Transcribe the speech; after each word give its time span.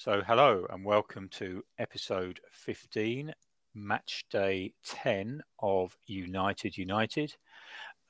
So, 0.00 0.22
hello 0.24 0.64
and 0.70 0.84
welcome 0.84 1.28
to 1.30 1.64
episode 1.76 2.38
15, 2.52 3.34
match 3.74 4.26
day 4.30 4.72
10 4.86 5.42
of 5.58 5.98
United 6.06 6.78
United, 6.78 7.34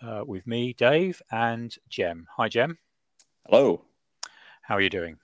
uh, 0.03 0.23
with 0.27 0.47
me, 0.47 0.75
Dave, 0.75 1.23
and 1.33 1.75
Jem. 1.89 2.27
Hi, 2.37 2.51
Jem. 2.51 2.77
Hello. 3.47 3.87
How 4.61 4.75
are 4.75 4.83
you 4.83 4.91
doing? 4.91 5.17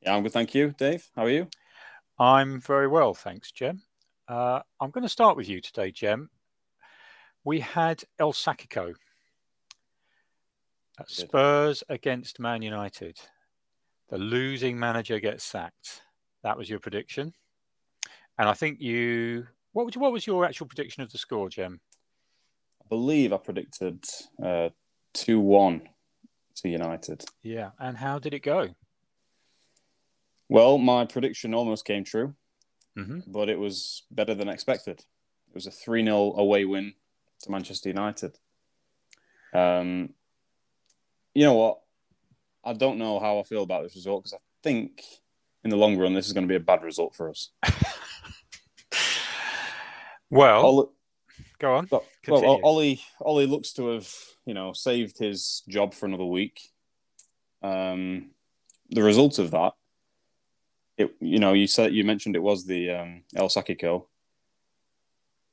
Yeah, 0.00 0.16
I'm 0.16 0.22
good. 0.22 0.32
Thank 0.32 0.54
you, 0.54 0.74
Dave. 0.78 1.10
How 1.14 1.26
are 1.26 1.30
you? 1.30 1.48
I'm 2.18 2.58
very 2.58 2.88
well, 2.88 3.12
thanks, 3.12 3.52
Jem. 3.52 3.82
Uh, 4.26 4.60
I'm 4.80 4.90
going 4.90 5.04
to 5.04 5.08
start 5.10 5.36
with 5.36 5.50
you 5.50 5.60
today, 5.60 5.90
Jem. 5.90 6.30
We 7.44 7.60
had 7.60 8.02
El 8.18 8.32
Sackico. 8.32 8.94
Spurs 11.06 11.84
against 11.90 12.40
Man 12.40 12.62
United. 12.62 13.20
The 14.12 14.18
losing 14.18 14.78
manager 14.78 15.18
gets 15.20 15.42
sacked. 15.42 16.02
That 16.42 16.58
was 16.58 16.68
your 16.68 16.78
prediction. 16.78 17.32
And 18.38 18.46
I 18.46 18.52
think 18.52 18.78
you 18.78 19.46
what 19.72 19.86
was 19.86 19.96
what 19.96 20.12
was 20.12 20.26
your 20.26 20.44
actual 20.44 20.66
prediction 20.66 21.02
of 21.02 21.10
the 21.10 21.16
score, 21.16 21.48
Jem? 21.48 21.80
I 22.82 22.84
believe 22.90 23.32
I 23.32 23.38
predicted 23.38 24.04
uh, 24.44 24.68
two 25.14 25.40
one 25.40 25.88
to 26.56 26.68
United. 26.68 27.24
Yeah, 27.42 27.70
and 27.78 27.96
how 27.96 28.18
did 28.18 28.34
it 28.34 28.42
go? 28.42 28.74
Well, 30.46 30.76
my 30.76 31.06
prediction 31.06 31.54
almost 31.54 31.86
came 31.86 32.04
true, 32.04 32.34
mm-hmm. 32.98 33.20
but 33.26 33.48
it 33.48 33.58
was 33.58 34.02
better 34.10 34.34
than 34.34 34.50
expected. 34.50 34.98
It 35.48 35.54
was 35.54 35.66
a 35.66 35.70
3 35.70 36.04
0 36.04 36.34
away 36.36 36.66
win 36.66 36.92
to 37.40 37.50
Manchester 37.50 37.88
United. 37.88 38.38
Um, 39.54 40.10
you 41.34 41.44
know 41.44 41.54
what? 41.54 41.78
I 42.64 42.72
don't 42.72 42.98
know 42.98 43.18
how 43.18 43.38
I 43.38 43.42
feel 43.42 43.62
about 43.62 43.82
this 43.82 43.96
result 43.96 44.22
because 44.22 44.34
I 44.34 44.42
think 44.62 45.02
in 45.64 45.70
the 45.70 45.76
long 45.76 45.96
run 45.96 46.14
this 46.14 46.26
is 46.26 46.32
going 46.32 46.46
to 46.46 46.52
be 46.52 46.56
a 46.56 46.60
bad 46.60 46.82
result 46.82 47.14
for 47.14 47.28
us. 47.28 47.50
well, 50.30 50.64
Ollie, 50.64 50.86
go 51.58 51.74
on. 51.74 51.88
Well, 51.90 52.04
well, 52.28 52.60
Ollie, 52.62 53.02
Ollie 53.20 53.46
looks 53.46 53.72
to 53.74 53.88
have 53.88 54.12
you 54.46 54.54
know 54.54 54.72
saved 54.72 55.18
his 55.18 55.62
job 55.68 55.94
for 55.94 56.06
another 56.06 56.24
week. 56.24 56.60
Um, 57.62 58.30
the 58.90 59.02
result 59.02 59.38
of 59.38 59.50
that, 59.52 59.72
it 60.96 61.14
you 61.20 61.38
know 61.38 61.52
you 61.52 61.66
said 61.66 61.94
you 61.94 62.04
mentioned 62.04 62.36
it 62.36 62.42
was 62.42 62.66
the 62.66 62.90
um, 62.90 63.22
El 63.34 63.48
Sackico. 63.48 64.08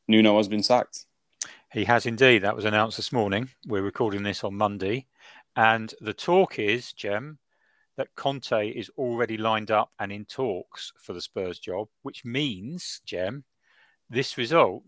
Nuno 0.08 0.38
has 0.38 0.48
been 0.48 0.64
sacked. 0.64 1.06
He 1.72 1.86
has 1.86 2.08
indeed. 2.08 2.40
That 2.40 2.56
was 2.56 2.66
announced 2.66 2.98
this 2.98 3.12
morning. 3.12 3.50
We're 3.68 3.84
recording 3.84 4.24
this 4.24 4.44
on 4.44 4.56
Monday. 4.56 5.06
And 5.56 5.94
the 6.02 6.14
talk 6.14 6.60
is, 6.60 6.94
Jem, 6.94 7.40
that 7.98 8.16
Conte 8.16 8.70
is 8.70 8.90
already 8.98 9.38
lined 9.38 9.72
up 9.72 9.92
and 10.00 10.12
in 10.12 10.26
talks 10.26 10.94
for 10.98 11.14
the 11.14 11.22
Spurs 11.22 11.60
job, 11.60 11.88
which 12.02 12.24
means, 12.24 13.02
Jem, 13.06 13.44
this 14.10 14.38
result 14.38 14.84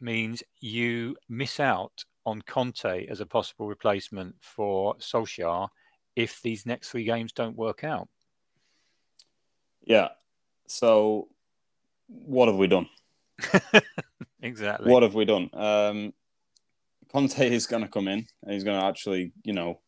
means 0.00 0.42
you 0.60 1.16
miss 1.28 1.60
out 1.60 2.04
on 2.26 2.42
Conte 2.42 3.06
as 3.06 3.20
a 3.20 3.26
possible 3.26 3.66
replacement 3.66 4.36
for 4.40 4.96
Solskjaer 4.96 5.68
if 6.16 6.40
these 6.42 6.64
next 6.64 6.90
three 6.90 7.04
games 7.04 7.32
don't 7.32 7.56
work 7.56 7.84
out. 7.84 8.08
Yeah. 9.82 10.08
So, 10.66 11.28
what 12.08 12.48
have 12.48 12.56
we 12.56 12.66
done? 12.66 12.88
exactly. 14.42 14.90
What 14.90 15.02
have 15.02 15.14
we 15.14 15.24
done? 15.24 15.50
Um, 15.52 16.14
Conte 17.12 17.46
is 17.46 17.66
going 17.66 17.82
to 17.82 17.88
come 17.88 18.08
in 18.08 18.26
and 18.42 18.52
he's 18.52 18.64
going 18.64 18.80
to 18.80 18.86
actually, 18.86 19.32
you 19.42 19.52
know, 19.52 19.80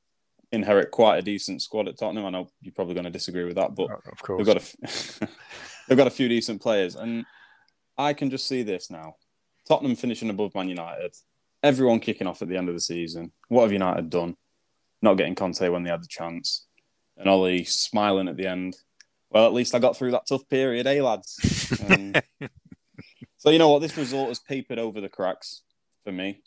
inherit 0.56 0.91
quite 0.91 1.19
a 1.19 1.22
decent 1.22 1.62
squad 1.62 1.87
at 1.87 1.99
Tottenham. 1.99 2.27
I 2.27 2.31
know 2.31 2.49
you're 2.61 2.75
probably 2.75 2.94
going 2.94 3.05
to 3.05 3.11
disagree 3.11 3.44
with 3.44 3.56
that, 3.56 3.75
but 3.75 3.91
of 3.91 4.22
course 4.22 4.39
they've 4.39 4.55
got 4.55 4.62
a 4.62 5.28
they've 5.89 5.99
got 5.99 6.06
a 6.09 6.11
few 6.11 6.28
decent 6.28 6.61
players, 6.61 6.97
and 6.97 7.25
I 7.97 8.12
can 8.12 8.31
just 8.31 8.49
see 8.49 8.62
this 8.62 8.91
now: 8.91 9.15
Tottenham 9.69 9.95
finishing 9.95 10.31
above 10.31 10.55
Man 10.55 10.69
United, 10.69 11.15
everyone 11.62 12.00
kicking 12.00 12.27
off 12.27 12.43
at 12.43 12.49
the 12.49 12.56
end 12.56 12.69
of 12.69 12.75
the 12.75 12.81
season. 12.81 13.33
What 13.49 13.62
have 13.62 13.72
United 13.72 14.11
done? 14.11 14.37
Not 15.03 15.15
getting 15.15 15.34
Conte 15.37 15.69
when 15.69 15.84
they 15.84 15.91
had 15.91 16.03
the 16.03 16.09
chance, 16.09 16.66
and 17.16 17.28
Ollie 17.28 17.65
smiling 17.65 18.28
at 18.28 18.37
the 18.37 18.47
end. 18.47 18.77
Well, 19.31 19.47
at 19.47 19.55
least 19.55 19.75
I 19.75 19.78
got 19.78 19.97
through 19.97 20.12
that 20.12 20.27
tough 20.28 20.49
period, 20.49 20.87
eh, 20.87 21.03
lads? 21.03 21.81
Um, 21.89 22.15
so 23.37 23.50
you 23.50 23.59
know 23.59 23.69
what? 23.69 23.81
This 23.81 23.97
result 23.97 24.28
has 24.28 24.39
papered 24.39 24.78
over 24.78 25.00
the 25.00 25.09
cracks 25.09 25.62
for 26.05 26.12
me. 26.12 26.43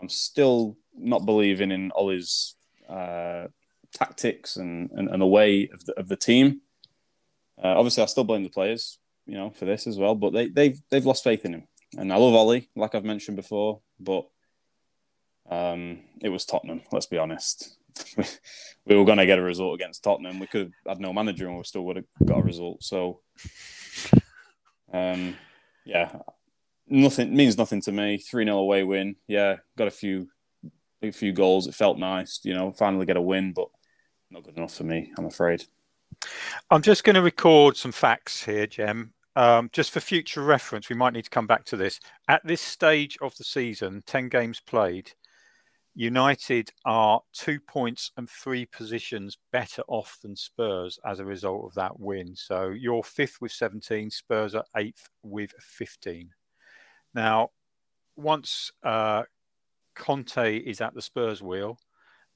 I'm 0.00 0.08
still 0.08 0.76
not 0.94 1.26
believing 1.26 1.70
in 1.70 1.90
Ollie's 1.94 2.54
uh, 2.88 3.46
tactics 3.92 4.56
and, 4.56 4.90
and, 4.92 5.08
and, 5.08 5.30
way 5.30 5.68
of 5.72 5.84
the, 5.84 5.98
of 5.98 6.08
the 6.08 6.16
team. 6.16 6.60
Uh, 7.62 7.74
obviously, 7.76 8.02
I 8.02 8.06
still 8.06 8.24
blame 8.24 8.42
the 8.42 8.50
players, 8.50 8.98
you 9.26 9.36
know, 9.36 9.50
for 9.50 9.64
this 9.64 9.86
as 9.86 9.96
well. 9.96 10.14
But 10.14 10.32
they 10.32 10.48
they've 10.48 10.80
they've 10.90 11.06
lost 11.06 11.24
faith 11.24 11.44
in 11.44 11.54
him, 11.54 11.68
and 11.96 12.12
I 12.12 12.16
love 12.16 12.34
Ollie, 12.34 12.68
like 12.74 12.94
I've 12.94 13.04
mentioned 13.04 13.36
before. 13.36 13.80
But 14.00 14.24
um, 15.48 16.00
it 16.20 16.30
was 16.30 16.44
Tottenham. 16.44 16.82
Let's 16.92 17.06
be 17.06 17.18
honest. 17.18 17.76
we 18.86 18.96
were 18.96 19.04
going 19.04 19.18
to 19.18 19.26
get 19.26 19.38
a 19.38 19.42
result 19.42 19.74
against 19.74 20.02
Tottenham. 20.02 20.40
We 20.40 20.48
could 20.48 20.72
have 20.86 20.96
had 20.96 21.00
no 21.00 21.12
manager, 21.12 21.46
and 21.46 21.56
we 21.56 21.64
still 21.64 21.84
would 21.84 21.96
have 21.96 22.06
got 22.24 22.40
a 22.40 22.42
result. 22.42 22.82
So, 22.82 23.20
um, 24.92 25.36
yeah, 25.84 26.16
nothing 26.88 27.34
means 27.34 27.56
nothing 27.56 27.80
to 27.82 27.92
me. 27.92 28.18
Three 28.18 28.44
0 28.44 28.58
away 28.58 28.82
win. 28.82 29.16
Yeah, 29.28 29.56
got 29.78 29.88
a 29.88 29.92
few 29.92 30.28
a 31.08 31.12
few 31.12 31.32
goals. 31.32 31.66
It 31.66 31.74
felt 31.74 31.98
nice, 31.98 32.40
you 32.42 32.54
know, 32.54 32.72
finally 32.72 33.06
get 33.06 33.16
a 33.16 33.22
win, 33.22 33.52
but 33.52 33.68
not 34.30 34.44
good 34.44 34.56
enough 34.56 34.74
for 34.74 34.84
me, 34.84 35.12
I'm 35.16 35.26
afraid. 35.26 35.64
I'm 36.70 36.82
just 36.82 37.04
going 37.04 37.14
to 37.14 37.22
record 37.22 37.76
some 37.76 37.92
facts 37.92 38.44
here, 38.44 38.66
Jem. 38.66 39.12
Um, 39.36 39.68
just 39.72 39.90
for 39.90 40.00
future 40.00 40.42
reference, 40.42 40.88
we 40.88 40.96
might 40.96 41.12
need 41.12 41.24
to 41.24 41.30
come 41.30 41.46
back 41.46 41.64
to 41.66 41.76
this. 41.76 41.98
At 42.28 42.46
this 42.46 42.60
stage 42.60 43.18
of 43.20 43.36
the 43.36 43.44
season, 43.44 44.02
10 44.06 44.28
games 44.28 44.60
played, 44.60 45.12
United 45.96 46.70
are 46.84 47.20
two 47.32 47.60
points 47.60 48.10
and 48.16 48.28
three 48.28 48.66
positions 48.66 49.38
better 49.52 49.82
off 49.86 50.18
than 50.22 50.34
Spurs 50.34 50.98
as 51.06 51.20
a 51.20 51.24
result 51.24 51.66
of 51.66 51.74
that 51.74 51.98
win. 52.00 52.34
So 52.34 52.70
you're 52.70 53.04
fifth 53.04 53.40
with 53.40 53.52
17, 53.52 54.10
Spurs 54.10 54.56
are 54.56 54.64
eighth 54.76 55.08
with 55.22 55.52
15. 55.60 56.30
Now, 57.14 57.50
once 58.16 58.72
uh, 58.82 59.22
Conte 59.94 60.56
is 60.58 60.80
at 60.80 60.94
the 60.94 61.02
Spurs 61.02 61.42
wheel, 61.42 61.78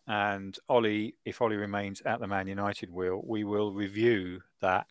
and 0.06 0.56
Ollie, 0.69 1.16
if 1.24 1.42
Ollie 1.42 1.56
remains 1.56 2.00
at 2.02 2.20
the 2.20 2.26
Man 2.26 2.46
United 2.46 2.91
wheel, 2.91 3.20
we 3.24 3.44
will 3.44 3.72
review 3.72 4.41
that 4.60 4.86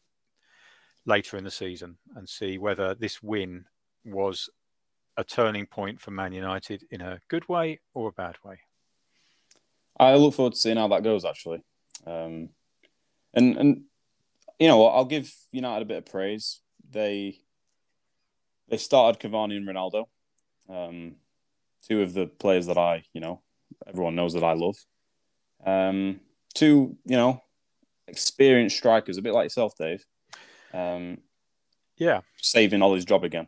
later 1.06 1.38
in 1.38 1.44
the 1.44 1.52
season 1.52 1.98
and 2.16 2.28
see 2.28 2.58
whether 2.58 2.94
this 2.94 3.24
win 3.24 3.66
was 4.06 4.50
a 5.18 5.24
turning 5.24 5.66
point 5.66 6.00
for 6.00 6.12
Man 6.12 6.34
United 6.34 6.84
in 6.92 7.02
a 7.02 7.20
good 7.30 7.48
way 7.50 7.80
or 7.94 8.10
a 8.10 8.14
bad 8.14 8.36
way. 8.44 8.60
I 10.00 10.16
look 10.16 10.36
forward 10.36 10.54
to 10.54 10.60
seeing 10.60 10.78
how 10.78 10.88
that 10.90 11.04
goes. 11.04 11.26
Actually, 11.26 11.64
um, 12.06 12.50
and 13.34 13.58
and 13.58 13.82
you 14.60 14.68
know 14.68 14.86
I'll 14.86 15.06
give 15.06 15.34
United 15.52 15.82
a 15.82 15.86
bit 15.86 15.98
of 15.98 16.06
praise. 16.06 16.62
They 16.90 17.40
they 18.70 18.78
started 18.78 19.20
Cavani 19.20 19.58
and 19.58 19.68
Ronaldo. 19.68 20.06
Um, 20.70 21.16
two 21.88 22.02
of 22.02 22.14
the 22.14 22.28
players 22.28 22.68
that 22.68 22.78
I, 22.78 23.04
you 23.14 23.22
know, 23.22 23.42
everyone 23.88 24.16
knows 24.16 24.34
that 24.34 24.44
I 24.44 24.54
love. 24.54 24.78
Um, 25.66 26.20
two, 26.54 26.98
you 27.06 27.18
know, 27.18 27.42
experienced 28.08 28.78
strikers, 28.78 29.18
a 29.18 29.22
bit 29.22 29.34
like 29.34 29.46
yourself, 29.46 29.74
Dave. 29.78 30.06
Um, 30.74 31.20
yeah, 31.98 32.22
saving 32.38 32.82
Ollie's 32.82 33.06
job 33.06 33.24
again. 33.24 33.48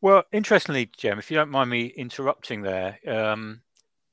Well, 0.00 0.24
interestingly, 0.32 0.90
Jem, 0.96 1.18
if 1.18 1.30
you 1.30 1.36
don't 1.36 1.50
mind 1.50 1.70
me 1.70 1.86
interrupting 1.86 2.62
there, 2.62 2.98
um, 3.06 3.60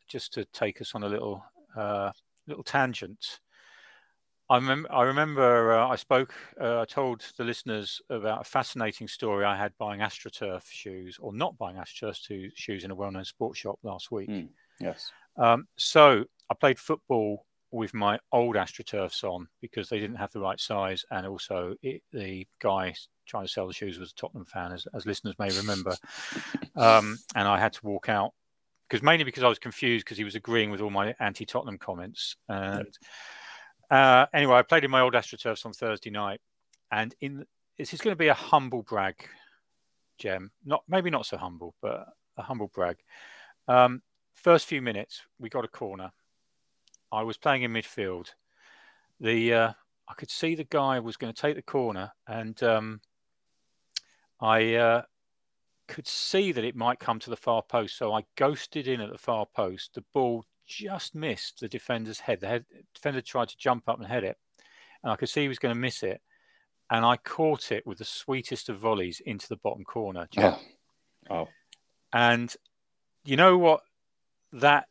just 0.08 0.34
to 0.34 0.46
take 0.46 0.82
us 0.82 0.94
on 0.94 1.04
a 1.04 1.10
little 1.10 1.44
uh, 1.76 2.12
little 2.48 2.64
tangent. 2.64 3.40
I, 4.50 4.60
mem- 4.60 4.88
I 4.90 5.04
remember 5.04 5.74
uh, 5.74 5.88
I 5.88 5.96
spoke, 5.96 6.34
uh, 6.60 6.82
I 6.82 6.86
told 6.86 7.24
the 7.38 7.44
listeners 7.44 8.02
about 8.10 8.42
a 8.42 8.44
fascinating 8.44 9.08
story 9.08 9.46
I 9.46 9.56
had 9.56 9.74
buying 9.78 10.00
AstroTurf 10.00 10.64
shoes 10.66 11.18
or 11.22 11.34
not 11.34 11.58
buying 11.58 11.78
AstroTurf 11.78 12.52
shoes 12.56 12.84
in 12.84 12.90
a 12.90 12.96
well 12.96 13.12
known 13.12 13.26
sports 13.26 13.60
shop 13.60 13.78
last 13.84 14.12
week. 14.12 14.30
Mm, 14.30 14.50
yes. 14.80 15.12
Um, 15.38 15.68
so 15.78 16.26
I 16.50 16.56
played 16.56 16.80
football 16.80 17.46
with 17.72 17.94
my 17.94 18.18
old 18.32 18.56
AstroTurfs 18.56 19.24
on 19.24 19.48
because 19.62 19.88
they 19.88 20.00
didn't 20.00 20.16
have 20.16 20.32
the 20.32 20.40
right 20.40 20.60
size. 20.60 21.06
And 21.12 21.28
also, 21.28 21.76
it, 21.84 22.02
the 22.12 22.48
guy 22.60 22.96
trying 23.28 23.46
to 23.46 23.52
sell 23.52 23.68
the 23.68 23.74
shoes 23.74 24.00
was 24.00 24.12
a 24.12 24.16
Tottenham 24.16 24.46
fan, 24.46 24.72
as, 24.72 24.88
as 24.96 25.06
listeners 25.06 25.36
may 25.38 25.50
remember. 25.50 25.96
um, 26.76 27.20
and 27.36 27.48
I 27.48 27.60
had 27.60 27.74
to 27.74 27.86
walk 27.86 28.10
out 28.10 28.34
because 28.90 29.04
mainly 29.04 29.26
because 29.26 29.44
I 29.44 29.48
was 29.50 29.60
confused 29.60 30.06
because 30.06 30.18
he 30.18 30.24
was 30.24 30.34
agreeing 30.34 30.72
with 30.72 30.82
all 30.82 30.90
my 30.90 31.14
anti 31.20 31.46
Tottenham 31.46 31.78
comments. 31.78 32.36
And. 32.48 32.88
Uh, 33.90 34.28
anyway, 34.34 34.56
I 34.56 34.62
played 34.62 34.84
in 34.84 34.92
my 34.92 35.02
old 35.02 35.14
AstroTurfs 35.14 35.66
on 35.66 35.74
Thursday 35.74 36.10
night, 36.10 36.42
and 36.92 37.16
in 37.22 37.46
this 37.78 37.94
is 37.94 38.02
going 38.02 38.12
to 38.12 38.20
be 38.20 38.28
a 38.28 38.34
humble 38.34 38.84
brag, 38.84 39.16
Jem. 40.18 40.52
Not 40.66 40.84
maybe 40.88 41.10
not 41.10 41.26
so 41.26 41.38
humble, 41.38 41.74
but 41.82 42.08
a 42.38 42.44
humble 42.44 42.68
brag. 42.68 42.98
Um, 43.68 44.02
first 44.36 44.68
few 44.68 44.82
minutes, 44.82 45.24
we 45.40 45.50
got 45.50 45.66
a 45.66 45.70
corner. 45.70 46.12
I 47.12 47.24
was 47.24 47.38
playing 47.38 47.64
in 47.64 47.74
midfield. 47.74 48.28
The 49.20 49.54
uh, 49.54 49.74
I 50.08 50.14
could 50.14 50.30
see 50.30 50.56
the 50.56 50.64
guy 50.64 51.00
was 51.00 51.18
going 51.18 51.34
to 51.34 51.42
take 51.42 51.56
the 51.56 51.62
corner, 51.62 52.12
and 52.28 52.62
um, 52.62 53.02
I 54.40 54.76
uh, 54.76 55.02
could 55.88 56.08
see 56.08 56.52
that 56.52 56.64
it 56.64 56.76
might 56.76 57.00
come 57.00 57.20
to 57.20 57.30
the 57.30 57.36
far 57.36 57.64
post. 57.64 57.98
So 57.98 58.14
I 58.14 58.24
ghosted 58.36 58.88
in 58.88 59.02
at 59.02 59.12
the 59.12 59.18
far 59.18 59.46
post. 59.46 59.96
The 59.96 60.04
ball 60.14 60.46
just 60.70 61.16
missed 61.16 61.60
the 61.60 61.68
defender's 61.68 62.20
head. 62.20 62.40
The 62.40 62.48
head, 62.48 62.66
defender 62.94 63.22
tried 63.22 63.50
to 63.50 63.58
jump 63.58 63.90
up 63.90 64.00
and 64.00 64.08
head 64.08 64.24
it, 64.24 64.38
and 65.04 65.12
I 65.12 65.16
could 65.16 65.30
see 65.30 65.42
he 65.42 65.48
was 65.48 65.60
going 65.60 65.74
to 65.74 65.80
miss 65.80 66.04
it. 66.04 66.22
And 66.92 67.06
I 67.06 67.18
caught 67.18 67.72
it 67.72 67.86
with 67.86 68.00
the 68.00 68.06
sweetest 68.06 68.70
of 68.70 68.80
volleys 68.80 69.22
into 69.24 69.48
the 69.48 69.58
bottom 69.58 69.84
corner. 69.84 70.28
Yeah. 70.32 70.58
oh. 71.30 71.48
And 72.14 72.54
you 73.26 73.36
know 73.36 73.58
what? 73.58 73.82
That 74.54 74.88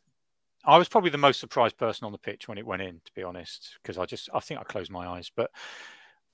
I 0.63 0.77
was 0.77 0.87
probably 0.87 1.09
the 1.09 1.17
most 1.17 1.39
surprised 1.39 1.77
person 1.77 2.05
on 2.05 2.11
the 2.11 2.17
pitch 2.17 2.47
when 2.47 2.57
it 2.57 2.65
went 2.65 2.81
in, 2.81 3.01
to 3.03 3.11
be 3.13 3.23
honest, 3.23 3.77
because 3.81 3.97
I 3.97 4.05
just 4.05 4.29
I 4.33 4.39
think 4.39 4.59
I 4.59 4.63
closed 4.63 4.91
my 4.91 5.07
eyes. 5.07 5.31
But 5.35 5.51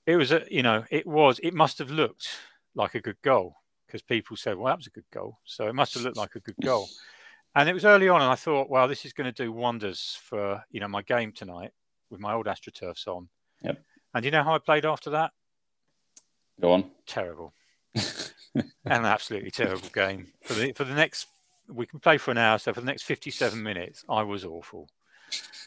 it 0.06 0.16
was 0.16 0.30
a 0.30 0.44
you 0.50 0.62
know 0.62 0.84
it 0.90 1.06
was 1.06 1.40
it 1.42 1.54
must 1.54 1.78
have 1.78 1.90
looked 1.90 2.28
like 2.74 2.94
a 2.94 3.00
good 3.00 3.20
goal 3.22 3.56
because 3.86 4.02
people 4.02 4.36
said, 4.36 4.56
well, 4.56 4.66
that 4.66 4.78
was 4.78 4.86
a 4.86 4.90
good 4.90 5.10
goal. 5.12 5.38
So 5.44 5.68
it 5.68 5.74
must 5.74 5.94
have 5.94 6.02
looked 6.02 6.16
like 6.16 6.34
a 6.34 6.40
good 6.40 6.56
goal. 6.62 6.88
And 7.56 7.70
it 7.70 7.72
was 7.72 7.86
early 7.86 8.10
on, 8.10 8.20
and 8.20 8.30
I 8.30 8.34
thought, 8.34 8.68
well, 8.68 8.86
this 8.86 9.06
is 9.06 9.14
going 9.14 9.32
to 9.32 9.44
do 9.44 9.50
wonders 9.50 10.18
for 10.22 10.62
you 10.70 10.78
know 10.78 10.88
my 10.88 11.00
game 11.00 11.32
tonight 11.32 11.70
with 12.10 12.20
my 12.20 12.34
old 12.34 12.44
AstroTurfs 12.44 13.08
on. 13.08 13.30
Yep. 13.62 13.82
And 14.12 14.24
you 14.26 14.30
know 14.30 14.42
how 14.42 14.54
I 14.54 14.58
played 14.58 14.84
after 14.84 15.08
that? 15.10 15.32
Go 16.60 16.72
on. 16.72 16.90
Terrible. 17.06 17.54
an 18.54 18.66
absolutely 18.84 19.50
terrible 19.50 19.88
game 19.88 20.26
for 20.44 20.52
the 20.52 20.72
for 20.72 20.84
the 20.84 20.94
next. 20.94 21.28
We 21.66 21.86
can 21.86 21.98
play 21.98 22.18
for 22.18 22.30
an 22.30 22.38
hour, 22.38 22.58
so 22.58 22.74
for 22.74 22.80
the 22.80 22.86
next 22.86 23.04
fifty-seven 23.04 23.60
minutes, 23.62 24.04
I 24.06 24.22
was 24.22 24.44
awful. 24.44 24.90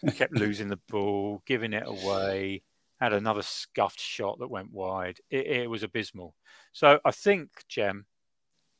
I 0.07 0.11
kept 0.11 0.33
losing 0.33 0.67
the 0.67 0.79
ball, 0.89 1.41
giving 1.47 1.73
it 1.73 1.83
away. 1.87 2.61
Had 3.01 3.13
another 3.13 3.41
scuffed 3.41 3.99
shot 3.99 4.37
that 4.39 4.51
went 4.51 4.71
wide. 4.71 5.21
It, 5.31 5.47
it 5.47 5.69
was 5.69 5.81
abysmal. 5.81 6.35
So 6.71 6.99
I 7.03 7.11
think, 7.11 7.49
Jem, 7.67 8.05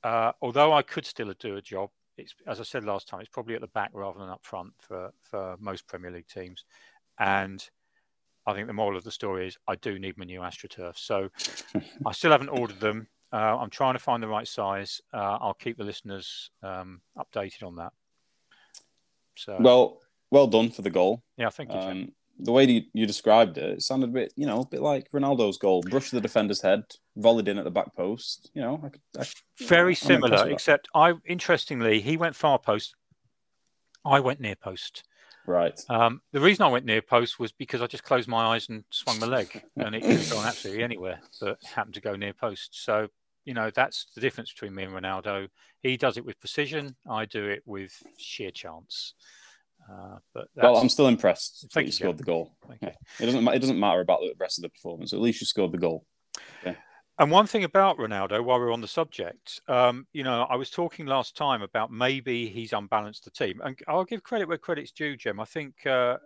uh, 0.03 0.33
although 0.41 0.73
I 0.73 0.83
could 0.83 1.05
still 1.05 1.33
do 1.39 1.55
a 1.55 1.61
job, 1.61 1.89
it's 2.19 2.35
as 2.47 2.59
I 2.59 2.63
said 2.63 2.83
last 2.83 3.07
time, 3.07 3.19
it's 3.19 3.29
probably 3.29 3.55
at 3.55 3.61
the 3.61 3.67
back 3.67 3.91
rather 3.93 4.19
than 4.19 4.29
up 4.29 4.43
front 4.43 4.73
for 4.79 5.11
for 5.21 5.55
most 5.59 5.87
Premier 5.87 6.11
League 6.11 6.27
teams, 6.27 6.65
and 7.19 7.67
I 8.45 8.53
think 8.53 8.67
the 8.67 8.73
moral 8.73 8.97
of 8.97 9.03
the 9.03 9.11
story 9.11 9.47
is 9.47 9.57
I 9.67 9.75
do 9.75 9.99
need 9.99 10.17
my 10.17 10.25
new 10.25 10.41
AstroTurf. 10.41 10.97
So 10.97 11.29
I 12.05 12.11
still 12.11 12.31
haven't 12.31 12.49
ordered 12.49 12.79
them. 12.79 13.07
Uh, 13.31 13.57
I'm 13.57 13.69
trying 13.69 13.93
to 13.93 13.99
find 13.99 14.23
the 14.23 14.27
right 14.27 14.47
size. 14.47 15.01
Uh, 15.13 15.37
I'll 15.39 15.53
keep 15.53 15.77
the 15.77 15.83
listeners 15.83 16.49
um, 16.63 17.01
updated 17.17 17.63
on 17.63 17.75
that. 17.75 17.93
So 19.35 19.57
well, 19.59 19.99
well 20.31 20.47
done 20.47 20.71
for 20.71 20.81
the 20.81 20.89
goal. 20.89 21.21
Yeah, 21.37 21.49
thank 21.49 21.71
you. 21.71 21.79
Um, 21.79 22.11
the 22.39 22.51
way 22.51 22.65
you, 22.65 22.81
you 22.93 23.05
described 23.05 23.57
it, 23.57 23.69
it 23.69 23.81
sounded 23.81 24.09
a 24.09 24.13
bit, 24.13 24.33
you 24.35 24.45
know, 24.45 24.61
a 24.61 24.65
bit 24.65 24.81
like 24.81 25.11
Ronaldo's 25.11 25.57
goal. 25.57 25.81
Brushed 25.81 26.11
the 26.11 26.21
defender's 26.21 26.61
head, 26.61 26.83
volleyed 27.17 27.47
in 27.47 27.57
at 27.57 27.65
the 27.65 27.71
back 27.71 27.95
post. 27.95 28.49
You 28.53 28.61
know, 28.61 28.81
I, 28.83 29.21
I, 29.21 29.25
very 29.59 29.95
similar, 29.95 30.49
except 30.49 30.87
I 30.95 31.13
interestingly 31.25 32.01
he 32.01 32.17
went 32.17 32.35
far 32.35 32.57
post. 32.57 32.95
I 34.05 34.21
went 34.21 34.39
near 34.39 34.55
post. 34.55 35.03
Right. 35.45 35.79
Um, 35.89 36.21
the 36.31 36.39
reason 36.39 36.63
I 36.63 36.69
went 36.69 36.85
near 36.85 37.01
post 37.01 37.39
was 37.39 37.51
because 37.51 37.81
I 37.81 37.87
just 37.87 38.03
closed 38.03 38.27
my 38.27 38.53
eyes 38.53 38.69
and 38.69 38.83
swung 38.91 39.19
my 39.19 39.27
leg, 39.27 39.63
and 39.77 39.95
it 39.95 40.01
could 40.01 40.11
have 40.11 40.31
gone 40.31 40.45
absolutely 40.45 40.83
anywhere, 40.83 41.19
but 41.41 41.57
happened 41.63 41.95
to 41.95 42.01
go 42.01 42.15
near 42.15 42.33
post. 42.33 42.83
So 42.83 43.07
you 43.45 43.53
know 43.53 43.71
that's 43.73 44.07
the 44.15 44.21
difference 44.21 44.53
between 44.53 44.75
me 44.75 44.83
and 44.83 44.93
Ronaldo. 44.93 45.47
He 45.81 45.97
does 45.97 46.17
it 46.17 46.25
with 46.25 46.39
precision. 46.39 46.95
I 47.09 47.25
do 47.25 47.45
it 47.47 47.63
with 47.65 47.91
sheer 48.17 48.51
chance. 48.51 49.13
Uh, 49.89 50.17
but 50.33 50.47
well, 50.55 50.77
I'm 50.77 50.89
still 50.89 51.07
impressed 51.07 51.67
that 51.73 51.85
you 51.85 51.91
scored 51.91 52.17
the 52.17 52.23
goal. 52.23 52.53
Yeah. 52.81 52.93
It 53.19 53.25
doesn't 53.25 53.47
it 53.47 53.59
doesn't 53.59 53.79
matter 53.79 54.01
about 54.01 54.19
the 54.21 54.33
rest 54.39 54.59
of 54.59 54.63
the 54.63 54.69
performance. 54.69 55.13
At 55.13 55.19
least 55.19 55.41
you 55.41 55.47
scored 55.47 55.71
the 55.71 55.77
goal. 55.77 56.05
Yeah. 56.65 56.75
And 57.17 57.31
one 57.31 57.47
thing 57.47 57.65
about 57.65 57.97
Ronaldo, 57.97 58.43
while 58.43 58.59
we're 58.59 58.71
on 58.71 58.79
the 58.79 58.87
subject, 58.87 59.59
um, 59.67 60.07
you 60.13 60.23
know, 60.23 60.43
I 60.43 60.55
was 60.55 60.69
talking 60.69 61.05
last 61.05 61.35
time 61.35 61.61
about 61.61 61.91
maybe 61.91 62.47
he's 62.47 62.71
unbalanced 62.71 63.25
the 63.25 63.31
team, 63.31 63.59
and 63.63 63.77
I'll 63.87 64.05
give 64.05 64.23
credit 64.23 64.47
where 64.47 64.57
credit's 64.57 64.91
due, 64.91 65.17
Jim. 65.17 65.39
I 65.39 65.45
think 65.45 65.85
uh, 65.85 66.17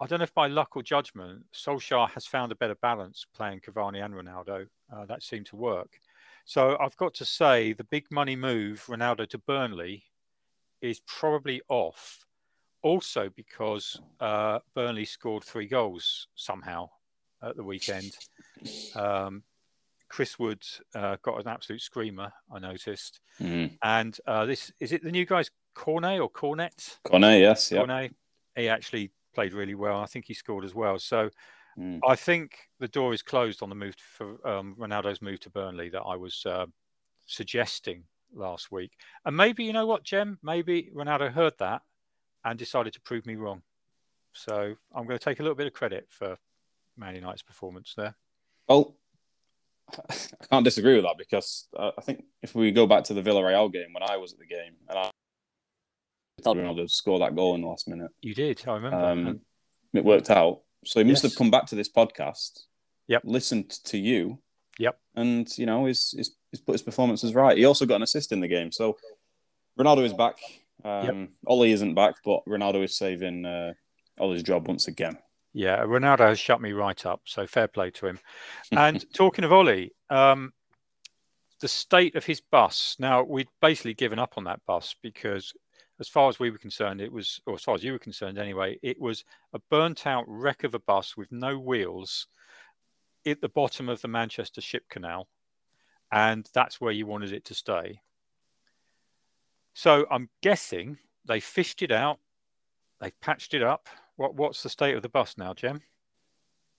I 0.00 0.06
don't 0.06 0.20
know 0.20 0.24
if 0.24 0.32
by 0.32 0.46
luck 0.46 0.76
or 0.76 0.82
judgment, 0.82 1.44
Solskjaer 1.54 2.08
has 2.10 2.26
found 2.26 2.52
a 2.52 2.56
better 2.56 2.76
balance 2.76 3.26
playing 3.34 3.60
Cavani 3.60 4.02
and 4.02 4.14
Ronaldo. 4.14 4.66
Uh, 4.90 5.04
that 5.06 5.22
seemed 5.22 5.46
to 5.46 5.56
work. 5.56 5.90
So 6.46 6.78
I've 6.80 6.96
got 6.96 7.12
to 7.14 7.26
say, 7.26 7.74
the 7.74 7.84
big 7.84 8.06
money 8.10 8.36
move 8.36 8.84
Ronaldo 8.88 9.28
to 9.28 9.38
Burnley 9.38 10.04
is 10.80 11.00
probably 11.06 11.62
off. 11.68 12.24
Also, 12.82 13.28
because 13.36 14.00
uh, 14.20 14.58
Burnley 14.74 15.04
scored 15.04 15.44
three 15.44 15.66
goals 15.66 16.28
somehow 16.34 16.88
at 17.42 17.56
the 17.56 17.62
weekend. 17.62 18.16
Um, 18.94 19.42
Chris 20.08 20.38
Wood 20.38 20.62
uh, 20.94 21.16
got 21.22 21.40
an 21.40 21.48
absolute 21.48 21.82
screamer. 21.82 22.32
I 22.52 22.58
noticed, 22.58 23.20
mm. 23.40 23.70
and 23.82 24.18
uh, 24.26 24.44
this 24.46 24.72
is 24.80 24.92
it. 24.92 25.04
The 25.04 25.12
new 25.12 25.24
guy's 25.24 25.50
Cornet 25.74 26.20
or 26.20 26.28
Cornet? 26.28 26.98
Cornet, 27.04 27.40
yes, 27.40 27.70
yeah. 27.70 27.78
Cornet. 27.78 28.14
He 28.56 28.68
actually 28.68 29.12
played 29.34 29.52
really 29.52 29.74
well. 29.74 30.00
I 30.00 30.06
think 30.06 30.24
he 30.26 30.34
scored 30.34 30.64
as 30.64 30.74
well. 30.74 30.98
So 30.98 31.30
mm. 31.78 32.00
I 32.06 32.16
think 32.16 32.56
the 32.80 32.88
door 32.88 33.14
is 33.14 33.22
closed 33.22 33.62
on 33.62 33.68
the 33.68 33.74
move 33.74 33.94
for 33.96 34.46
um, 34.46 34.74
Ronaldo's 34.78 35.22
move 35.22 35.40
to 35.40 35.50
Burnley 35.50 35.88
that 35.90 36.02
I 36.02 36.16
was 36.16 36.44
uh, 36.44 36.66
suggesting 37.26 38.04
last 38.34 38.70
week. 38.70 38.92
And 39.24 39.36
maybe 39.36 39.64
you 39.64 39.72
know 39.72 39.86
what, 39.86 40.04
Jem? 40.04 40.38
Maybe 40.42 40.90
Ronaldo 40.94 41.32
heard 41.32 41.54
that 41.58 41.82
and 42.44 42.58
decided 42.58 42.92
to 42.94 43.00
prove 43.00 43.26
me 43.26 43.36
wrong. 43.36 43.62
So 44.32 44.74
I'm 44.94 45.06
going 45.06 45.18
to 45.18 45.24
take 45.24 45.40
a 45.40 45.42
little 45.42 45.56
bit 45.56 45.66
of 45.66 45.72
credit 45.72 46.06
for 46.08 46.36
Man 46.96 47.14
United's 47.14 47.42
performance 47.42 47.94
there. 47.96 48.14
Well, 48.68 48.96
I 50.08 50.14
can't 50.50 50.64
disagree 50.64 50.94
with 50.94 51.04
that 51.04 51.18
because 51.18 51.66
uh, 51.76 51.90
I 51.98 52.00
think 52.02 52.24
if 52.42 52.54
we 52.54 52.70
go 52.70 52.86
back 52.86 53.04
to 53.04 53.14
the 53.14 53.22
Villarreal 53.22 53.72
game 53.72 53.92
when 53.92 54.08
I 54.08 54.16
was 54.16 54.32
at 54.32 54.38
the 54.38 54.46
game 54.46 54.74
and 54.88 54.98
I 54.98 55.10
told 56.42 56.58
Ronaldo 56.58 56.82
to 56.82 56.88
score 56.88 57.18
that 57.18 57.34
goal 57.34 57.54
in 57.54 57.62
the 57.62 57.66
last 57.66 57.88
minute. 57.88 58.10
You 58.20 58.34
did, 58.34 58.62
I 58.66 58.74
remember. 58.74 58.96
Um, 58.96 59.40
it 59.92 60.04
worked 60.04 60.30
out. 60.30 60.60
So 60.84 61.00
he 61.00 61.04
must 61.04 61.22
yes. 61.22 61.32
have 61.32 61.38
come 61.38 61.50
back 61.50 61.66
to 61.66 61.74
this 61.74 61.90
podcast. 61.90 62.60
Yep. 63.08 63.22
Listened 63.24 63.70
to 63.84 63.98
you. 63.98 64.38
Yep. 64.78 64.98
And 65.16 65.58
you 65.58 65.66
know, 65.66 65.86
is 65.86 66.14
he's, 66.16 66.30
he's 66.50 66.60
put 66.60 66.72
his 66.72 66.82
performances 66.82 67.34
right. 67.34 67.56
He 67.56 67.64
also 67.64 67.86
got 67.86 67.96
an 67.96 68.02
assist 68.02 68.32
in 68.32 68.40
the 68.40 68.48
game. 68.48 68.72
So 68.72 68.96
Ronaldo 69.78 70.04
is 70.04 70.14
back. 70.14 70.38
Um, 70.84 71.20
yep. 71.20 71.28
Ollie 71.46 71.72
isn't 71.72 71.94
back, 71.94 72.14
but 72.24 72.44
Ronaldo 72.46 72.84
is 72.84 72.96
saving 72.96 73.44
uh, 73.44 73.74
Ollie's 74.18 74.42
job 74.42 74.66
once 74.68 74.88
again. 74.88 75.18
Yeah, 75.52 75.78
Ronaldo 75.78 76.28
has 76.28 76.38
shut 76.38 76.60
me 76.60 76.72
right 76.72 77.04
up. 77.04 77.22
So 77.24 77.46
fair 77.46 77.68
play 77.68 77.90
to 77.92 78.06
him. 78.06 78.18
And 78.72 79.04
talking 79.14 79.44
of 79.44 79.52
Ollie, 79.52 79.92
um, 80.08 80.52
the 81.60 81.68
state 81.68 82.16
of 82.16 82.24
his 82.24 82.40
bus. 82.40 82.96
Now 82.98 83.22
we'd 83.22 83.48
basically 83.60 83.94
given 83.94 84.18
up 84.18 84.34
on 84.36 84.44
that 84.44 84.60
bus 84.66 84.94
because, 85.02 85.52
as 86.00 86.08
far 86.08 86.28
as 86.28 86.38
we 86.38 86.50
were 86.50 86.58
concerned, 86.58 87.00
it 87.00 87.12
was, 87.12 87.40
or 87.46 87.54
as 87.54 87.62
far 87.62 87.74
as 87.74 87.84
you 87.84 87.92
were 87.92 87.98
concerned 87.98 88.38
anyway, 88.38 88.78
it 88.82 89.00
was 89.00 89.24
a 89.52 89.60
burnt 89.70 90.06
out 90.06 90.24
wreck 90.26 90.64
of 90.64 90.74
a 90.74 90.78
bus 90.78 91.16
with 91.16 91.30
no 91.30 91.58
wheels 91.58 92.26
at 93.26 93.40
the 93.40 93.50
bottom 93.50 93.88
of 93.88 94.00
the 94.00 94.08
Manchester 94.08 94.62
Ship 94.62 94.82
Canal, 94.88 95.28
and 96.12 96.48
that's 96.54 96.80
where 96.80 96.92
you 96.92 97.06
wanted 97.06 97.32
it 97.32 97.44
to 97.46 97.54
stay. 97.54 98.00
So 99.74 100.06
I'm 100.10 100.28
guessing 100.42 100.98
they 101.26 101.40
fished 101.40 101.82
it 101.82 101.92
out, 101.92 102.18
they've 103.00 103.18
patched 103.20 103.54
it 103.54 103.62
up, 103.62 103.88
what 104.16 104.34
What's 104.34 104.62
the 104.62 104.68
state 104.68 104.94
of 104.94 105.02
the 105.02 105.08
bus 105.08 105.36
now, 105.38 105.54
Jem? 105.54 105.80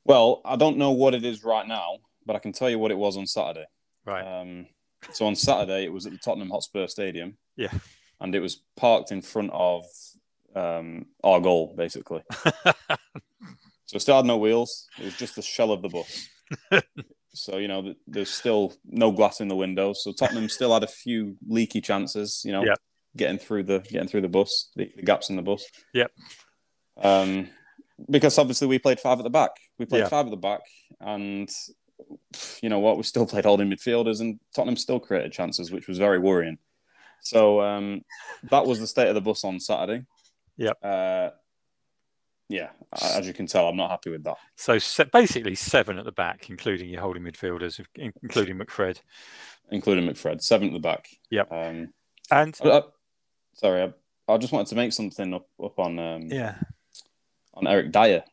Well, 0.06 0.42
I 0.46 0.56
don't 0.56 0.78
know 0.78 0.92
what 0.92 1.16
it 1.16 1.26
is 1.26 1.44
right 1.44 1.68
now, 1.68 1.98
but 2.24 2.36
I 2.36 2.40
can 2.40 2.52
tell 2.52 2.70
you 2.70 2.78
what 2.78 2.92
it 2.92 2.98
was 2.98 3.18
on 3.18 3.26
Saturday. 3.26 3.66
Right. 4.06 4.22
Um, 4.22 4.68
so 5.12 5.26
on 5.26 5.36
Saturday, 5.36 5.86
it 5.86 5.92
was 5.92 6.06
at 6.06 6.12
the 6.12 6.20
Tottenham 6.20 6.52
Hotspur 6.52 6.86
Stadium. 6.86 7.38
Yeah. 7.56 7.74
And 8.20 8.36
it 8.36 8.42
was 8.42 8.62
parked 8.78 9.12
in 9.12 9.24
front 9.24 9.50
of 9.54 9.86
um, 10.56 11.08
our 11.24 11.40
goal, 11.40 11.74
basically. 11.76 12.22
so 12.44 13.96
it 13.96 14.02
still 14.02 14.18
had 14.18 14.26
no 14.26 14.38
wheels. 14.38 14.88
It 15.00 15.06
was 15.06 15.18
just 15.18 15.36
the 15.36 15.42
shell 15.42 15.72
of 15.72 15.82
the 15.82 15.90
bus. 15.90 16.30
so 17.34 17.58
you 17.58 17.68
know, 17.68 17.94
there's 18.08 18.30
still 18.30 18.74
no 18.86 19.12
glass 19.12 19.42
in 19.42 19.48
the 19.48 19.56
windows. 19.56 20.04
So 20.04 20.12
Tottenham 20.12 20.50
still 20.50 20.74
had 20.74 20.84
a 20.84 20.88
few 20.88 21.38
leaky 21.48 21.82
chances. 21.82 22.42
You 22.46 22.52
know, 22.52 22.66
getting 23.16 23.38
through 23.38 23.64
the 23.64 23.80
getting 23.80 24.08
through 24.08 24.22
the 24.22 24.30
bus, 24.30 24.70
the, 24.76 24.92
the 24.96 25.04
gaps 25.04 25.30
in 25.30 25.36
the 25.36 25.42
bus. 25.42 25.66
Yep. 25.94 26.12
Um, 27.02 27.50
because 28.10 28.38
obviously 28.38 28.68
we 28.68 28.80
played 28.80 29.00
five 29.00 29.20
at 29.20 29.24
the 29.24 29.30
back. 29.30 29.52
We 29.78 29.86
played 29.86 30.00
yeah. 30.00 30.10
five 30.10 30.26
at 30.26 30.32
the 30.32 30.38
back, 30.38 30.62
and 31.00 31.50
you 32.62 32.70
know 32.70 32.80
what? 32.80 32.98
We 32.98 33.04
still 33.04 33.26
played 33.26 33.46
holding 33.46 33.70
midfielders, 33.70 34.22
and 34.22 34.40
Tottenham 34.56 34.78
still 34.78 35.00
created 35.00 35.32
chances, 35.32 35.72
which 35.72 35.88
was 35.88 35.98
very 35.98 36.20
worrying. 36.20 36.58
So 37.22 37.62
um, 37.62 38.02
that 38.50 38.66
was 38.66 38.80
the 38.80 38.88
state 38.88 39.08
of 39.08 39.16
the 39.16 39.22
bus 39.22 39.44
on 39.44 39.60
Saturday. 39.60 40.06
Yep. 40.58 40.78
Uh, 40.82 41.30
yeah, 42.52 42.70
as 43.02 43.28
you 43.28 43.34
can 43.34 43.48
tell, 43.48 43.68
I'm 43.68 43.78
not 43.78 43.90
happy 43.90 44.10
with 44.10 44.24
that. 44.24 44.38
So 44.56 44.78
basically, 45.12 45.56
seven 45.56 45.98
at 45.98 46.06
the 46.06 46.12
back, 46.12 46.50
including 46.50 46.90
your 46.90 47.02
holding 47.02 47.24
midfielders, 47.24 47.84
including 47.96 48.58
McFred, 48.58 49.02
including 49.70 50.08
McFred, 50.08 50.42
seven 50.42 50.68
at 50.68 50.74
the 50.74 50.80
back. 50.80 51.08
Yep. 51.30 51.52
Um, 51.52 51.94
and 52.30 52.58
I, 52.64 52.70
I, 52.70 52.82
sorry, 53.54 53.84
I, 53.84 54.34
I, 54.34 54.38
just 54.38 54.54
wanted 54.54 54.68
to 54.68 54.76
make 54.76 54.94
something 54.94 55.34
up 55.34 55.48
up 55.64 55.80
on 55.80 55.98
um, 56.00 56.24
yeah 56.24 56.56
on 57.54 57.68
Eric 57.68 57.92
Dier. 57.92 58.24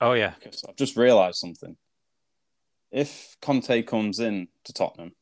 Oh 0.00 0.12
yeah. 0.12 0.34
Because 0.42 0.64
I've 0.68 0.76
just 0.76 0.96
realised 0.96 1.38
something. 1.38 1.76
If 2.90 3.36
Conte 3.40 3.82
comes 3.82 4.18
in 4.18 4.48
to 4.64 4.72
Tottenham, 4.72 5.12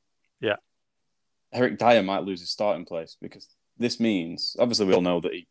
Yeah. 0.40 0.56
Eric 1.52 1.78
Dier 1.78 2.02
might 2.02 2.24
lose 2.24 2.40
his 2.40 2.50
starting 2.50 2.84
place 2.84 3.16
because 3.20 3.48
this 3.78 4.00
means 4.00 4.56
obviously 4.58 4.86
we 4.86 4.94
all 4.94 5.02
know 5.02 5.20
that 5.20 5.32
he, 5.32 5.46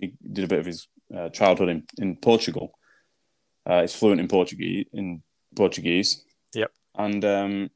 he 0.00 0.12
did 0.32 0.44
a 0.44 0.48
bit 0.48 0.58
of 0.58 0.66
his 0.66 0.86
uh, 1.16 1.28
childhood 1.30 1.68
in, 1.68 1.84
in 1.98 2.16
Portugal. 2.16 2.72
Uh, 3.66 3.82
he's 3.82 3.94
fluent 3.94 4.20
in 4.20 4.28
Portuguese 4.28 4.86
in 4.92 5.22
Portuguese. 5.54 6.22
Yep. 6.54 6.72
And 6.96 7.24
um, 7.24 7.70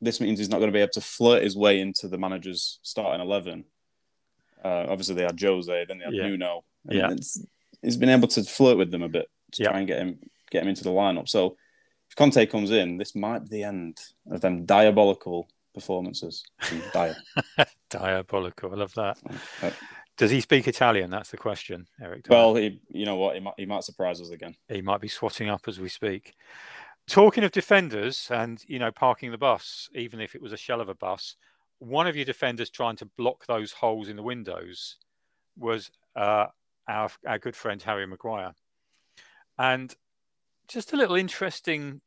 this 0.00 0.20
means 0.20 0.38
he's 0.38 0.48
not 0.50 0.58
going 0.58 0.68
to 0.70 0.76
be 0.76 0.80
able 0.80 0.92
to 0.92 1.00
flirt 1.00 1.42
his 1.42 1.56
way 1.56 1.80
into 1.80 2.08
the 2.08 2.18
manager's 2.18 2.78
starting 2.82 3.20
eleven. 3.20 3.64
Uh, 4.64 4.86
obviously, 4.88 5.14
they 5.14 5.22
had 5.22 5.40
Jose, 5.40 5.84
then 5.86 5.98
they 5.98 6.04
had 6.04 6.14
Yeah. 6.14 6.26
Nuno. 6.28 6.64
and 6.86 6.96
Yeah. 6.98 7.10
he's 7.82 7.96
been 7.96 8.08
able 8.10 8.28
to 8.28 8.42
flirt 8.44 8.76
with 8.76 8.90
them 8.90 9.02
a 9.02 9.08
bit 9.08 9.26
to 9.52 9.62
Yeah. 9.62 9.70
try 9.70 9.78
and 9.78 9.86
get 9.86 9.98
him 9.98 10.18
get 10.50 10.62
him 10.62 10.68
into 10.68 10.84
the 10.84 10.90
lineup. 10.90 11.28
So 11.28 11.56
if 12.08 12.16
Conte 12.16 12.44
comes 12.46 12.70
in, 12.72 12.98
this 12.98 13.14
might 13.14 13.44
be 13.44 13.48
the 13.48 13.62
end 13.64 13.98
of 14.30 14.40
them 14.40 14.66
diabolical 14.66 15.48
performances. 15.74 16.44
Diabolical. 17.90 18.72
I 18.72 18.76
love 18.76 18.94
that. 18.94 19.18
Does 20.16 20.30
he 20.30 20.40
speak 20.40 20.68
Italian? 20.68 21.10
That's 21.10 21.30
the 21.30 21.36
question, 21.36 21.86
Eric. 22.00 22.26
Well, 22.28 22.54
he, 22.54 22.80
you 22.88 23.06
know 23.06 23.16
what? 23.16 23.34
He 23.34 23.40
might, 23.40 23.54
he 23.56 23.66
might 23.66 23.84
surprise 23.84 24.20
us 24.20 24.30
again. 24.30 24.54
he 24.68 24.82
might 24.82 25.00
be 25.00 25.08
swatting 25.08 25.48
up 25.48 25.66
as 25.66 25.80
we 25.80 25.88
speak. 25.88 26.34
Talking 27.06 27.42
of 27.42 27.52
defenders 27.52 28.28
and 28.30 28.62
you 28.66 28.78
know 28.78 28.92
parking 28.92 29.30
the 29.30 29.38
bus, 29.38 29.88
even 29.94 30.20
if 30.20 30.34
it 30.34 30.42
was 30.42 30.52
a 30.52 30.56
shell 30.56 30.80
of 30.80 30.88
a 30.88 30.94
bus, 30.94 31.36
one 31.78 32.06
of 32.06 32.16
your 32.16 32.26
defenders 32.26 32.70
trying 32.70 32.96
to 32.96 33.06
block 33.16 33.46
those 33.46 33.72
holes 33.72 34.08
in 34.08 34.16
the 34.16 34.22
windows 34.22 34.96
was 35.56 35.90
uh, 36.14 36.46
our 36.86 37.10
our 37.26 37.38
good 37.38 37.56
friend 37.56 37.82
Harry 37.82 38.06
Maguire. 38.06 38.52
And 39.58 39.94
just 40.68 40.92
a 40.92 40.96
little 40.96 41.16
interesting 41.16 42.00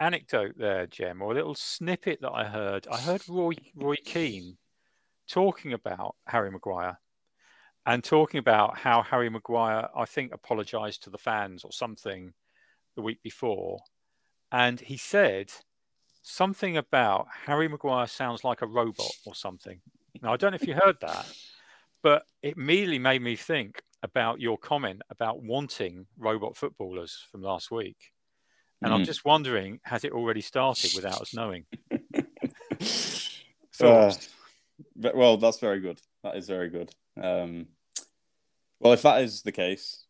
anecdote 0.00 0.54
there, 0.56 0.86
Jem, 0.86 1.20
or 1.22 1.32
a 1.32 1.34
little 1.34 1.54
snippet 1.54 2.20
that 2.20 2.32
I 2.32 2.44
heard. 2.44 2.86
I 2.90 2.98
heard 2.98 3.22
Roy 3.28 3.54
Roy 3.74 3.96
Keane 4.04 4.56
talking 5.28 5.72
about 5.72 6.14
Harry 6.26 6.50
Maguire 6.50 6.98
and 7.86 8.02
talking 8.02 8.38
about 8.38 8.76
how 8.76 9.02
Harry 9.02 9.30
Maguire, 9.30 9.88
I 9.96 10.04
think, 10.04 10.32
apologized 10.32 11.04
to 11.04 11.10
the 11.10 11.18
fans 11.18 11.62
or 11.64 11.72
something 11.72 12.34
the 12.96 13.02
week 13.02 13.22
before. 13.22 13.78
And 14.50 14.80
he 14.80 14.96
said 14.96 15.52
something 16.22 16.76
about 16.76 17.28
Harry 17.46 17.68
Maguire 17.68 18.08
sounds 18.08 18.42
like 18.42 18.62
a 18.62 18.66
robot 18.66 19.12
or 19.24 19.34
something. 19.34 19.80
Now, 20.20 20.32
I 20.32 20.36
don't 20.36 20.50
know 20.50 20.56
if 20.56 20.66
you 20.66 20.74
heard 20.74 20.96
that, 21.00 21.26
but 22.02 22.24
it 22.42 22.56
immediately 22.56 22.98
made 22.98 23.22
me 23.22 23.36
think 23.36 23.80
about 24.02 24.40
your 24.40 24.58
comment 24.58 25.02
about 25.10 25.42
wanting 25.42 26.06
robot 26.18 26.56
footballers 26.56 27.24
from 27.30 27.42
last 27.42 27.70
week. 27.70 28.12
And 28.82 28.92
I'm 28.92 29.02
Mhm. 29.02 29.06
just 29.06 29.24
wondering, 29.24 29.80
has 29.84 30.04
it 30.04 30.12
already 30.12 30.40
started 30.40 30.92
without 30.94 31.22
us 31.22 31.34
knowing? 31.34 31.66
Uh, 33.78 34.14
well, 35.14 35.36
that's 35.36 35.58
very 35.58 35.80
good. 35.80 36.00
That 36.22 36.36
is 36.36 36.46
very 36.46 36.70
good. 36.70 36.94
Um, 37.20 37.66
well, 38.80 38.92
if 38.92 39.02
that 39.02 39.22
is 39.22 39.42
the 39.42 39.52
case, 39.52 40.04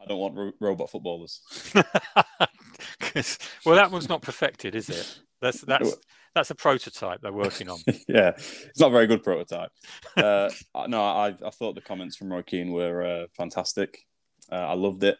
I 0.00 0.06
don't 0.06 0.18
want 0.18 0.36
ro- 0.36 0.52
robot 0.60 0.90
footballers. 0.90 1.40
well, 1.74 3.76
that 3.76 3.90
one's 3.90 4.08
not 4.08 4.22
perfected, 4.22 4.74
is 4.74 4.90
it? 4.90 5.20
That's 5.40 5.60
that's 5.62 5.96
that's 6.34 6.50
a 6.50 6.54
prototype 6.54 7.20
they're 7.20 7.32
working 7.32 7.68
on. 7.68 7.78
yeah, 8.08 8.32
it's 8.36 8.80
not 8.80 8.88
a 8.88 8.92
very 8.92 9.06
good 9.06 9.22
prototype. 9.22 9.70
Uh, 10.16 10.50
no, 10.88 11.02
I, 11.02 11.34
I 11.44 11.50
thought 11.50 11.74
the 11.74 11.80
comments 11.80 12.16
from 12.16 12.32
Roy 12.32 12.42
Keane 12.42 12.72
were 12.72 13.04
uh, 13.04 13.26
fantastic. 13.36 14.00
Uh, 14.50 14.56
I 14.56 14.74
loved 14.74 15.04
it. 15.04 15.16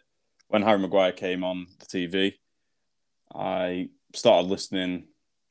When 0.48 0.62
Harry 0.62 0.78
Maguire 0.78 1.12
came 1.12 1.44
on 1.44 1.66
the 1.78 1.86
TV, 1.86 2.34
I 3.34 3.88
started 4.12 4.48
listening, 4.48 5.06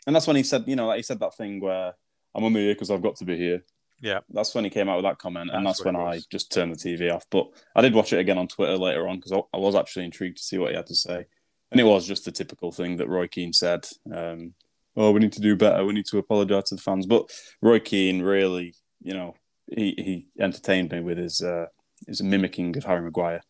and 0.06 0.16
that's 0.16 0.28
when 0.28 0.36
he 0.36 0.44
said, 0.44 0.66
you 0.68 0.76
know, 0.76 0.92
he 0.92 1.02
said 1.02 1.20
that 1.22 1.36
thing 1.36 1.60
where 1.60 1.94
I'm 2.36 2.44
only 2.44 2.62
here 2.62 2.76
because 2.76 2.92
I've 2.92 3.02
got 3.02 3.16
to 3.18 3.26
be 3.26 3.38
here. 3.38 3.64
Yeah. 4.04 4.20
that's 4.30 4.54
when 4.54 4.66
he 4.66 4.70
came 4.70 4.90
out 4.90 4.98
with 4.98 5.06
that 5.06 5.18
comment, 5.18 5.50
and 5.54 5.66
That's 5.66 5.80
that's, 5.80 5.86
when 5.86 5.96
I 5.96 6.20
just 6.30 6.52
turned 6.52 6.76
the 6.76 6.78
TV 6.78 7.14
off. 7.14 7.26
But 7.32 7.48
I 7.74 7.82
did 7.82 7.96
watch 7.96 8.12
it 8.12 8.20
again 8.20 8.38
on 8.38 8.50
Twitter 8.50 8.78
later 8.78 9.08
on 9.08 9.16
because 9.16 9.32
I, 9.32 9.40
I 9.54 9.58
was 9.58 9.76
actually 9.76 10.04
intrigued 10.06 10.38
to 10.38 10.44
see 10.44 10.58
what 10.58 10.72
he 10.72 10.76
had 10.76 10.88
to 10.88 10.96
say, 10.96 11.26
and 11.72 11.80
it 11.80 11.86
was 11.86 12.06
just 12.06 12.26
the 12.26 12.32
typical 12.32 12.72
thing 12.72 12.98
that 12.98 13.08
Roy 13.08 13.28
Keane 13.28 13.54
said. 13.54 13.88
Um, 14.14 14.56
oh, 14.98 15.12
we 15.12 15.22
need 15.22 15.32
to 15.34 15.42
do 15.42 15.56
better. 15.56 15.86
We 15.86 15.94
need 15.94 16.06
to 16.08 16.18
apologise 16.18 16.70
to 16.70 16.76
the 16.76 16.82
fans. 16.82 17.06
But 17.06 17.32
Roy 17.62 17.80
Keane 17.80 18.22
really, 18.22 18.76
you 19.02 19.14
know, 19.14 19.36
he, 19.68 19.94
he 19.98 20.28
entertained 20.38 20.92
me 20.92 21.00
with 21.00 21.18
his 21.18 21.42
uh, 21.42 21.68
his 22.06 22.22
mimicking 22.22 22.76
of 22.76 22.84
Harry 22.84 23.02
Maguire. 23.02 23.42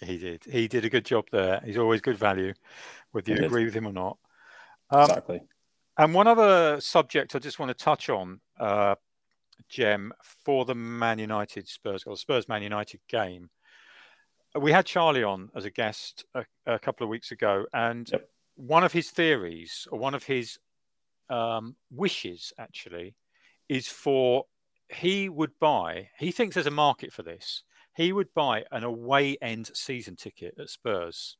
He 0.00 0.18
did. 0.18 0.44
He 0.44 0.68
did 0.68 0.84
a 0.84 0.90
good 0.90 1.04
job 1.04 1.26
there. 1.32 1.60
He's 1.64 1.78
always 1.78 2.00
good 2.00 2.18
value, 2.18 2.54
whether 3.12 3.32
you 3.34 3.44
agree 3.44 3.64
with 3.64 3.74
him 3.74 3.86
or 3.86 3.92
not. 3.92 4.18
Um, 4.90 5.02
exactly. 5.02 5.40
And 5.98 6.12
one 6.12 6.26
other 6.26 6.80
subject 6.80 7.34
I 7.34 7.38
just 7.38 7.58
want 7.58 7.70
to 7.70 7.84
touch 7.84 8.10
on, 8.10 8.40
uh, 8.60 8.96
Jem, 9.68 10.12
for 10.22 10.64
the 10.64 10.74
Man 10.74 11.18
United 11.18 11.68
Spurs 11.68 12.04
or 12.04 12.16
Spurs 12.16 12.48
Man 12.48 12.62
United 12.62 13.00
game. 13.08 13.50
We 14.58 14.72
had 14.72 14.86
Charlie 14.86 15.24
on 15.24 15.50
as 15.54 15.64
a 15.64 15.70
guest 15.70 16.24
a, 16.34 16.44
a 16.66 16.78
couple 16.78 17.04
of 17.04 17.10
weeks 17.10 17.30
ago, 17.30 17.66
and 17.72 18.08
Yep. 18.10 18.28
one 18.54 18.84
of 18.84 18.92
his 18.92 19.10
theories 19.10 19.86
or 19.90 19.98
one 19.98 20.14
of 20.14 20.24
his 20.24 20.58
um, 21.28 21.76
wishes 21.90 22.52
actually 22.58 23.14
is 23.68 23.88
for 23.88 24.46
he 24.88 25.28
would 25.28 25.58
buy. 25.58 26.08
He 26.18 26.30
thinks 26.30 26.54
there's 26.54 26.66
a 26.66 26.70
market 26.70 27.12
for 27.12 27.22
this. 27.22 27.64
He 27.94 28.12
would 28.12 28.32
buy 28.34 28.64
an 28.70 28.84
away 28.84 29.36
end 29.42 29.70
season 29.74 30.16
ticket 30.16 30.54
at 30.58 30.70
Spurs. 30.70 31.36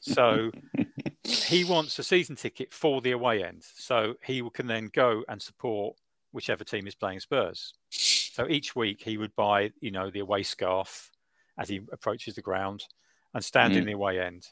So 0.00 0.52
he 1.24 1.64
wants 1.64 1.98
a 1.98 2.04
season 2.04 2.36
ticket 2.36 2.72
for 2.72 3.00
the 3.00 3.10
away 3.12 3.42
end. 3.42 3.64
So 3.74 4.14
he 4.22 4.42
can 4.52 4.66
then 4.66 4.90
go 4.92 5.24
and 5.28 5.42
support 5.42 5.96
whichever 6.36 6.64
team 6.64 6.86
is 6.86 6.94
playing 6.94 7.18
Spurs. 7.18 7.72
So 7.90 8.46
each 8.46 8.76
week 8.76 9.02
he 9.02 9.16
would 9.16 9.34
buy, 9.34 9.72
you 9.80 9.90
know, 9.90 10.10
the 10.10 10.20
away 10.20 10.42
scarf 10.42 11.10
as 11.58 11.68
he 11.70 11.80
approaches 11.90 12.34
the 12.34 12.42
ground 12.42 12.84
and 13.32 13.42
stand 13.42 13.74
in 13.74 13.82
Mm. 13.82 13.86
the 13.86 13.92
away 13.92 14.20
end. 14.20 14.46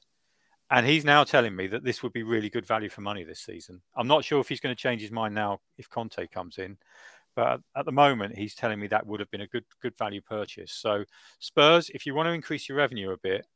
And 0.71 0.87
he's 0.87 1.05
now 1.05 1.25
telling 1.25 1.55
me 1.55 1.67
that 1.67 1.85
this 1.85 2.03
would 2.03 2.15
be 2.15 2.23
really 2.23 2.49
good 2.49 2.67
value 2.67 2.89
for 2.89 3.03
money 3.03 3.23
this 3.23 3.41
season. 3.41 3.83
I'm 3.95 4.09
not 4.09 4.25
sure 4.25 4.41
if 4.41 4.49
he's 4.49 4.61
going 4.61 4.75
to 4.75 4.83
change 4.83 5.03
his 5.03 5.11
mind 5.11 5.35
now 5.35 5.61
if 5.77 5.91
Conte 5.91 6.27
comes 6.29 6.57
in, 6.57 6.79
but 7.37 7.61
at 7.77 7.85
the 7.85 7.93
moment 7.93 8.39
he's 8.39 8.55
telling 8.55 8.81
me 8.81 8.87
that 8.87 9.07
would 9.07 9.21
have 9.21 9.31
been 9.31 9.43
a 9.43 9.47
good 9.47 9.67
good 9.83 9.97
value 9.99 10.23
purchase. 10.23 10.73
So 10.73 11.05
Spurs, 11.39 11.91
if 11.91 12.07
you 12.07 12.15
want 12.15 12.29
to 12.29 12.33
increase 12.33 12.67
your 12.67 12.79
revenue 12.79 13.11
a 13.11 13.19
bit, 13.19 13.47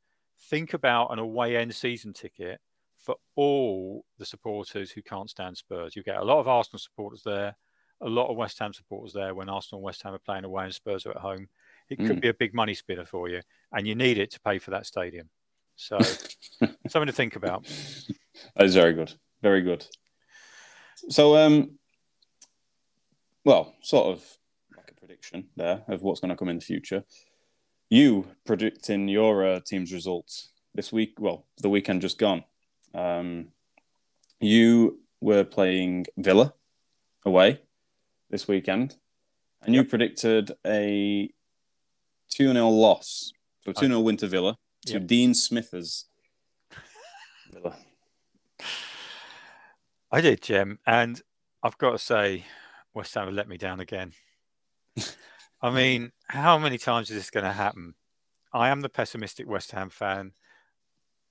think 0.50 0.74
about 0.74 1.12
an 1.12 1.18
away 1.18 1.56
end 1.56 1.74
season 1.74 2.12
ticket 2.12 2.60
for 2.98 3.16
all 3.36 4.04
the 4.18 4.26
supporters 4.26 4.90
who 4.90 5.00
can't 5.00 5.30
stand 5.30 5.56
Spurs. 5.56 5.96
You 5.96 6.02
get 6.02 6.18
a 6.18 6.24
lot 6.24 6.40
of 6.40 6.46
Arsenal 6.48 6.78
supporters 6.78 7.22
there, 7.24 7.56
a 8.00 8.08
lot 8.08 8.30
of 8.30 8.36
West 8.36 8.58
Ham 8.60 8.72
supporters 8.72 9.12
there 9.12 9.34
when 9.34 9.48
Arsenal 9.48 9.78
and 9.80 9.84
West 9.84 10.02
Ham 10.02 10.14
are 10.14 10.18
playing 10.18 10.44
away 10.44 10.64
and 10.64 10.74
Spurs 10.74 11.04
are 11.06 11.10
at 11.10 11.16
home. 11.18 11.48
It 11.90 11.96
could 11.98 12.18
Mm. 12.18 12.20
be 12.20 12.28
a 12.28 12.34
big 12.34 12.54
money 12.54 12.74
spinner 12.74 13.06
for 13.06 13.28
you, 13.28 13.40
and 13.72 13.86
you 13.86 13.94
need 13.94 14.18
it 14.18 14.30
to 14.32 14.40
pay 14.40 14.58
for 14.58 14.70
that 14.72 14.86
stadium. 14.86 15.30
So 15.76 15.98
something 16.88 17.06
to 17.06 17.12
think 17.12 17.36
about. 17.36 17.64
That 18.56 18.66
is 18.66 18.74
very 18.74 18.92
good. 18.92 19.12
Very 19.42 19.62
good. 19.62 19.86
So, 21.08 21.36
um, 21.36 21.78
well, 23.44 23.74
sort 23.80 24.08
of 24.08 24.24
like 24.76 24.90
a 24.90 24.94
prediction 24.94 25.48
there 25.56 25.82
of 25.88 26.02
what's 26.02 26.20
going 26.20 26.30
to 26.30 26.36
come 26.36 26.48
in 26.48 26.58
the 26.58 26.64
future. 26.64 27.04
You 27.88 28.26
predicting 28.44 29.08
your 29.08 29.46
uh, 29.46 29.60
team's 29.64 29.92
results 29.92 30.50
this 30.74 30.92
week? 30.92 31.14
Well, 31.18 31.46
the 31.58 31.70
weekend 31.70 32.02
just 32.02 32.18
gone. 32.18 32.44
Um, 32.94 33.48
you 34.40 35.00
were 35.20 35.44
playing 35.44 36.06
Villa 36.16 36.52
away 37.24 37.60
this 38.30 38.48
weekend, 38.48 38.96
and 39.62 39.74
you 39.74 39.84
predicted 39.84 40.52
a 40.66 41.30
2 42.30 42.52
0 42.52 42.68
loss. 42.68 43.32
So 43.64 43.72
2 43.72 43.86
0 43.86 44.00
win 44.00 44.16
to 44.18 44.26
Villa 44.26 44.56
to 44.86 44.94
Yep. 44.94 45.06
Dean 45.06 45.34
Smithers. 45.34 46.06
Villa. 47.52 47.76
I 50.10 50.20
did, 50.20 50.40
Jim, 50.42 50.78
and 50.86 51.20
I've 51.62 51.78
got 51.78 51.92
to 51.92 51.98
say, 51.98 52.46
West 52.94 53.14
Ham 53.14 53.26
have 53.26 53.34
let 53.34 53.48
me 53.48 53.58
down 53.58 53.80
again. 53.80 54.12
I 55.62 55.70
mean, 55.70 56.12
how 56.28 56.56
many 56.58 56.78
times 56.78 57.10
is 57.10 57.16
this 57.16 57.30
going 57.30 57.44
to 57.44 57.52
happen? 57.52 57.94
I 58.52 58.70
am 58.70 58.80
the 58.80 58.88
pessimistic 58.88 59.46
West 59.46 59.72
Ham 59.72 59.90
fan. 59.90 60.32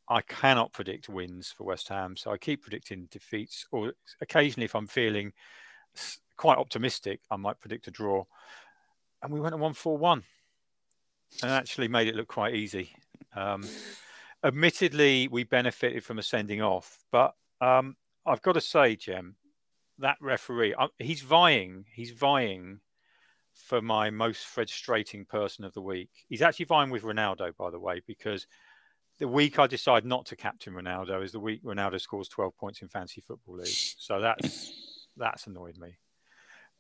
I 0.10 0.22
cannot 0.22 0.74
predict 0.74 1.10
wins 1.10 1.52
for 1.52 1.64
West 1.64 1.88
Ham, 1.90 2.16
so 2.16 2.32
I 2.32 2.38
keep 2.38 2.62
predicting 2.62 3.08
defeats. 3.10 3.66
Or 3.72 3.94
occasionally, 4.22 4.66
if 4.66 4.76
I'm 4.76 4.88
feeling 4.88 5.34
quite 6.38 6.58
optimistic, 6.58 7.22
I 7.30 7.36
might 7.36 7.60
predict 7.60 7.88
a 7.88 7.92
draw. 7.92 8.26
And 9.22 9.34
we 9.34 9.40
went 9.40 9.54
to 9.54 9.58
one 9.58 9.74
four 9.74 9.98
one, 9.98 10.24
and 11.42 11.52
actually 11.52 11.88
made 11.88 12.08
it 12.08 12.16
look 12.16 12.28
quite 12.28 12.56
easy. 12.56 12.92
Um, 13.36 13.68
admittedly, 14.44 15.28
we 15.28 15.44
benefited 15.44 16.04
from 16.04 16.20
a 16.20 16.24
sending 16.24 16.62
off, 16.62 17.04
but 17.12 17.34
um, 17.60 17.96
I've 18.26 18.42
got 18.42 18.54
to 18.54 18.62
say, 18.62 18.96
Jem, 18.96 19.36
that 20.00 20.18
referee, 20.22 20.76
uh, 20.76 20.88
he's 21.00 21.22
vying, 21.22 21.86
he's 21.92 22.12
vying 22.12 22.80
for 23.54 23.82
my 23.82 24.10
most 24.12 24.46
frustrating 24.46 25.26
person 25.26 25.66
of 25.66 25.74
the 25.74 25.82
week. 25.82 26.10
He's 26.30 26.44
actually 26.44 26.66
vying 26.66 26.92
with 26.92 27.04
Ronaldo, 27.04 27.56
by 27.58 27.72
the 27.72 27.80
way, 27.80 28.02
because 28.06 28.46
the 29.20 29.28
week 29.28 29.58
I 29.58 29.66
decide 29.66 30.06
not 30.06 30.28
to 30.28 30.36
captain 30.36 30.74
Ronaldo 30.74 31.24
is 31.24 31.32
the 31.32 31.40
week 31.40 31.64
Ronaldo 31.64 32.00
scores 32.00 32.28
12 32.28 32.56
points 32.56 32.82
in 32.82 32.88
fantasy 32.88 33.22
football 33.22 33.58
league. 33.58 33.68
So 33.68 34.22
that's 34.22 34.72
that's 35.18 35.48
annoyed 35.48 35.78
me. 35.78 35.98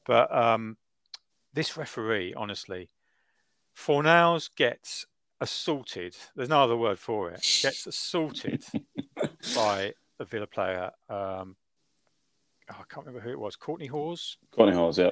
But 0.07 0.35
um, 0.35 0.77
this 1.53 1.77
referee, 1.77 2.33
honestly, 2.33 2.89
Fornals 3.77 4.49
gets 4.55 5.05
assaulted. 5.39 6.15
There's 6.35 6.49
no 6.49 6.63
other 6.63 6.77
word 6.77 6.97
for 6.97 7.29
it. 7.29 7.45
Gets 7.61 7.85
assaulted 7.85 8.63
by 9.55 9.93
a 10.19 10.25
Villa 10.25 10.47
player. 10.47 10.91
Um, 11.09 11.57
oh, 12.71 12.75
I 12.79 12.83
can't 12.89 13.05
remember 13.05 13.19
who 13.19 13.31
it 13.31 13.39
was. 13.39 13.57
Kortney 13.57 13.89
Hause. 13.89 14.37
Kortney 14.57 14.73
Hause, 14.73 14.97
yeah. 14.97 15.09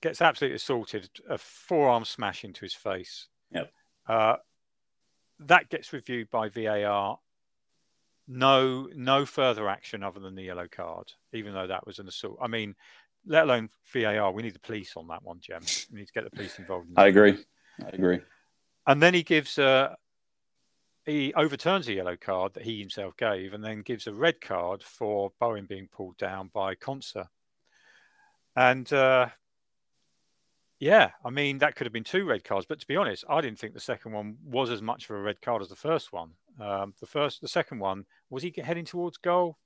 Gets 0.00 0.22
absolutely 0.22 0.56
assaulted. 0.56 1.10
A 1.28 1.36
forearm 1.36 2.04
smash 2.04 2.44
into 2.44 2.60
his 2.60 2.74
face. 2.74 3.26
Yep. 3.50 3.70
Uh, 4.08 4.36
that 5.40 5.68
gets 5.68 5.92
reviewed 5.92 6.30
by 6.30 6.48
VAR. 6.48 7.18
No, 8.26 8.88
no 8.94 9.26
further 9.26 9.68
action 9.68 10.02
other 10.02 10.20
than 10.20 10.34
the 10.34 10.44
yellow 10.44 10.68
card, 10.68 11.12
even 11.32 11.52
though 11.52 11.66
that 11.66 11.86
was 11.86 11.98
an 11.98 12.08
assault. 12.08 12.38
I 12.40 12.46
mean, 12.46 12.74
let 13.26 13.44
alone 13.44 13.70
VAR, 13.92 14.32
we 14.32 14.42
need 14.42 14.54
the 14.54 14.60
police 14.60 14.96
on 14.96 15.08
that 15.08 15.22
one, 15.22 15.40
Jem. 15.40 15.62
We 15.92 16.00
need 16.00 16.06
to 16.06 16.12
get 16.12 16.24
the 16.24 16.30
police 16.30 16.58
involved. 16.58 16.88
In 16.88 16.94
I 16.96 17.06
agree. 17.06 17.38
I 17.82 17.88
agree. 17.92 18.20
And 18.86 19.02
then 19.02 19.14
he 19.14 19.22
gives 19.22 19.58
a, 19.58 19.96
he 21.06 21.32
overturns 21.34 21.88
a 21.88 21.94
yellow 21.94 22.16
card 22.16 22.54
that 22.54 22.64
he 22.64 22.78
himself 22.78 23.16
gave, 23.16 23.54
and 23.54 23.64
then 23.64 23.82
gives 23.82 24.06
a 24.06 24.14
red 24.14 24.40
card 24.40 24.82
for 24.82 25.32
Bowen 25.40 25.66
being 25.66 25.88
pulled 25.88 26.16
down 26.18 26.50
by 26.52 26.74
Konsa. 26.74 27.26
And 28.56 28.90
uh, 28.92 29.28
yeah, 30.78 31.10
I 31.24 31.30
mean 31.30 31.58
that 31.58 31.76
could 31.76 31.86
have 31.86 31.92
been 31.92 32.04
two 32.04 32.24
red 32.24 32.44
cards, 32.44 32.66
but 32.68 32.80
to 32.80 32.86
be 32.86 32.96
honest, 32.96 33.24
I 33.28 33.40
didn't 33.40 33.58
think 33.58 33.74
the 33.74 33.80
second 33.80 34.12
one 34.12 34.36
was 34.44 34.70
as 34.70 34.82
much 34.82 35.04
of 35.04 35.16
a 35.16 35.20
red 35.20 35.40
card 35.40 35.62
as 35.62 35.68
the 35.68 35.76
first 35.76 36.12
one. 36.12 36.30
Um, 36.60 36.94
the 37.00 37.06
first, 37.06 37.40
the 37.40 37.48
second 37.48 37.80
one 37.80 38.04
was 38.30 38.42
he 38.42 38.54
heading 38.56 38.84
towards 38.84 39.16
goal. 39.16 39.58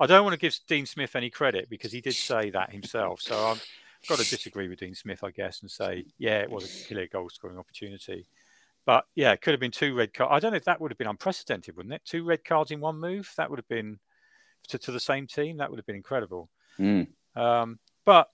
I 0.00 0.06
don't 0.06 0.24
want 0.24 0.34
to 0.34 0.40
give 0.40 0.58
Dean 0.66 0.86
Smith 0.86 1.16
any 1.16 1.30
credit 1.30 1.68
because 1.70 1.92
he 1.92 2.00
did 2.00 2.14
say 2.14 2.50
that 2.50 2.72
himself. 2.72 3.20
So 3.20 3.36
I've 3.36 3.64
got 4.08 4.18
to 4.18 4.28
disagree 4.28 4.68
with 4.68 4.80
Dean 4.80 4.94
Smith, 4.94 5.24
I 5.24 5.30
guess, 5.30 5.62
and 5.62 5.70
say 5.70 6.06
yeah, 6.18 6.40
it 6.40 6.50
was 6.50 6.64
a 6.64 6.88
clear 6.88 7.06
goal 7.06 7.28
scoring 7.30 7.58
opportunity. 7.58 8.26
But 8.86 9.06
yeah, 9.14 9.32
it 9.32 9.40
could 9.40 9.52
have 9.52 9.60
been 9.60 9.70
two 9.70 9.94
red 9.94 10.12
cards. 10.12 10.30
I 10.32 10.38
don't 10.40 10.50
know 10.50 10.58
if 10.58 10.64
that 10.64 10.80
would 10.80 10.90
have 10.90 10.98
been 10.98 11.06
unprecedented, 11.06 11.76
wouldn't 11.76 11.94
it? 11.94 12.02
Two 12.04 12.24
red 12.24 12.44
cards 12.44 12.70
in 12.70 12.80
one 12.80 13.00
move. 13.00 13.32
That 13.36 13.48
would 13.48 13.58
have 13.58 13.68
been 13.68 13.98
to, 14.68 14.78
to 14.78 14.92
the 14.92 15.00
same 15.00 15.26
team. 15.26 15.56
That 15.56 15.70
would 15.70 15.78
have 15.78 15.86
been 15.86 15.96
incredible. 15.96 16.50
Mm. 16.78 17.08
Um, 17.34 17.78
but 18.04 18.28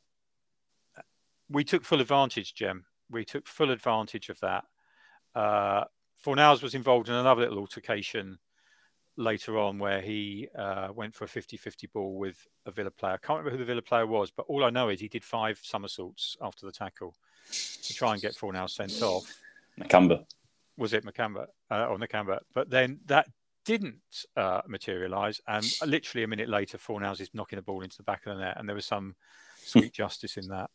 we 1.48 1.62
took 1.62 1.84
full 1.84 2.00
advantage, 2.00 2.54
Jem. 2.54 2.84
We 3.10 3.24
took 3.24 3.46
full 3.46 3.70
advantage 3.70 4.28
of 4.28 4.40
that. 4.40 4.64
Uh, 5.34 5.84
Fornals 6.24 6.62
was 6.62 6.74
involved 6.74 7.08
in 7.08 7.14
another 7.14 7.42
little 7.42 7.58
altercation 7.58 8.38
later 9.16 9.58
on 9.58 9.78
where 9.78 10.00
he 10.00 10.48
uh, 10.56 10.88
went 10.94 11.14
for 11.14 11.24
a 11.24 11.28
50-50 11.28 11.92
ball 11.92 12.16
with 12.16 12.46
a 12.66 12.70
Villa 12.70 12.90
player. 12.90 13.14
I 13.14 13.26
can't 13.26 13.38
remember 13.38 13.50
who 13.50 13.58
the 13.58 13.64
Villa 13.64 13.82
player 13.82 14.06
was, 14.06 14.30
but 14.30 14.46
all 14.48 14.64
I 14.64 14.70
know 14.70 14.88
is 14.88 15.00
he 15.00 15.08
did 15.08 15.24
five 15.24 15.60
somersaults 15.62 16.36
after 16.40 16.66
the 16.66 16.72
tackle 16.72 17.14
to 17.82 17.94
try 17.94 18.12
and 18.12 18.22
get 18.22 18.34
Fornals 18.34 18.70
sent 18.70 19.02
off. 19.02 19.32
Nakamba. 19.78 20.24
Was 20.76 20.92
it 20.92 21.04
Nakamba 21.04 21.46
uh, 21.70 21.86
or 21.86 21.98
Nakamba? 21.98 22.38
But 22.54 22.70
then 22.70 23.00
that 23.06 23.26
didn't 23.64 24.24
uh, 24.36 24.62
materialise, 24.66 25.40
and 25.46 25.64
literally 25.86 26.24
a 26.24 26.28
minute 26.28 26.48
later, 26.48 26.78
Fornals 26.78 27.20
is 27.20 27.30
knocking 27.34 27.56
the 27.56 27.62
ball 27.62 27.82
into 27.82 27.96
the 27.96 28.02
back 28.02 28.26
of 28.26 28.36
the 28.36 28.42
net, 28.42 28.56
and 28.58 28.68
there 28.68 28.76
was 28.76 28.86
some 28.86 29.14
sweet 29.56 29.92
justice 29.92 30.36
in 30.36 30.48
that. 30.48 30.70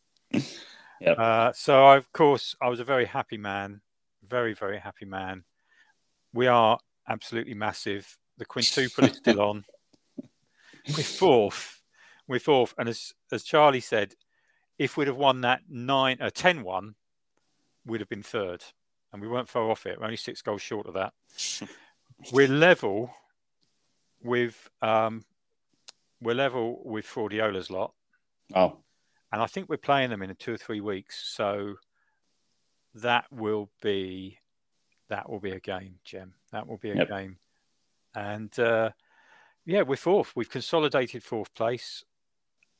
Yep. 1.01 1.19
Uh, 1.19 1.51
so, 1.53 1.85
I, 1.85 1.97
of 1.97 2.11
course, 2.13 2.55
I 2.61 2.69
was 2.69 2.79
a 2.79 2.85
very 2.85 3.05
happy 3.05 3.37
man, 3.37 3.81
very, 4.25 4.53
very 4.53 4.79
happy 4.79 5.05
man. 5.05 5.43
We 6.33 6.47
are 6.47 6.79
absolutely 7.07 7.53
massive. 7.53 8.17
The 8.37 8.45
quintuple 8.45 9.05
is 9.05 9.17
still 9.17 9.41
on. 9.41 9.65
We're 10.87 11.03
fourth. 11.03 11.81
We're 12.27 12.39
fourth. 12.39 12.73
And 12.77 12.89
as, 12.89 13.13
as 13.31 13.43
Charlie 13.43 13.79
said, 13.79 14.15
if 14.77 14.97
we'd 14.97 15.07
have 15.07 15.17
won 15.17 15.41
that 15.41 15.61
nine, 15.69 16.17
uh, 16.21 16.29
10 16.33 16.63
1, 16.63 16.95
we'd 17.85 18.01
have 18.01 18.09
been 18.09 18.23
third. 18.23 18.63
And 19.13 19.21
we 19.21 19.27
weren't 19.27 19.47
far 19.49 19.69
off 19.71 19.85
it. 19.85 19.97
We're 19.97 20.05
only 20.05 20.17
six 20.17 20.41
goals 20.41 20.61
short 20.61 20.87
of 20.87 20.95
that. 20.95 21.13
we're 22.33 22.47
level 22.49 23.13
with 24.21 24.69
um, 24.81 25.23
we're 26.21 26.35
level 26.35 26.81
with 26.83 27.05
Fraudiola's 27.05 27.69
lot. 27.69 27.93
Oh 28.53 28.77
and 29.31 29.41
I 29.41 29.47
think 29.47 29.67
we're 29.67 29.75
playing 29.77 30.11
them 30.11 30.21
in 30.21 30.33
two 30.35 30.53
or 30.53 30.57
three 30.57 30.79
weeks. 30.79 31.21
So 31.35 31.75
that 32.93 33.25
will 33.31 33.69
be 33.81 34.39
that 35.09 35.29
will 35.29 35.41
be 35.41 35.51
a 35.51 35.59
game, 35.59 35.95
Jem. 36.05 36.33
That 36.53 36.67
will 36.67 36.77
be 36.77 36.91
a 36.91 36.95
Yep. 36.95 37.09
game, 37.09 37.37
and 38.15 38.57
uh, 38.59 38.91
yeah, 39.65 39.81
we're 39.81 39.95
fourth. 39.97 40.31
We've 40.35 40.49
consolidated 40.49 41.23
fourth 41.23 41.53
place. 41.53 42.03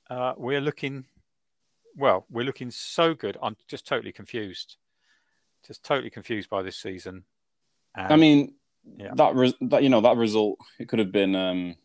Uh, 0.09 0.33
we're 0.37 0.61
looking 0.61 1.05
well. 1.95 2.25
We're 2.29 2.45
looking 2.45 2.71
so 2.71 3.13
good. 3.13 3.37
I'm 3.41 3.55
just 3.67 3.85
totally 3.87 4.11
confused, 4.11 4.77
just 5.65 5.83
totally 5.83 6.09
confused 6.09 6.49
by 6.49 6.61
this 6.63 6.77
season. 6.77 7.23
And 7.95 8.13
I 8.13 8.15
mean, 8.15 8.55
Yeah. 8.97 9.13
that 9.15 9.35
re- 9.35 9.57
that 9.61 9.83
you 9.83 9.89
know 9.89 10.01
that 10.01 10.17
result 10.17 10.59
it 10.79 10.87
could 10.87 10.99
have 10.99 11.11
been 11.11 11.35
um, 11.35 11.75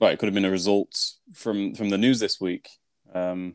well, 0.00 0.10
it 0.10 0.18
could 0.18 0.26
have 0.26 0.34
been 0.34 0.44
a 0.44 0.50
result 0.50 1.12
from 1.34 1.74
from 1.74 1.90
the 1.90 1.98
news 1.98 2.20
this 2.20 2.40
week. 2.40 2.68
Um, 3.14 3.54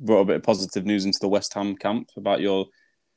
brought 0.00 0.22
a 0.22 0.24
bit 0.24 0.36
of 0.36 0.42
positive 0.42 0.84
news 0.84 1.04
into 1.04 1.18
the 1.20 1.28
West 1.28 1.54
Ham 1.54 1.76
camp 1.76 2.10
about 2.16 2.40
your. 2.40 2.66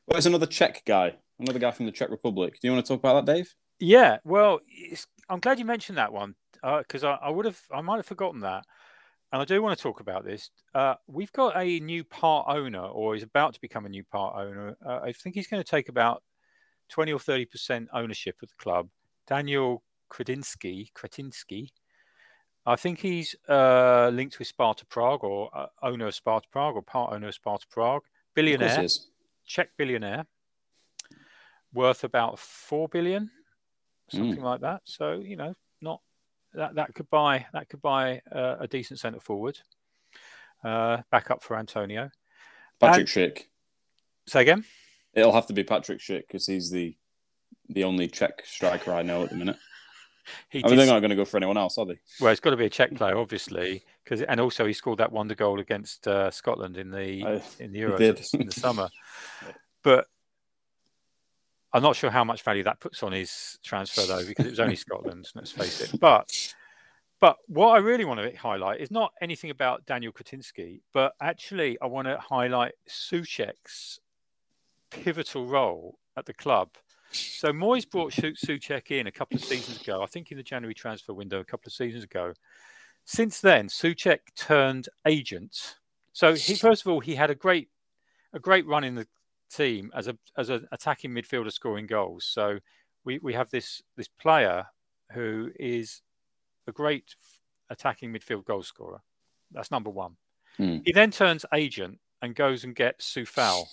Well, 0.08 0.18
it's 0.18 0.26
another 0.26 0.46
Czech 0.48 0.84
guy, 0.86 1.16
another 1.40 1.60
guy 1.60 1.72
from 1.72 1.86
the 1.86 1.92
Czech 1.92 2.10
Republic. 2.10 2.54
Do 2.60 2.68
you 2.68 2.74
want 2.74 2.86
to 2.86 2.94
talk 2.94 3.00
about 3.00 3.26
that, 3.26 3.34
Dave? 3.34 3.54
Yeah, 3.82 4.20
well, 4.24 4.60
it's, 4.70 5.08
I'm 5.28 5.40
glad 5.40 5.58
you 5.58 5.66
mentioned 5.66 5.98
that 5.98 6.14
one 6.14 6.36
because 6.78 7.04
I, 7.04 7.16
I 7.16 7.30
would 7.32 7.46
have, 7.46 7.60
I 7.74 7.82
might 7.82 7.98
have 7.98 8.06
forgotten 8.06 8.42
that, 8.42 8.64
and 9.34 9.42
I 9.42 9.46
do 9.46 9.60
want 9.60 9.76
to 9.76 9.82
talk 9.82 10.00
about 10.00 10.24
this. 10.24 10.52
Uh, 10.76 10.94
we've 11.08 11.32
got 11.32 11.58
a 11.58 11.80
new 11.80 12.04
part 12.04 12.46
owner, 12.48 12.84
or 12.84 13.16
is 13.16 13.24
about 13.24 13.56
to 13.56 13.62
become 13.62 13.88
a 13.88 13.90
new 13.90 14.04
part 14.04 14.36
owner. 14.38 14.78
Uh, 14.86 15.00
I 15.04 15.14
think 15.14 15.34
he's 15.34 15.48
going 15.48 15.64
to 15.64 15.70
take 15.70 15.90
about 15.90 16.22
20 16.90 17.12
or 17.12 17.20
30 17.20 17.46
percent 17.46 17.90
ownership 17.92 18.36
of 18.44 18.50
the 18.50 18.56
club. 18.64 18.88
Daniel 19.28 19.82
Kretinsky, 20.12 20.92
Kretinsky. 20.94 21.70
I 22.64 22.76
think 22.76 23.00
he's 23.00 23.36
uh, 23.50 24.12
linked 24.14 24.38
with 24.38 24.48
Sparta 24.48 24.86
Prague, 24.86 25.24
or 25.24 25.50
uh, 25.58 25.66
owner 25.82 26.06
of 26.06 26.14
Sparta 26.14 26.48
Prague, 26.52 26.76
or 26.76 26.84
part 26.84 27.14
owner 27.14 27.30
of 27.30 27.34
Sparta 27.34 27.66
Prague. 27.72 28.04
Billionaire. 28.36 28.88
Czech 29.44 29.70
billionaire, 29.76 30.28
worth 31.74 32.04
about 32.04 32.40
four 32.40 32.88
billion, 32.88 33.30
something 34.12 34.42
like 34.44 34.62
that. 34.62 34.82
So 34.86 35.14
you 35.14 35.36
know, 35.36 35.54
not 35.82 36.02
that 36.54 36.76
that 36.76 36.94
could 36.94 37.10
buy 37.10 37.46
that 37.54 37.70
could 37.70 37.82
buy 37.82 38.22
uh, 38.32 38.58
a 38.60 38.68
decent 38.68 39.00
centre 39.00 39.20
forward, 39.20 39.58
uh, 40.64 40.98
back 41.12 41.32
up 41.32 41.44
for 41.44 41.58
Antonio. 41.58 42.10
Patrick 42.80 43.00
And- 43.16 43.36
Schick. 43.36 43.44
Say 44.28 44.42
again. 44.42 44.66
It'll 45.14 45.34
have 45.34 45.48
to 45.48 45.54
be 45.54 45.64
Patrick 45.64 46.00
Schick 46.00 46.22
because 46.28 46.46
he's 46.46 46.70
the 46.72 46.96
the 47.70 47.84
only 47.84 48.08
Czech 48.08 48.44
striker 48.46 48.94
I 48.94 49.02
know 49.02 49.24
at 49.24 49.30
the 49.30 49.36
minute. 49.36 49.58
He 50.50 50.64
I 50.64 50.68
mean, 50.68 50.78
they're 50.78 50.86
did, 50.86 50.92
not 50.92 51.00
going 51.00 51.10
to 51.10 51.16
go 51.16 51.26
for 51.26 51.38
anyone 51.38 51.58
else, 51.58 51.80
are 51.80 51.86
they? 51.86 52.00
well, 52.22 52.32
it's 52.32 52.40
got 52.40 52.52
to 52.52 52.56
be 52.56 52.66
a 52.66 52.70
Czech 52.70 52.94
player, 52.94 53.18
obviously, 53.18 53.84
because 54.04 54.22
and 54.22 54.40
also 54.40 54.68
he 54.68 54.72
scored 54.72 55.00
that 55.00 55.12
wonder 55.12 55.34
goal 55.34 55.60
against 55.60 56.08
uh, 56.08 56.30
Scotland 56.30 56.78
in 56.78 56.92
the 56.92 57.26
I- 57.26 57.42
in 57.60 57.72
the 57.74 57.80
Euros 57.82 58.34
in 58.40 58.46
the 58.46 58.54
summer. 58.54 58.88
But 59.84 60.06
I'm 61.74 61.84
not 61.84 61.96
sure 61.96 62.10
how 62.10 62.24
much 62.24 62.42
value 62.44 62.64
that 62.64 62.80
puts 62.80 63.02
on 63.04 63.14
his 63.14 63.58
transfer 63.64 64.02
though, 64.06 64.26
because 64.26 64.46
it 64.46 64.50
was 64.50 64.60
only 64.60 64.76
Scotland. 64.76 65.30
Let's 65.36 65.52
face 65.52 65.82
it. 65.82 66.00
But 66.00 66.54
but 67.20 67.38
what 67.48 67.70
I 67.70 67.78
really 67.78 68.04
want 68.04 68.20
to 68.20 68.36
highlight 68.36 68.82
is 68.82 68.90
not 68.90 69.14
anything 69.22 69.52
about 69.52 69.86
Daniel 69.86 70.12
Kretinsky, 70.12 70.82
but 70.92 71.14
actually 71.22 71.78
I 71.80 71.86
want 71.86 72.08
to 72.08 72.18
highlight 72.18 72.74
Soucek's 72.90 74.00
pivotal 74.90 75.46
role 75.46 76.00
at 76.18 76.26
the 76.26 76.34
club. 76.34 76.70
So 77.12 77.52
Moyes 77.52 77.90
brought 77.90 78.14
Su- 78.14 78.34
Soucek 78.34 78.92
in 78.92 79.08
a 79.08 79.12
couple 79.12 79.38
of 79.38 79.44
seasons 79.44 79.82
ago. 79.82 80.02
I 80.02 80.08
think 80.08 80.32
in 80.32 80.38
the 80.38 80.44
January 80.44 80.74
transfer 80.74 81.14
window 81.14 81.40
a 81.40 81.46
couple 81.46 81.70
of 81.70 81.74
seasons 81.74 82.04
ago. 82.04 82.34
Since 83.06 83.42
then, 83.42 83.68
Soucek 83.68 84.20
turned 84.36 84.90
agent. 85.06 85.76
So 86.14 86.34
he 86.34 86.56
first 86.56 86.86
of 86.86 86.92
all 86.92 87.00
he 87.00 87.16
had 87.16 87.30
a 87.30 87.36
great 87.36 87.70
a 88.34 88.40
great 88.40 88.66
run 88.66 88.84
in 88.84 88.96
the 88.96 89.08
team 89.52 89.92
as 89.96 90.08
a 90.08 90.18
as 90.38 90.50
an 90.50 90.68
attacking 90.72 91.12
midfielder 91.12 91.52
scoring 91.52 91.88
goals. 91.88 92.26
So 92.26 92.60
we, 93.04 93.20
we 93.20 93.34
have 93.34 93.50
this 93.50 93.82
this 93.98 94.08
player 94.08 94.66
who 95.12 95.52
is 95.60 96.02
a 96.68 96.72
great 96.72 97.16
attacking 97.70 98.14
midfield 98.14 98.46
goal 98.46 98.64
scorer. 98.64 99.02
That's 99.52 99.72
number 99.72 99.90
one. 99.90 100.16
Hmm. 100.58 100.78
He 100.86 100.92
then 100.94 101.12
turns 101.12 101.46
agent 101.54 102.00
and 102.22 102.36
goes 102.36 102.64
and 102.64 102.76
gets 102.76 103.14
Coufal, 103.14 103.66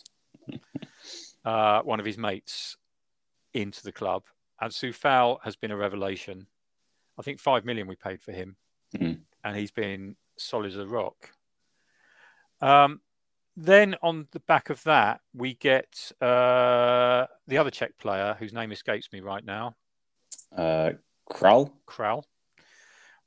uh, 1.45 1.83
one 1.83 2.01
of 2.01 2.07
his 2.07 2.19
mates, 2.19 2.77
into 3.55 3.83
the 3.83 3.93
club. 3.93 4.25
And 4.61 4.73
Coufal 4.73 5.39
has 5.45 5.57
been 5.57 5.71
a 5.71 5.77
revelation. 5.77 6.47
I 7.19 7.23
think 7.23 7.41
five 7.41 7.65
million 7.65 7.87
we 7.87 7.97
paid 7.97 8.23
for 8.23 8.33
him, 8.33 8.57
Hmm. 8.97 9.13
and 9.45 9.57
he's 9.57 9.71
been 9.71 10.17
solid 10.37 10.73
as 10.73 10.79
a 10.79 10.87
rock. 10.87 11.31
Um, 12.61 13.01
then 13.61 13.97
on 14.03 14.29
the 14.31 14.39
back 14.41 14.71
of 14.71 14.81
that, 14.85 15.21
we 15.35 15.55
get 15.55 16.13
uh, 16.21 17.27
the 17.49 17.59
other 17.59 17.73
Czech 17.73 17.99
player 17.99 18.37
whose 18.39 18.53
name 18.53 18.71
escapes 18.71 19.09
me 19.13 19.19
right 19.21 19.45
now. 19.45 19.75
Uh, 20.57 20.91
Kral. 21.29 21.73
Kral. 21.85 22.23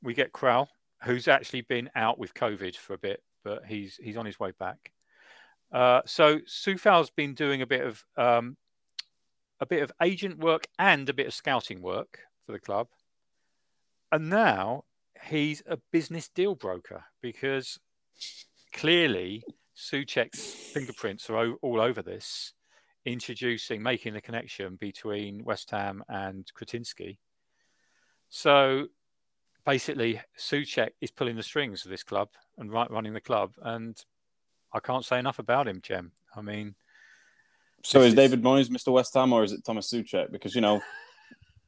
We 0.02 0.14
get 0.14 0.32
Kral, 0.32 0.68
who's 1.04 1.28
actually 1.28 1.60
been 1.60 1.90
out 1.94 2.18
with 2.18 2.32
COVID 2.32 2.76
for 2.76 2.94
a 2.94 2.98
bit, 2.98 3.22
but 3.44 3.66
he's 3.66 3.96
he's 4.02 4.16
on 4.16 4.24
his 4.24 4.40
way 4.40 4.52
back. 4.58 4.92
Uh, 5.70 6.00
so 6.06 6.38
Coufal's 6.38 7.10
been 7.10 7.34
doing 7.34 7.60
a 7.60 7.66
bit 7.66 7.82
of 7.82 8.02
um, 8.16 8.56
a 9.60 9.66
bit 9.66 9.82
of 9.82 9.92
agent 10.02 10.38
work 10.38 10.66
and 10.78 11.08
a 11.10 11.14
bit 11.14 11.26
of 11.26 11.34
scouting 11.34 11.82
work 11.82 12.20
for 12.46 12.52
the 12.52 12.58
club, 12.58 12.88
and 14.10 14.30
now 14.30 14.84
he's 15.28 15.62
a 15.66 15.76
business 15.92 16.28
deal 16.28 16.54
broker 16.54 17.04
because 17.20 17.78
clearly 18.72 19.44
Soucek's 19.82 20.40
fingerprints 20.40 21.28
are 21.28 21.54
all 21.54 21.80
over 21.80 22.02
this, 22.02 22.52
introducing, 23.04 23.82
making 23.82 24.14
the 24.14 24.20
connection 24.20 24.76
between 24.76 25.44
West 25.44 25.70
Ham 25.72 26.04
and 26.08 26.48
Kretinsky. 26.56 27.18
So 28.28 28.86
basically, 29.66 30.20
Soucek 30.38 30.90
is 31.00 31.10
pulling 31.10 31.36
the 31.36 31.42
strings 31.42 31.84
of 31.84 31.90
this 31.90 32.04
club 32.04 32.28
and 32.58 32.70
right 32.70 32.90
running 32.90 33.12
the 33.12 33.20
club, 33.20 33.54
and 33.62 34.00
I 34.72 34.78
can't 34.78 35.04
say 35.04 35.18
enough 35.18 35.40
about 35.40 35.66
him, 35.66 35.80
Jem. 35.82 36.12
I 36.36 36.42
mean, 36.42 36.76
so 37.82 38.00
is, 38.00 38.08
is 38.08 38.14
David 38.14 38.42
Moyes 38.42 38.68
Mr. 38.68 38.92
West 38.92 39.12
Ham 39.14 39.32
or 39.32 39.42
is 39.42 39.52
it 39.52 39.64
Thomas 39.64 39.92
Soucek? 39.92 40.30
Because 40.30 40.54
you 40.54 40.60
know, 40.60 40.80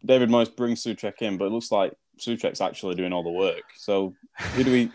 David 0.04 0.28
Moyes 0.28 0.54
brings 0.54 0.84
Soucek 0.84 1.20
in, 1.20 1.36
but 1.36 1.46
it 1.46 1.52
looks 1.52 1.72
like 1.72 1.92
Soucek's 2.18 2.60
actually 2.60 2.94
doing 2.94 3.12
all 3.12 3.24
the 3.24 3.30
work. 3.30 3.64
So 3.76 4.14
who 4.54 4.62
do 4.62 4.70
we 4.70 4.92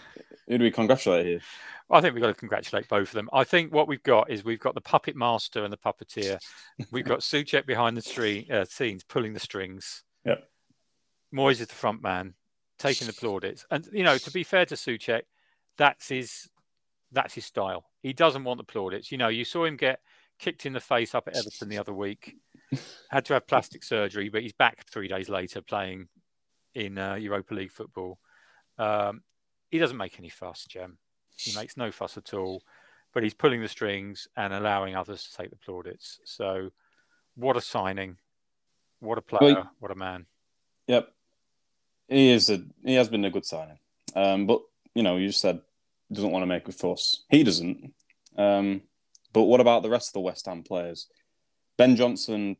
who 0.47 0.57
do 0.57 0.63
we 0.63 0.71
congratulate 0.71 1.25
here? 1.25 1.41
I 1.91 2.01
think 2.01 2.13
we've 2.13 2.21
got 2.21 2.27
to 2.27 2.33
congratulate 2.35 2.87
both 2.87 3.09
of 3.09 3.13
them. 3.13 3.29
I 3.33 3.43
think 3.43 3.73
what 3.73 3.87
we've 3.87 4.03
got 4.03 4.29
is 4.29 4.43
we've 4.43 4.59
got 4.59 4.75
the 4.75 4.81
puppet 4.81 5.15
master 5.15 5.63
and 5.63 5.73
the 5.73 5.77
puppeteer. 5.77 6.39
We've 6.91 7.05
got 7.05 7.19
Soucek 7.19 7.65
behind 7.65 7.97
the 7.97 8.45
uh, 8.51 8.65
scenes, 8.65 9.03
pulling 9.03 9.33
the 9.33 9.39
strings. 9.39 10.03
Yep. 10.25 10.47
Moyes 11.33 11.61
is 11.61 11.67
the 11.67 11.75
front 11.75 12.03
man, 12.03 12.35
taking 12.77 13.07
the 13.07 13.13
plaudits. 13.13 13.65
And 13.71 13.87
you 13.91 14.03
know, 14.03 14.17
to 14.17 14.31
be 14.31 14.43
fair 14.43 14.65
to 14.65 14.75
Soucek, 14.75 15.21
that's 15.77 16.09
his 16.09 16.49
that's 17.11 17.33
his 17.33 17.45
style. 17.45 17.85
He 18.03 18.13
doesn't 18.13 18.43
want 18.43 18.59
the 18.59 18.63
plaudits. 18.63 19.11
You 19.11 19.17
know, 19.17 19.29
you 19.29 19.43
saw 19.43 19.65
him 19.65 19.75
get 19.75 19.99
kicked 20.37 20.65
in 20.65 20.73
the 20.73 20.79
face 20.79 21.15
up 21.15 21.27
at 21.27 21.37
Everton 21.37 21.69
the 21.69 21.79
other 21.79 21.93
week. 21.93 22.35
Had 23.09 23.25
to 23.25 23.33
have 23.33 23.47
plastic 23.47 23.83
surgery, 23.83 24.29
but 24.29 24.43
he's 24.43 24.53
back 24.53 24.85
three 24.89 25.07
days 25.07 25.27
later 25.27 25.61
playing 25.61 26.07
in 26.75 26.99
uh, 26.99 27.15
Europa 27.15 27.53
League 27.55 27.71
football. 27.71 28.19
Um, 28.77 29.21
he 29.69 29.79
doesn't 29.79 29.97
make 29.97 30.19
any 30.19 30.29
fuss, 30.29 30.65
Jem. 30.65 30.97
He 31.43 31.55
makes 31.55 31.77
no 31.77 31.91
fuss 31.91 32.17
at 32.17 32.33
all, 32.33 32.63
but 33.13 33.23
he's 33.23 33.33
pulling 33.33 33.61
the 33.61 33.67
strings 33.67 34.27
and 34.35 34.53
allowing 34.53 34.95
others 34.95 35.23
to 35.23 35.37
take 35.37 35.49
the 35.49 35.55
plaudits. 35.57 36.19
So, 36.25 36.69
what 37.35 37.57
a 37.57 37.61
signing! 37.61 38.17
What 38.99 39.17
a 39.17 39.21
player! 39.21 39.55
Well, 39.55 39.71
what 39.79 39.91
a 39.91 39.95
man! 39.95 40.25
Yep, 40.87 41.11
he 42.07 42.31
is 42.31 42.49
a 42.49 42.63
he 42.83 42.95
has 42.95 43.09
been 43.09 43.25
a 43.25 43.29
good 43.29 43.45
signing. 43.45 43.79
Um, 44.15 44.47
but 44.47 44.61
you 44.93 45.03
know, 45.03 45.17
you 45.17 45.31
said 45.31 45.61
doesn't 46.11 46.31
want 46.31 46.41
to 46.43 46.47
make 46.47 46.67
a 46.67 46.71
fuss. 46.71 47.23
He 47.29 47.43
doesn't. 47.43 47.93
Um, 48.35 48.81
but 49.31 49.43
what 49.43 49.61
about 49.61 49.83
the 49.83 49.89
rest 49.89 50.09
of 50.09 50.13
the 50.13 50.21
West 50.21 50.45
Ham 50.47 50.63
players? 50.63 51.07
Ben 51.77 51.95
Johnson 51.95 52.57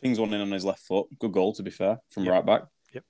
pings 0.00 0.20
one 0.20 0.32
in 0.32 0.40
on 0.40 0.52
his 0.52 0.64
left 0.64 0.80
foot. 0.80 1.06
Good 1.18 1.32
goal, 1.32 1.52
to 1.54 1.62
be 1.62 1.70
fair, 1.70 2.00
from 2.08 2.24
yep. 2.24 2.32
right 2.32 2.46
back. 2.46 2.62
Yep. 2.92 3.04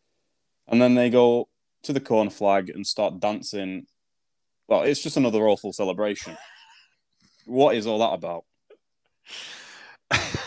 And 0.68 0.80
then 0.80 0.94
they 0.94 1.10
go 1.10 1.48
to 1.82 1.92
the 1.92 2.00
corner 2.00 2.30
flag 2.30 2.70
and 2.70 2.86
start 2.86 3.20
dancing 3.20 3.86
well, 4.68 4.82
it's 4.82 5.02
just 5.02 5.16
another 5.16 5.48
awful 5.48 5.72
celebration. 5.72 6.36
what 7.46 7.74
is 7.74 7.86
all 7.86 7.98
that 8.00 8.12
about? 8.12 8.44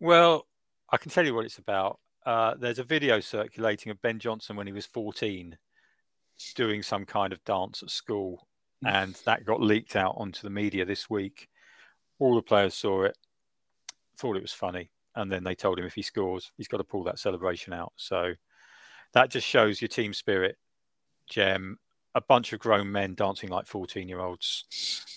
well, 0.00 0.46
I 0.90 0.96
can 0.96 1.10
tell 1.10 1.26
you 1.26 1.34
what 1.34 1.44
it's 1.44 1.58
about. 1.58 1.98
Uh, 2.24 2.54
there's 2.54 2.78
a 2.78 2.84
video 2.84 3.18
circulating 3.20 3.90
of 3.90 4.00
Ben 4.00 4.18
Johnson 4.18 4.56
when 4.56 4.66
he 4.66 4.72
was 4.72 4.86
14 4.86 5.58
doing 6.54 6.82
some 6.82 7.04
kind 7.04 7.32
of 7.32 7.44
dance 7.44 7.82
at 7.82 7.90
school, 7.90 8.46
and 8.86 9.14
that 9.24 9.44
got 9.44 9.60
leaked 9.60 9.96
out 9.96 10.14
onto 10.16 10.42
the 10.42 10.50
media 10.50 10.84
this 10.84 11.10
week. 11.10 11.48
All 12.18 12.36
the 12.36 12.42
players 12.42 12.74
saw 12.74 13.02
it, 13.02 13.18
thought 14.18 14.36
it 14.36 14.42
was 14.42 14.52
funny, 14.52 14.90
and 15.16 15.32
then 15.32 15.42
they 15.42 15.54
told 15.56 15.78
him 15.78 15.86
if 15.86 15.94
he 15.94 16.02
scores, 16.02 16.52
he's 16.56 16.68
got 16.68 16.76
to 16.76 16.84
pull 16.84 17.04
that 17.04 17.18
celebration 17.18 17.72
out. 17.72 17.92
So 17.96 18.34
that 19.14 19.30
just 19.30 19.46
shows 19.46 19.80
your 19.80 19.88
team 19.88 20.12
spirit, 20.12 20.56
Jem, 21.28 21.78
a 22.14 22.20
bunch 22.20 22.52
of 22.52 22.60
grown 22.60 22.90
men 22.90 23.14
dancing 23.14 23.50
like 23.50 23.66
14 23.66 24.08
year 24.08 24.20
olds. 24.20 24.64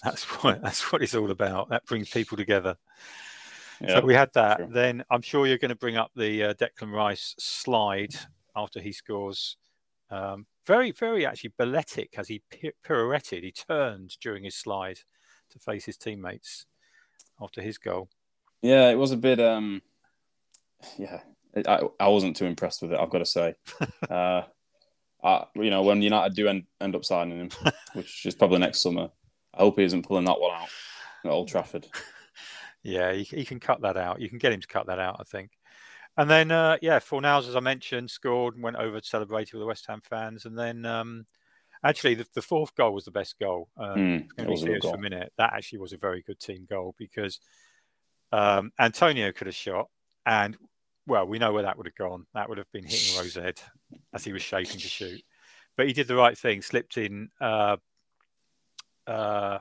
That's 0.04 0.24
what 0.24 0.62
that's 0.62 0.92
what 0.92 1.02
it's 1.02 1.16
all 1.16 1.32
about. 1.32 1.70
That 1.70 1.86
brings 1.86 2.10
people 2.10 2.38
together. 2.38 2.78
so 3.88 4.02
we 4.02 4.14
had 4.14 4.32
that. 4.34 4.58
Sure. 4.58 4.68
Then 4.68 5.04
I'm 5.10 5.22
sure 5.22 5.48
you're 5.48 5.58
going 5.58 5.70
to 5.70 5.76
bring 5.76 5.98
up 5.98 6.12
the 6.16 6.44
uh, 6.44 6.54
Declan 6.54 6.92
Rice 6.92 7.36
slide 7.40 8.16
after 8.56 8.80
he 8.80 8.92
scores. 8.92 9.58
Um, 10.10 10.46
very, 10.66 10.92
very 10.92 11.26
actually 11.26 11.54
balletic 11.58 12.14
as 12.18 12.28
he 12.28 12.42
pirouetted. 12.86 13.44
He 13.44 13.52
turned 13.52 14.16
during 14.22 14.44
his 14.44 14.56
slide 14.56 15.00
to 15.52 15.60
face 15.60 15.86
his 15.86 15.98
teammates 15.98 16.66
after 17.42 17.62
his 17.62 17.78
goal. 17.78 18.10
Yeah, 18.62 18.90
it 18.90 18.98
was 18.98 19.12
a 19.12 19.18
bit. 19.18 19.40
Um, 19.40 19.82
yeah, 20.98 21.22
I, 21.68 21.82
I 22.00 22.08
wasn't 22.08 22.36
too 22.36 22.46
impressed 22.46 22.82
with 22.82 22.94
it. 22.94 23.00
I've 23.00 23.10
got 23.10 23.20
to 23.20 23.26
say. 23.26 23.56
Uh, 24.10 24.44
uh, 25.24 25.46
you 25.56 25.70
know, 25.70 25.84
when 25.84 26.02
United 26.02 26.36
do 26.36 26.48
end, 26.48 26.64
end 26.82 26.96
up 26.96 27.06
signing 27.06 27.40
him, 27.40 27.50
which 27.94 28.26
is 28.26 28.36
probably 28.36 28.60
next 28.60 28.82
summer, 28.82 29.10
I 29.54 29.62
hope 29.62 29.78
he 29.78 29.86
isn't 29.86 30.06
pulling 30.06 30.26
that 30.26 30.40
one 30.40 30.54
out 30.54 30.70
at 31.24 31.32
Old 31.32 31.48
Trafford. 31.48 31.88
Yeah, 32.86 33.14
he, 33.14 33.24
he 33.24 33.46
can 33.46 33.62
cut 33.62 33.82
that 33.84 33.96
out. 33.96 34.20
You 34.20 34.28
can 34.28 34.40
get 34.40 34.52
him 34.52 34.60
to 34.60 34.68
cut 34.68 34.88
that 34.88 35.00
out, 35.00 35.16
I 35.18 35.24
think. 35.24 35.52
And 36.18 36.30
then, 36.30 36.52
uh, 36.52 36.78
yeah, 36.82 37.00
Fornals, 37.00 37.48
as 37.48 37.56
I 37.56 37.62
mentioned, 37.62 38.12
scored 38.12 38.56
and 38.56 38.64
went 38.64 38.76
over 38.76 39.00
to 39.00 39.08
celebrate 39.08 39.54
with 39.54 39.62
the 39.62 39.66
West 39.66 39.86
Ham 39.88 40.02
fans. 40.04 40.46
And 40.46 40.60
then, 40.60 40.86
um, 40.86 41.26
actually, 41.82 42.16
the, 42.16 42.28
the, 42.36 42.42
fourth 42.42 42.76
goal 42.76 42.94
was 42.94 43.06
the 43.06 43.12
best 43.12 43.40
goal. 43.40 43.70
Um, 43.78 43.96
mm, 43.96 44.28
going 44.36 44.48
to 44.50 44.54
be 44.54 44.58
serious 44.58 44.84
for 44.84 44.96
a 44.96 45.00
minute. 45.00 45.32
That 45.38 45.54
actually 45.54 45.80
was 45.80 45.94
a 45.94 45.98
very 45.98 46.22
good 46.24 46.42
team 46.42 46.68
goal 46.70 46.94
because 47.00 47.40
um, 48.34 48.72
Antonio 48.78 49.32
could 49.32 49.48
have 49.48 49.56
shot, 49.56 49.88
and 50.26 50.58
well, 51.08 51.26
we 51.26 51.40
know 51.40 51.54
where 51.54 51.64
that 51.64 51.78
would 51.78 51.88
have 51.88 51.96
gone. 51.96 52.26
That 52.34 52.50
would 52.50 52.58
have 52.58 52.72
been 52.72 52.86
hitting 52.86 53.18
Rose 53.18 53.36
head 53.36 53.62
as 54.14 54.24
he 54.24 54.34
was 54.34 54.42
shaping 54.42 54.80
to 54.80 54.88
shoot. 54.88 55.22
But 55.76 55.88
he 55.88 55.94
did 55.94 56.08
the 56.08 56.16
right 56.16 56.38
thing, 56.38 56.62
slipped 56.62 56.98
in. 56.98 57.30
Uh, 57.42 57.78
uh, 59.08 59.60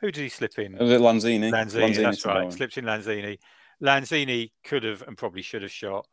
who 0.00 0.10
did 0.10 0.22
he 0.22 0.28
slip 0.28 0.58
in? 0.58 0.76
Was 0.76 0.90
it 0.90 1.00
Lanzini? 1.00 1.50
Lanzini, 1.50 1.94
Lanzini 1.94 2.02
that's 2.02 2.26
right. 2.26 2.52
Slipped 2.52 2.76
in 2.78 2.84
Lanzini. 2.84 3.38
Lanzini 3.82 4.50
could 4.64 4.84
have 4.84 5.02
and 5.02 5.16
probably 5.16 5.42
should 5.42 5.62
have 5.62 5.70
shot, 5.70 6.06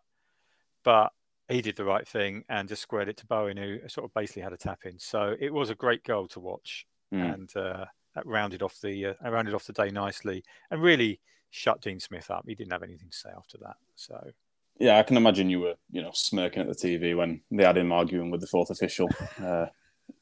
but 0.83 1.11
he 1.49 1.61
did 1.61 1.75
the 1.75 1.85
right 1.85 2.07
thing 2.07 2.43
and 2.49 2.67
just 2.67 2.81
squared 2.81 3.09
it 3.09 3.17
to 3.17 3.27
Bowen, 3.27 3.57
who 3.57 3.79
sort 3.87 4.05
of 4.05 4.13
basically 4.13 4.41
had 4.41 4.53
a 4.53 4.57
tap 4.57 4.79
in. 4.85 4.97
So 4.99 5.35
it 5.39 5.53
was 5.53 5.69
a 5.69 5.75
great 5.75 6.03
goal 6.03 6.27
to 6.29 6.39
watch, 6.39 6.85
mm. 7.13 7.33
and 7.33 7.55
uh, 7.55 7.85
that 8.15 8.25
rounded 8.25 8.61
off 8.61 8.79
the 8.81 9.07
uh, 9.07 9.13
rounded 9.29 9.53
off 9.53 9.65
the 9.65 9.73
day 9.73 9.89
nicely, 9.89 10.43
and 10.69 10.81
really 10.81 11.19
shut 11.49 11.81
Dean 11.81 11.99
Smith 11.99 12.31
up. 12.31 12.45
He 12.47 12.55
didn't 12.55 12.71
have 12.71 12.83
anything 12.83 13.09
to 13.09 13.17
say 13.17 13.29
after 13.37 13.57
that. 13.59 13.75
So 13.95 14.31
yeah, 14.79 14.97
I 14.97 15.03
can 15.03 15.17
imagine 15.17 15.49
you 15.49 15.59
were, 15.61 15.75
you 15.91 16.01
know, 16.01 16.11
smirking 16.13 16.61
at 16.61 16.67
the 16.67 16.75
TV 16.75 17.15
when 17.15 17.41
they 17.51 17.63
had 17.63 17.77
him 17.77 17.91
arguing 17.91 18.31
with 18.31 18.41
the 18.41 18.47
fourth 18.47 18.69
official. 18.69 19.09
Uh, 19.41 19.67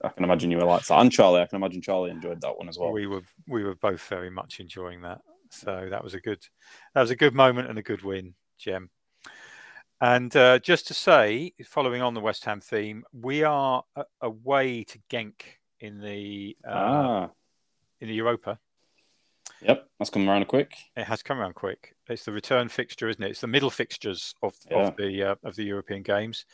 I 0.03 0.09
can 0.09 0.23
imagine 0.23 0.51
you 0.51 0.57
were 0.57 0.65
like 0.65 0.85
that, 0.85 0.99
and 0.99 1.11
Charlie. 1.11 1.41
I 1.41 1.45
can 1.45 1.57
imagine 1.57 1.81
Charlie 1.81 2.11
enjoyed 2.11 2.41
that 2.41 2.57
one 2.57 2.69
as 2.69 2.77
well. 2.77 2.91
We 2.91 3.07
were, 3.07 3.23
we 3.47 3.63
were 3.63 3.75
both 3.75 4.01
very 4.03 4.29
much 4.29 4.59
enjoying 4.59 5.01
that. 5.01 5.19
So 5.51 5.87
that 5.89 6.03
was 6.03 6.13
a 6.13 6.19
good, 6.19 6.39
that 6.93 7.01
was 7.01 7.09
a 7.09 7.15
good 7.15 7.33
moment 7.33 7.69
and 7.69 7.79
a 7.79 7.83
good 7.83 8.03
win, 8.03 8.35
Jem. 8.57 8.89
And 10.01 10.33
uh, 10.35 10.59
just 10.59 10.87
to 10.87 10.93
say, 10.93 11.53
following 11.65 12.01
on 12.01 12.13
the 12.13 12.21
West 12.21 12.45
Ham 12.45 12.61
theme, 12.61 13.03
we 13.11 13.43
are 13.43 13.83
away 14.21 14.83
to 14.85 14.99
Genk 15.09 15.41
in 15.79 15.99
the 15.99 16.55
uh, 16.65 16.71
ah. 16.71 17.29
in 17.99 18.07
the 18.07 18.13
Europa. 18.13 18.59
Yep, 19.61 19.87
that's 19.97 20.09
come 20.09 20.29
around 20.29 20.47
quick. 20.47 20.73
It 20.95 21.03
has 21.03 21.21
come 21.21 21.39
around 21.39 21.55
quick. 21.55 21.95
It's 22.07 22.25
the 22.25 22.31
return 22.31 22.69
fixture, 22.69 23.09
isn't 23.09 23.21
it? 23.21 23.31
It's 23.31 23.41
the 23.41 23.47
middle 23.47 23.69
fixtures 23.69 24.33
of, 24.41 24.53
yeah. 24.69 24.87
of 24.87 24.95
the 24.95 25.23
uh, 25.23 25.35
of 25.43 25.55
the 25.55 25.63
European 25.63 26.01
games. 26.01 26.45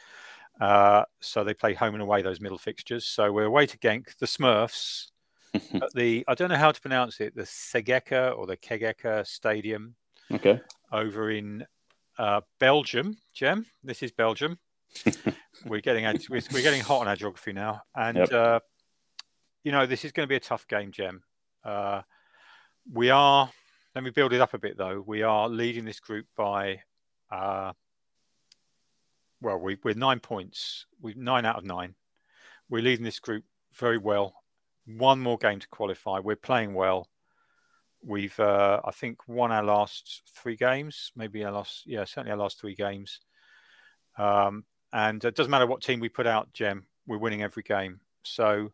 Uh, 0.59 1.03
so 1.19 1.43
they 1.43 1.53
play 1.53 1.73
home 1.73 1.93
and 1.95 2.01
away 2.01 2.21
those 2.21 2.41
middle 2.41 2.57
fixtures. 2.57 3.05
So 3.05 3.31
we're 3.31 3.45
away 3.45 3.67
to 3.67 3.77
Genk, 3.77 4.17
the 4.17 4.25
Smurfs, 4.25 5.07
at 5.53 5.93
the 5.93 6.23
I 6.27 6.33
don't 6.33 6.49
know 6.49 6.55
how 6.55 6.71
to 6.71 6.81
pronounce 6.81 7.19
it, 7.19 7.35
the 7.35 7.43
Segeka 7.43 8.37
or 8.37 8.47
the 8.47 8.57
Kegeka 8.57 9.25
Stadium. 9.27 9.95
Okay. 10.31 10.59
Over 10.91 11.29
in 11.29 11.65
uh, 12.17 12.41
Belgium, 12.59 13.17
Jem. 13.33 13.65
This 13.83 14.01
is 14.01 14.11
Belgium. 14.11 14.57
we're 15.65 15.81
getting 15.81 16.05
we're, 16.29 16.41
getting 16.61 16.81
hot 16.81 17.01
on 17.01 17.07
our 17.07 17.15
geography 17.15 17.53
now, 17.53 17.81
and 17.95 18.17
yep. 18.17 18.31
uh, 18.31 18.59
you 19.63 19.71
know 19.71 19.85
this 19.85 20.05
is 20.05 20.11
going 20.11 20.25
to 20.25 20.29
be 20.29 20.37
a 20.37 20.39
tough 20.39 20.67
game, 20.67 20.91
Jem. 20.91 21.21
We 22.91 23.09
are, 23.09 23.49
let 23.95 24.03
me 24.03 24.11
build 24.11 24.33
it 24.33 24.41
up 24.41 24.53
a 24.53 24.59
bit 24.59 24.77
though. 24.77 25.03
We 25.05 25.23
are 25.23 25.49
leading 25.49 25.85
this 25.85 25.99
group 25.99 26.27
by, 26.37 26.81
uh, 27.31 27.73
well, 29.41 29.57
we, 29.57 29.77
we're 29.83 29.95
nine 29.95 30.19
points. 30.19 30.85
We're 31.01 31.15
nine 31.17 31.45
out 31.45 31.57
of 31.57 31.63
nine. 31.63 31.95
We're 32.69 32.83
leading 32.83 33.05
this 33.05 33.19
group 33.19 33.43
very 33.73 33.97
well. 33.97 34.35
One 34.85 35.19
more 35.19 35.37
game 35.37 35.59
to 35.59 35.67
qualify. 35.67 36.19
We're 36.19 36.35
playing 36.35 36.73
well. 36.75 37.09
We've, 38.03 38.39
uh, 38.39 38.81
I 38.85 38.91
think, 38.91 39.27
won 39.27 39.51
our 39.51 39.63
last 39.63 40.21
three 40.35 40.55
games. 40.55 41.11
Maybe 41.15 41.43
our 41.43 41.51
last, 41.51 41.83
yeah, 41.87 42.05
certainly 42.05 42.31
our 42.31 42.37
last 42.37 42.59
three 42.59 42.75
games. 42.75 43.19
Um, 44.17 44.63
and 44.93 45.23
it 45.25 45.35
doesn't 45.35 45.49
matter 45.51 45.65
what 45.65 45.81
team 45.81 45.99
we 45.99 46.09
put 46.09 46.27
out, 46.27 46.53
Jem. 46.53 46.85
we're 47.07 47.17
winning 47.17 47.41
every 47.41 47.63
game. 47.63 47.99
So 48.23 48.71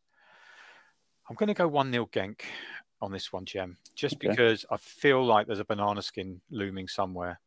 I'm 1.29 1.35
going 1.35 1.47
to 1.47 1.53
go 1.53 1.67
1 1.67 1.91
0 1.91 2.09
Genk 2.11 2.41
on 3.01 3.11
this 3.11 3.33
one, 3.33 3.45
Jem, 3.45 3.77
just 3.95 4.15
okay. 4.15 4.29
because 4.29 4.65
I 4.69 4.77
feel 4.77 5.25
like 5.25 5.47
there's 5.47 5.59
a 5.59 5.65
banana 5.65 6.01
skin 6.01 6.41
looming 6.49 6.87
somewhere. 6.87 7.39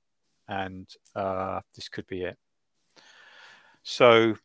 And 0.49 0.87
uh, 1.15 1.61
this 1.75 1.89
could 1.89 2.07
be 2.07 2.23
it. 2.23 2.37
So 3.83 4.37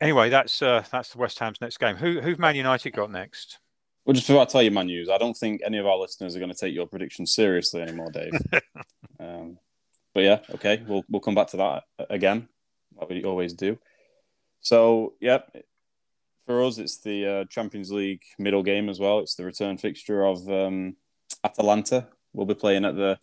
anyway, 0.00 0.30
that's 0.30 0.62
uh, 0.62 0.82
that's 0.90 1.10
the 1.10 1.18
West 1.18 1.38
Ham's 1.38 1.60
next 1.60 1.78
game. 1.78 1.96
Who 1.96 2.20
who've 2.20 2.38
Man 2.38 2.56
United 2.56 2.92
got 2.92 3.10
next? 3.10 3.58
Well, 4.04 4.14
just 4.14 4.26
before 4.26 4.42
I 4.42 4.46
tell 4.46 4.62
you 4.62 4.70
my 4.70 4.82
news, 4.82 5.08
I 5.08 5.18
don't 5.18 5.36
think 5.36 5.60
any 5.64 5.78
of 5.78 5.86
our 5.86 5.96
listeners 5.96 6.34
are 6.34 6.38
going 6.38 6.52
to 6.52 6.58
take 6.58 6.74
your 6.74 6.86
predictions 6.86 7.34
seriously 7.34 7.82
anymore, 7.82 8.10
Dave. 8.10 8.32
um, 9.20 9.58
but 10.14 10.24
yeah, 10.24 10.40
okay, 10.54 10.82
we'll 10.86 11.04
we'll 11.08 11.20
come 11.20 11.34
back 11.34 11.48
to 11.48 11.58
that 11.58 11.84
again, 12.08 12.48
like 12.96 13.10
we 13.10 13.24
always 13.24 13.52
do. 13.52 13.78
So, 14.60 15.14
yep, 15.20 15.54
for 16.46 16.64
us, 16.64 16.78
it's 16.78 16.98
the 16.98 17.26
uh, 17.26 17.44
Champions 17.46 17.90
League 17.90 18.22
middle 18.38 18.62
game 18.62 18.88
as 18.88 18.98
well. 18.98 19.20
It's 19.20 19.34
the 19.34 19.44
return 19.44 19.78
fixture 19.78 20.24
of 20.24 20.48
um, 20.48 20.96
Atalanta. 21.44 22.08
We'll 22.32 22.46
be 22.46 22.54
playing 22.54 22.84
at 22.84 22.96
the 22.96 23.18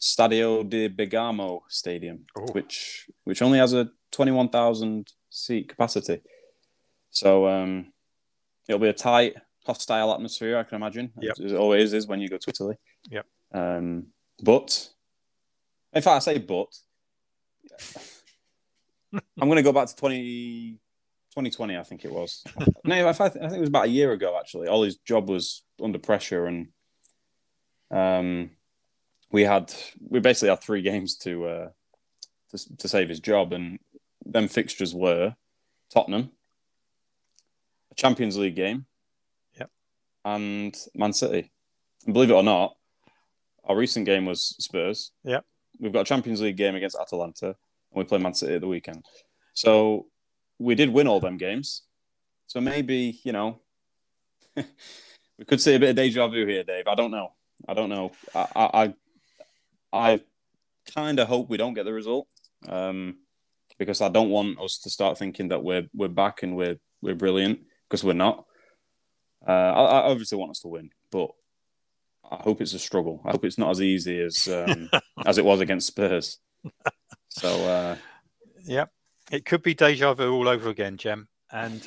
Stadio 0.00 0.68
di 0.68 0.88
Bergamo 0.88 1.62
Stadium, 1.68 2.26
oh. 2.36 2.52
which 2.52 3.08
which 3.24 3.42
only 3.42 3.58
has 3.58 3.72
a 3.72 3.90
twenty 4.10 4.32
one 4.32 4.48
thousand 4.48 5.12
seat 5.28 5.68
capacity. 5.68 6.20
So 7.10 7.46
um, 7.48 7.92
it'll 8.68 8.80
be 8.80 8.88
a 8.88 8.92
tight, 8.92 9.34
hostile 9.66 10.12
atmosphere, 10.12 10.56
I 10.58 10.62
can 10.62 10.76
imagine, 10.76 11.12
yep. 11.20 11.34
as 11.44 11.52
it 11.52 11.56
always 11.56 11.92
is 11.92 12.06
when 12.06 12.20
you 12.20 12.28
go 12.28 12.38
to 12.38 12.50
Italy. 12.50 12.76
Yep. 13.10 13.26
Um, 13.52 14.06
but 14.42 14.88
in 15.92 16.02
fact, 16.02 16.16
I 16.16 16.18
say 16.20 16.38
but. 16.38 16.68
I'm 19.12 19.48
going 19.48 19.56
to 19.56 19.62
go 19.62 19.72
back 19.72 19.88
to 19.88 19.96
20, 19.96 20.78
2020, 21.40 21.78
I 21.78 21.82
think 21.82 22.04
it 22.04 22.12
was. 22.12 22.44
no, 22.84 23.08
I 23.08 23.12
think 23.12 23.36
it 23.36 23.60
was 23.60 23.68
about 23.68 23.86
a 23.86 23.90
year 23.90 24.12
ago, 24.12 24.36
actually. 24.38 24.68
Ollie's 24.68 24.96
job 24.96 25.28
was 25.28 25.62
under 25.82 25.98
pressure, 25.98 26.46
and 26.46 26.68
um, 27.90 28.50
we 29.32 29.42
had 29.42 29.72
we 30.06 30.20
basically 30.20 30.50
had 30.50 30.60
three 30.60 30.82
games 30.82 31.16
to 31.18 31.46
uh, 31.46 31.68
to, 32.50 32.76
to 32.76 32.88
save 32.88 33.08
his 33.08 33.20
job, 33.20 33.52
and 33.52 33.78
them 34.24 34.48
fixtures 34.48 34.94
were 34.94 35.34
Tottenham, 35.92 36.30
a 37.90 37.94
Champions 37.94 38.36
League 38.36 38.56
game, 38.56 38.84
yep. 39.58 39.70
and 40.24 40.76
Man 40.94 41.14
City. 41.14 41.50
And 42.04 42.12
believe 42.12 42.30
it 42.30 42.34
or 42.34 42.42
not, 42.42 42.76
our 43.64 43.76
recent 43.76 44.04
game 44.04 44.26
was 44.26 44.54
Spurs. 44.58 45.12
Yep. 45.24 45.44
We've 45.78 45.92
got 45.92 46.02
a 46.02 46.04
Champions 46.04 46.42
League 46.42 46.56
game 46.56 46.74
against 46.74 46.98
Atalanta, 47.00 47.46
and 47.46 47.56
we 47.94 48.04
play 48.04 48.18
Man 48.18 48.34
City 48.34 48.54
at 48.54 48.60
the 48.60 48.68
weekend. 48.68 49.06
So 49.54 50.06
we 50.60 50.74
did 50.74 50.90
win 50.90 51.08
all 51.08 51.20
them 51.20 51.38
games. 51.38 51.82
So 52.46 52.60
maybe 52.60 53.18
you 53.24 53.32
know 53.32 53.60
we 54.56 55.44
could 55.46 55.60
see 55.60 55.74
a 55.74 55.80
bit 55.80 55.90
of 55.90 55.96
deja 55.96 56.28
vu 56.28 56.46
here, 56.46 56.62
Dave. 56.62 56.86
I 56.86 56.94
don't 56.94 57.10
know. 57.10 57.32
I 57.68 57.74
don't 57.74 57.88
know. 57.88 58.12
I 58.34 58.46
I, 58.54 58.94
I 59.92 60.20
kind 60.94 61.18
of 61.18 61.26
hope 61.28 61.48
we 61.48 61.56
don't 61.56 61.74
get 61.74 61.84
the 61.84 61.92
result. 61.92 62.28
Um, 62.68 63.16
because 63.78 64.02
I 64.02 64.10
don't 64.10 64.28
want 64.28 64.60
us 64.60 64.78
to 64.80 64.90
start 64.90 65.18
thinking 65.18 65.48
that 65.48 65.64
we're 65.64 65.88
we're 65.94 66.08
back 66.08 66.42
and 66.42 66.54
we're 66.54 66.78
we're 67.00 67.14
brilliant 67.14 67.60
because 67.88 68.04
we're 68.04 68.12
not. 68.12 68.44
Uh, 69.46 69.52
I, 69.52 69.84
I, 69.84 70.10
obviously 70.10 70.36
want 70.36 70.50
us 70.50 70.60
to 70.60 70.68
win, 70.68 70.90
but 71.10 71.30
I 72.30 72.36
hope 72.42 72.60
it's 72.60 72.74
a 72.74 72.78
struggle. 72.78 73.22
I 73.24 73.30
hope 73.30 73.46
it's 73.46 73.56
not 73.56 73.70
as 73.70 73.80
easy 73.80 74.20
as 74.20 74.46
um, 74.48 74.90
as 75.26 75.38
it 75.38 75.44
was 75.46 75.60
against 75.60 75.86
Spurs. 75.86 76.38
So, 77.30 77.48
uh, 77.48 77.96
yeah, 78.64 78.84
it 79.30 79.44
could 79.44 79.62
be 79.62 79.74
deja 79.74 80.14
vu 80.14 80.32
all 80.32 80.48
over 80.48 80.68
again, 80.68 80.96
Jem. 80.96 81.28
And 81.50 81.86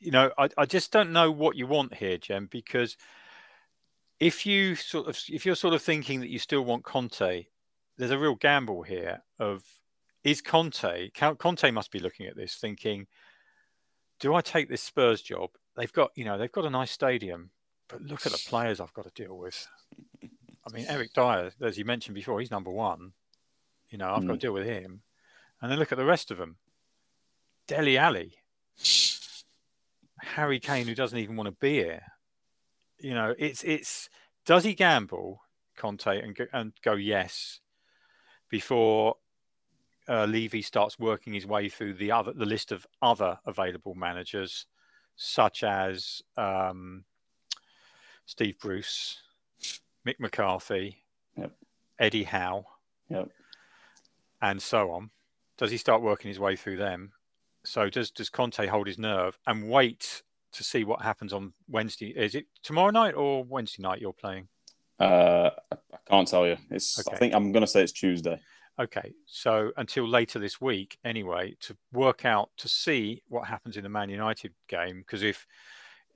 you 0.00 0.10
know, 0.10 0.30
I, 0.36 0.48
I 0.58 0.66
just 0.66 0.92
don't 0.92 1.12
know 1.12 1.30
what 1.30 1.56
you 1.56 1.66
want 1.66 1.94
here, 1.94 2.18
Jem, 2.18 2.48
because 2.50 2.96
if 4.20 4.44
you 4.44 4.74
sort 4.74 5.08
of 5.08 5.18
if 5.28 5.46
you're 5.46 5.54
sort 5.54 5.74
of 5.74 5.82
thinking 5.82 6.20
that 6.20 6.30
you 6.30 6.38
still 6.38 6.64
want 6.64 6.84
Conte, 6.84 7.46
there's 7.96 8.10
a 8.10 8.18
real 8.18 8.34
gamble 8.34 8.82
here 8.82 9.22
of 9.38 9.64
is 10.24 10.40
Conte, 10.40 11.10
Conte 11.10 11.70
must 11.70 11.92
be 11.92 11.98
looking 11.98 12.26
at 12.26 12.34
this 12.34 12.56
thinking, 12.56 13.06
do 14.20 14.34
I 14.34 14.40
take 14.40 14.70
this 14.70 14.82
Spurs 14.82 15.20
job? 15.20 15.50
They've 15.76 15.92
got, 15.92 16.12
you 16.14 16.24
know, 16.24 16.38
they've 16.38 16.50
got 16.50 16.64
a 16.64 16.70
nice 16.70 16.90
stadium, 16.90 17.50
but 17.88 18.00
look 18.00 18.24
at 18.24 18.32
the 18.32 18.42
players 18.48 18.80
I've 18.80 18.94
got 18.94 19.04
to 19.04 19.22
deal 19.22 19.36
with. 19.36 19.68
I 20.22 20.72
mean, 20.72 20.86
Eric 20.88 21.12
Dier, 21.12 21.52
as 21.60 21.76
you 21.76 21.84
mentioned 21.84 22.14
before, 22.14 22.40
he's 22.40 22.50
number 22.50 22.70
one. 22.70 23.12
You 23.90 23.98
know, 23.98 24.10
I've 24.10 24.22
mm. 24.22 24.28
got 24.28 24.32
to 24.32 24.38
mm. 24.38 24.40
deal 24.40 24.52
with 24.54 24.66
him. 24.66 25.02
And 25.60 25.70
then 25.70 25.78
look 25.78 25.92
at 25.92 25.98
the 25.98 26.06
rest 26.06 26.30
of 26.30 26.38
them. 26.38 26.56
Dele 27.66 27.98
Alli, 27.98 28.34
Harry 30.20 30.60
Kane, 30.60 30.86
who 30.86 30.94
doesn't 30.94 31.18
even 31.18 31.36
want 31.36 31.48
to 31.48 31.56
be 31.60 31.74
here. 31.74 32.02
You 32.98 33.14
know, 33.14 33.34
it's 33.38 33.62
it's 33.64 34.08
does 34.44 34.64
he 34.64 34.74
gamble 34.74 35.42
Conte 35.76 36.06
and 36.06 36.34
go, 36.34 36.46
and 36.52 36.72
go 36.82 36.94
yes 36.94 37.60
before 38.50 39.16
uh, 40.08 40.26
Levy 40.26 40.62
starts 40.62 40.98
working 40.98 41.32
his 41.32 41.46
way 41.46 41.68
through 41.68 41.94
the 41.94 42.12
other 42.12 42.32
the 42.32 42.46
list 42.46 42.72
of 42.72 42.86
other 43.00 43.38
available 43.46 43.94
managers, 43.94 44.66
such 45.16 45.62
as 45.62 46.22
um, 46.36 47.04
Steve 48.26 48.58
Bruce, 48.58 49.22
Mick 50.06 50.20
McCarthy, 50.20 51.04
yep. 51.36 51.52
Eddie 51.98 52.24
Howe, 52.24 52.66
yep. 53.08 53.30
and 54.42 54.60
so 54.60 54.90
on. 54.90 55.10
Does 55.56 55.70
he 55.70 55.76
start 55.78 56.02
working 56.02 56.28
his 56.28 56.40
way 56.40 56.56
through 56.56 56.76
them? 56.76 57.12
So 57.64 57.88
does 57.88 58.10
does 58.10 58.30
Conte 58.30 58.66
hold 58.66 58.86
his 58.86 58.98
nerve 58.98 59.38
and 59.46 59.68
wait 59.68 60.22
to 60.52 60.64
see 60.64 60.84
what 60.84 61.02
happens 61.02 61.32
on 61.32 61.52
Wednesday? 61.68 62.10
Is 62.10 62.34
it 62.34 62.46
tomorrow 62.62 62.90
night 62.90 63.14
or 63.14 63.44
Wednesday 63.44 63.82
night 63.82 64.00
you're 64.00 64.12
playing? 64.12 64.48
Uh, 65.00 65.50
I 65.72 65.96
can't 66.08 66.28
tell 66.28 66.46
you. 66.46 66.56
It's. 66.70 66.98
Okay. 67.00 67.16
I 67.16 67.18
think 67.18 67.34
I'm 67.34 67.52
going 67.52 67.62
to 67.62 67.66
say 67.66 67.82
it's 67.82 67.92
Tuesday. 67.92 68.40
Okay, 68.76 69.14
so 69.26 69.70
until 69.76 70.08
later 70.08 70.40
this 70.40 70.60
week, 70.60 70.98
anyway, 71.04 71.54
to 71.60 71.76
work 71.92 72.24
out 72.24 72.50
to 72.56 72.68
see 72.68 73.22
what 73.28 73.46
happens 73.46 73.76
in 73.76 73.84
the 73.84 73.88
Man 73.88 74.10
United 74.10 74.52
game. 74.66 74.98
Because 74.98 75.22
if, 75.22 75.46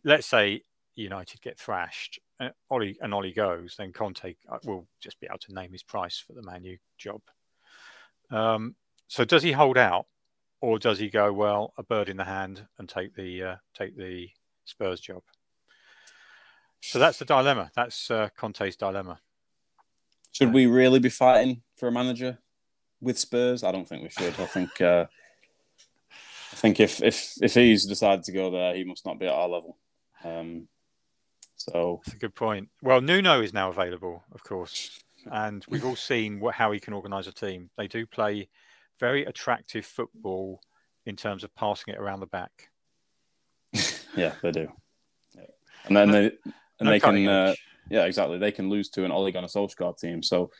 let's 0.02 0.26
say, 0.26 0.62
United 0.96 1.40
get 1.40 1.56
thrashed, 1.56 2.18
uh, 2.40 2.48
Ollie 2.68 2.98
and 3.00 3.14
Ollie 3.14 3.32
goes, 3.32 3.76
then 3.78 3.92
Conte 3.92 4.34
uh, 4.48 4.58
will 4.64 4.88
just 5.00 5.20
be 5.20 5.28
able 5.28 5.38
to 5.38 5.54
name 5.54 5.70
his 5.70 5.84
price 5.84 6.18
for 6.18 6.32
the 6.32 6.42
Man 6.42 6.64
U 6.64 6.76
job. 6.96 7.20
Um, 8.30 8.74
so 9.06 9.24
does 9.24 9.44
he 9.44 9.52
hold 9.52 9.78
out, 9.78 10.06
or 10.61 10.79
does 10.79 10.99
he 10.99 11.09
go 11.09 11.33
well 11.33 11.73
a 11.79 11.83
bird 11.83 12.09
in 12.09 12.16
the 12.16 12.25
hand 12.25 12.66
and 12.79 12.88
take 12.88 13.14
the 13.14 13.42
uh, 13.42 13.57
take 13.75 13.97
the 13.97 14.29
Spurs 14.64 15.01
job? 15.01 15.23
So 16.81 16.99
that's 16.99 17.18
the 17.18 17.25
dilemma. 17.25 17.71
That's 17.75 18.11
uh, 18.11 18.29
Conte's 18.37 18.77
dilemma. 18.77 19.21
Should 20.33 20.53
we 20.53 20.66
really 20.66 21.01
be 21.01 21.09
fighting 21.09 21.62
for 21.77 21.88
a 21.88 21.92
manager? 21.92 22.38
with 23.01 23.18
Spurs? 23.18 23.62
I 23.62 23.73
don't 23.73 23.88
think 23.88 24.03
we 24.03 24.11
should. 24.11 24.38
I 24.38 24.47
think 24.47 24.81
uh, 24.81 25.07
I 26.53 26.57
think 26.57 26.81
if 26.81 27.03
if 27.03 27.35
if 27.40 27.55
he's 27.55 27.87
decided 27.87 28.25
to 28.25 28.33
go 28.33 28.51
there, 28.51 28.75
he 28.75 28.85
must 28.85 29.07
not 29.07 29.18
be 29.18 29.27
at 29.27 29.33
our 29.33 29.49
level. 29.49 29.77
Um, 30.25 30.68
so 31.57 32.01
that's 32.05 32.16
a 32.16 32.18
good 32.18 32.35
point. 32.35 32.68
Well, 32.83 33.01
Nuno 33.01 33.40
is 33.40 33.53
now 33.53 33.68
available, 33.71 34.25
of 34.33 34.44
course, 34.44 35.03
and 35.31 35.64
we've 35.68 35.85
all 35.85 35.97
seen 35.97 36.40
what, 36.40 36.55
how 36.55 36.73
he 36.73 36.81
can 36.81 36.94
organise 36.94 37.27
a 37.27 37.33
team. 37.33 37.71
They 37.77 37.88
do 37.88 38.07
play 38.07 38.49
very 38.98 39.24
attractive 39.24 39.84
football 39.84 40.61
in 41.06 41.16
terms 41.16 41.44
of 41.44 41.54
passing 41.54 41.94
it 41.94 42.00
around 42.00 42.20
the 42.20 42.26
back. 42.26 42.68
yeah, 44.16 44.32
they 44.42 44.50
do. 44.50 44.68
Yeah. 45.34 45.42
And 45.87 45.96
then 45.96 46.11
they 46.11 46.24
and 46.80 46.87
no 46.87 46.90
they 46.90 47.00
can 47.00 47.26
uh, 47.26 47.54
yeah 47.90 48.04
exactly 48.04 48.38
they 48.38 48.52
can 48.52 48.68
lose 48.68 48.88
to 48.90 49.04
an 49.04 49.12
Ole 49.12 49.30
Gunnar 49.30 49.48
Solskjaer 49.48 49.98
team. 49.98 50.22
So 50.22 50.50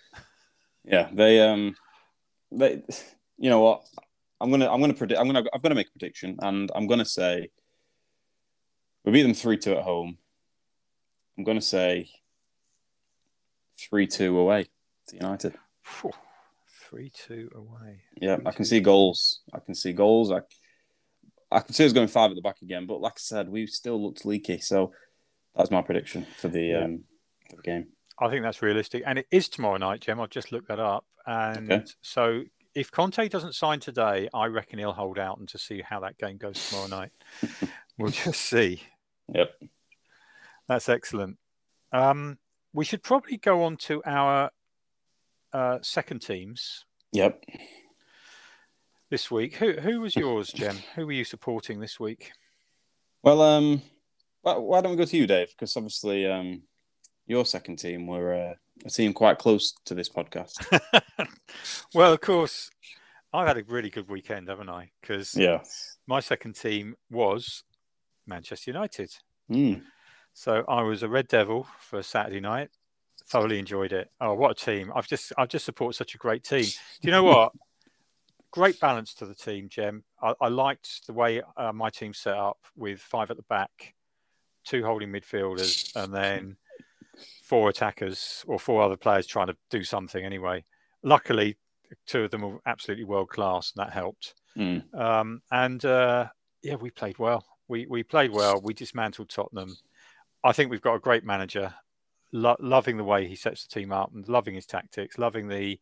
yeah, 0.85 1.09
they 1.13 1.41
um 1.41 1.77
they, 2.51 2.83
you 3.37 3.51
know 3.51 3.61
what? 3.61 3.85
I'm 4.41 4.51
gonna 4.51 4.71
I'm 4.71 4.81
gonna 4.81 4.95
predict 4.95 5.21
I'm 5.21 5.27
gonna 5.27 5.45
I'm 5.53 5.61
gonna 5.61 5.75
make 5.75 5.89
a 5.89 5.99
prediction 5.99 6.37
and 6.41 6.71
I'm 6.75 6.87
gonna 6.87 7.05
say 7.05 7.51
we 9.05 9.13
beat 9.13 9.23
them 9.23 9.35
three 9.35 9.59
two 9.59 9.73
at 9.73 9.83
home. 9.83 10.19
I'm 11.37 11.45
gonna 11.45 11.61
say 11.61 12.09
three 13.79 14.07
two 14.07 14.39
away 14.39 14.67
to 15.09 15.17
United. 15.17 15.55
Three 16.89 17.11
two 17.11 17.51
away. 17.55 18.03
Yeah, 18.21 18.37
three, 18.37 18.47
I 18.47 18.51
can 18.51 18.59
two. 18.59 18.65
see 18.65 18.81
goals. 18.81 19.41
I 19.53 19.59
can 19.59 19.75
see 19.75 19.93
goals. 19.93 20.33
I 20.33 20.41
I 21.51 21.61
can 21.61 21.75
see 21.75 21.85
us 21.85 21.93
going 21.93 22.09
five 22.09 22.31
at 22.31 22.35
the 22.35 22.43
back 22.43 22.63
again, 22.63 22.87
but 22.87 23.01
like 23.01 23.15
I 23.15 23.21
said, 23.21 23.49
we 23.49 23.67
still 23.67 24.03
looked 24.03 24.25
leaky. 24.25 24.59
So 24.61 24.93
that's 25.55 25.71
my 25.71 25.83
prediction 25.83 26.27
for 26.39 26.49
the 26.49 26.63
yeah. 26.63 26.85
um 26.85 27.05
for 27.51 27.57
the 27.57 27.63
game. 27.63 27.89
I 28.19 28.29
think 28.31 28.43
that's 28.43 28.63
realistic, 28.63 29.03
and 29.07 29.19
it 29.19 29.27
is 29.31 29.49
tomorrow 29.49 29.77
night, 29.77 30.01
Jim. 30.01 30.21
I've 30.21 30.31
just 30.31 30.51
looked 30.51 30.69
that 30.69 30.81
up, 30.81 31.05
and 31.27 31.71
okay. 31.71 31.85
so 32.03 32.43
if 32.75 32.91
Conte 32.91 33.29
doesn't 33.29 33.55
sign 33.55 33.81
today, 33.81 34.29
I 34.33 34.47
reckon 34.47 34.79
he'll 34.79 34.93
hold 34.93 35.19
out 35.19 35.39
and 35.39 35.49
to 35.49 35.59
see 35.59 35.83
how 35.83 36.01
that 36.01 36.19
game 36.19 36.37
goes 36.37 36.69
tomorrow 36.69 36.89
night. 36.89 37.11
we'll 37.99 38.11
just 38.11 38.41
see. 38.41 38.83
Yep, 39.35 39.51
that's 40.69 40.89
excellent. 40.89 41.37
Um, 41.93 42.39
we 42.73 42.85
should 42.85 43.03
probably 43.03 43.37
go 43.37 43.65
on 43.65 43.77
to 43.79 44.03
our 44.05 44.51
uh, 45.53 45.79
second 45.83 46.21
teams. 46.21 46.85
Yep. 47.13 47.43
this 49.11 49.31
week. 49.31 49.55
Who 49.57 49.73
who 49.73 50.01
was 50.01 50.15
yours, 50.15 50.49
Jem? 50.49 50.77
who 50.95 51.07
were 51.07 51.13
you 51.13 51.25
supporting 51.25 51.81
this 51.81 51.99
week? 51.99 52.33
Well, 53.23 53.43
um, 53.43 53.83
why 54.43 54.81
don't 54.81 54.93
we 54.93 54.97
go 54.97 55.05
to 55.05 55.17
you, 55.17 55.27
Dave? 55.27 55.49
Because 55.51 55.77
obviously, 55.77 56.27
um, 56.27 56.63
your 57.27 57.45
second 57.45 57.77
team 57.77 58.07
were 58.07 58.35
uh, 58.35 58.55
a 58.85 58.91
team 58.91 59.13
quite 59.13 59.39
close 59.39 59.75
to 59.85 59.95
this 59.95 60.09
podcast. 60.09 60.65
well, 61.95 62.13
of 62.13 62.21
course, 62.21 62.71
I've 63.33 63.49
had 63.49 63.59
a 63.59 63.65
really 63.65 63.91
good 63.91 64.09
weekend, 64.09 64.49
haven't 64.49 64.71
I? 64.71 64.91
Because 65.01 65.35
yeah, 65.35 65.63
my 66.07 66.21
second 66.21 66.55
team 66.55 66.95
was 67.11 67.65
Manchester 68.27 68.71
United. 68.71 69.11
Mm. 69.51 69.83
So 70.33 70.65
I 70.69 70.83
was 70.83 71.03
a 71.03 71.09
Red 71.09 71.29
Devil 71.29 71.67
for 71.81 72.03
Saturday 72.03 72.41
night. 72.41 72.71
Thoroughly 73.29 73.59
enjoyed 73.59 73.93
it. 73.93 74.11
Oh, 74.21 74.35
what 74.35 74.51
a 74.53 74.55
team! 74.55 74.93
I've 74.95 75.07
just 75.07 75.33
I've 75.37 75.49
just 75.49 75.65
supported 75.65 75.97
such 75.97 76.15
a 76.15 76.19
great 76.19 76.45
team. 76.45 76.65
Do 77.01 77.09
you 77.09 77.11
know 77.11 77.25
what? 77.25 77.53
great 78.51 78.81
balance 78.81 79.15
to 79.15 79.27
the 79.27 79.35
team, 79.35 79.69
Jem. 79.69 80.05
I, 80.23 80.35
I 80.41 80.49
liked 80.49 81.07
the 81.07 81.13
way 81.13 81.43
uh, 81.57 81.73
my 81.73 81.91
team 81.91 82.15
set 82.15 82.37
up 82.37 82.59
with 82.77 83.01
five 83.01 83.31
at 83.31 83.37
the 83.37 83.43
back, 83.45 83.95
two 84.65 84.85
holding 84.85 85.11
midfielders, 85.11 85.95
and 85.97 86.15
then 86.15 86.57
four 87.43 87.69
attackers 87.69 88.45
or 88.47 88.59
four 88.59 88.83
other 88.83 88.97
players 88.97 89.27
trying 89.27 89.49
to 89.49 89.57
do 89.71 89.85
something 89.85 90.25
anyway. 90.25 90.65
Luckily, 91.03 91.57
two 92.07 92.25
of 92.25 92.31
them 92.31 92.43
were 92.43 92.61
absolutely 92.67 93.05
world 93.05 93.29
class, 93.29 93.73
and 93.77 93.87
that 93.87 93.93
helped. 93.93 94.35
Mm. 94.57 94.95
Um, 94.95 95.43
and 95.51 95.85
uh, 95.85 96.29
yeah, 96.63 96.77
we 96.77 96.91
played 96.91 97.19
well. 97.19 97.45
We 97.69 97.87
we 97.87 98.03
played 98.03 98.31
well. 98.31 98.61
We 98.61 98.75
dismantled 98.75 99.29
Tottenham. 99.29 99.77
I 100.43 100.53
think 100.53 100.71
we've 100.71 100.83
got 100.83 100.95
a 100.95 101.01
great 101.01 101.25
manager. 101.25 101.75
Lo- 102.33 102.57
loving 102.61 102.97
the 102.97 103.05
way 103.05 103.27
he 103.27 103.37
sets 103.37 103.67
the 103.67 103.73
team 103.73 103.93
up 103.93 104.13
and 104.15 104.29
loving 104.29 104.55
his 104.55 104.67
tactics, 104.67 105.19
loving 105.19 105.49
the. 105.49 105.79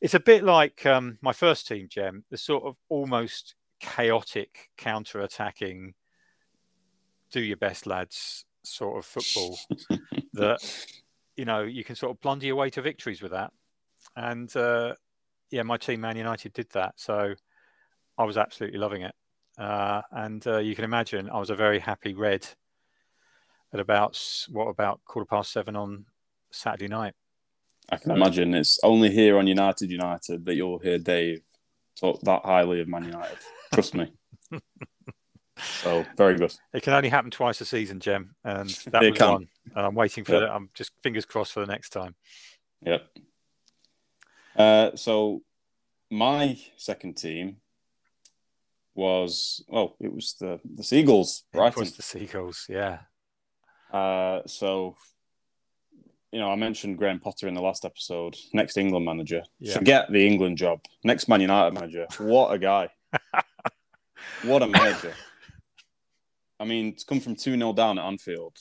It's 0.00 0.14
a 0.14 0.20
bit 0.20 0.42
like 0.42 0.86
um, 0.86 1.18
my 1.20 1.32
first 1.32 1.68
team, 1.68 1.86
Jem, 1.88 2.24
the 2.30 2.38
sort 2.38 2.64
of 2.64 2.76
almost 2.88 3.54
chaotic 3.80 4.70
counter-attacking, 4.78 5.94
do 7.30 7.40
your 7.40 7.58
best, 7.58 7.86
lads, 7.86 8.44
sort 8.62 8.98
of 8.98 9.04
football 9.04 9.58
that 10.34 10.86
you 11.36 11.44
know 11.44 11.62
you 11.62 11.84
can 11.84 11.96
sort 11.96 12.12
of 12.12 12.20
blunder 12.20 12.46
your 12.46 12.56
way 12.56 12.70
to 12.70 12.82
victories 12.82 13.22
with 13.22 13.32
that. 13.32 13.52
And 14.16 14.54
uh, 14.56 14.94
yeah, 15.50 15.62
my 15.62 15.76
team, 15.76 16.00
Man 16.00 16.16
United, 16.16 16.52
did 16.52 16.70
that. 16.70 16.94
So 16.96 17.34
I 18.18 18.24
was 18.24 18.36
absolutely 18.36 18.78
loving 18.78 19.02
it. 19.02 19.14
Uh, 19.58 20.02
and 20.12 20.46
uh, 20.46 20.58
you 20.58 20.74
can 20.74 20.84
imagine 20.84 21.28
I 21.28 21.38
was 21.38 21.50
a 21.50 21.54
very 21.54 21.78
happy 21.78 22.14
red 22.14 22.46
at 23.72 23.80
about 23.80 24.20
what 24.50 24.66
about 24.66 25.00
quarter 25.04 25.26
past 25.26 25.52
seven 25.52 25.76
on 25.76 26.06
Saturday 26.50 26.88
night. 26.88 27.14
I 27.90 27.96
can 27.96 28.12
imagine 28.12 28.54
it's 28.54 28.78
only 28.82 29.10
here 29.10 29.38
on 29.38 29.46
United 29.46 29.90
United 29.90 30.44
that 30.44 30.54
you'll 30.54 30.78
hear 30.78 30.98
Dave 30.98 31.42
talk 31.98 32.20
that 32.22 32.44
highly 32.44 32.80
of 32.80 32.88
Man 32.88 33.04
United. 33.04 33.38
Trust 33.74 33.94
me. 33.94 34.12
so 35.58 36.04
very 36.16 36.36
good. 36.36 36.54
It 36.72 36.82
can 36.82 36.92
only 36.92 37.08
happen 37.08 37.30
twice 37.30 37.60
a 37.60 37.64
season, 37.64 38.00
Jem, 38.00 38.34
and 38.44 38.68
that 38.92 39.02
it 39.02 39.10
was 39.10 39.18
can. 39.18 39.32
one. 39.32 39.48
And 39.74 39.86
I'm 39.86 39.94
waiting 39.94 40.24
for. 40.24 40.32
Yep. 40.32 40.42
The, 40.42 40.54
I'm 40.54 40.70
just 40.74 40.92
fingers 41.02 41.24
crossed 41.24 41.52
for 41.52 41.60
the 41.60 41.66
next 41.66 41.90
time. 41.90 42.14
Yep. 42.82 43.06
Uh, 44.56 44.90
so 44.96 45.42
my 46.10 46.58
second 46.76 47.16
team 47.16 47.56
was 48.94 49.64
oh, 49.72 49.94
it 50.00 50.12
was 50.12 50.34
the 50.40 50.60
the 50.64 50.82
Seagulls, 50.82 51.44
right? 51.54 51.72
It 51.72 51.78
was 51.78 51.96
the 51.96 52.02
Seagulls, 52.02 52.66
yeah. 52.68 53.00
Uh, 53.92 54.40
so, 54.46 54.96
you 56.32 56.38
know, 56.38 56.50
I 56.50 56.56
mentioned 56.56 56.98
Graham 56.98 57.20
Potter 57.20 57.48
in 57.48 57.54
the 57.54 57.62
last 57.62 57.84
episode. 57.84 58.36
Next 58.52 58.76
England 58.76 59.04
manager. 59.04 59.42
Yeah. 59.58 59.74
Forget 59.74 60.10
the 60.10 60.26
England 60.26 60.58
job. 60.58 60.80
Next 61.04 61.28
Man 61.28 61.40
United 61.40 61.74
manager. 61.74 62.06
What 62.18 62.52
a 62.52 62.58
guy. 62.58 62.88
what 64.42 64.62
a 64.62 64.66
manager. 64.66 65.14
I 66.58 66.64
mean, 66.64 66.94
to 66.94 67.04
come 67.06 67.20
from 67.20 67.36
2 67.36 67.56
0 67.56 67.72
down 67.72 67.98
at 67.98 68.04
Anfield, 68.04 68.56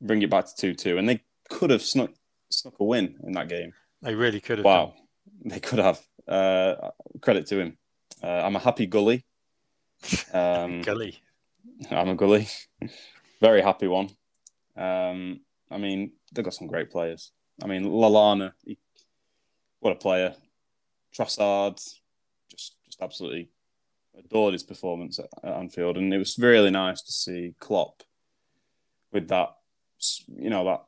bring 0.00 0.20
it 0.22 0.30
back 0.30 0.46
to 0.46 0.54
2 0.56 0.74
2, 0.74 0.98
and 0.98 1.08
they 1.08 1.22
could 1.48 1.70
have 1.70 1.82
snuck, 1.82 2.10
snuck 2.50 2.74
a 2.80 2.84
win 2.84 3.16
in 3.24 3.32
that 3.32 3.48
game. 3.48 3.72
They 4.02 4.14
really 4.14 4.40
could 4.40 4.58
have. 4.58 4.64
Wow. 4.64 4.86
Done. 4.86 5.50
They 5.52 5.60
could 5.60 5.78
have. 5.78 6.00
Uh, 6.26 6.90
credit 7.22 7.46
to 7.46 7.58
him. 7.58 7.78
Uh, 8.22 8.26
I'm 8.26 8.56
a 8.56 8.58
happy 8.58 8.86
gully. 8.86 9.24
Um, 10.32 10.82
gully. 10.82 11.18
I'm 11.90 12.10
a 12.10 12.14
gully. 12.14 12.46
Very 13.40 13.62
happy 13.62 13.88
one. 13.88 14.10
Um, 14.78 15.40
I 15.70 15.78
mean, 15.78 16.12
they've 16.32 16.44
got 16.44 16.54
some 16.54 16.68
great 16.68 16.90
players. 16.90 17.32
I 17.62 17.66
mean, 17.66 17.84
Lallana, 17.84 18.52
he, 18.64 18.78
what 19.80 19.92
a 19.92 19.96
player. 19.96 20.34
Trossard, 21.14 21.76
just 22.50 22.76
just 22.84 23.02
absolutely 23.02 23.50
adored 24.16 24.52
his 24.52 24.62
performance 24.62 25.18
at, 25.18 25.28
at, 25.42 25.54
Anfield, 25.54 25.96
and 25.96 26.12
it 26.12 26.18
was 26.18 26.38
really 26.38 26.70
nice 26.70 27.02
to 27.02 27.12
see 27.12 27.54
Klopp 27.58 28.02
with 29.12 29.28
that, 29.28 29.54
you 30.28 30.50
know, 30.50 30.64
that 30.64 30.84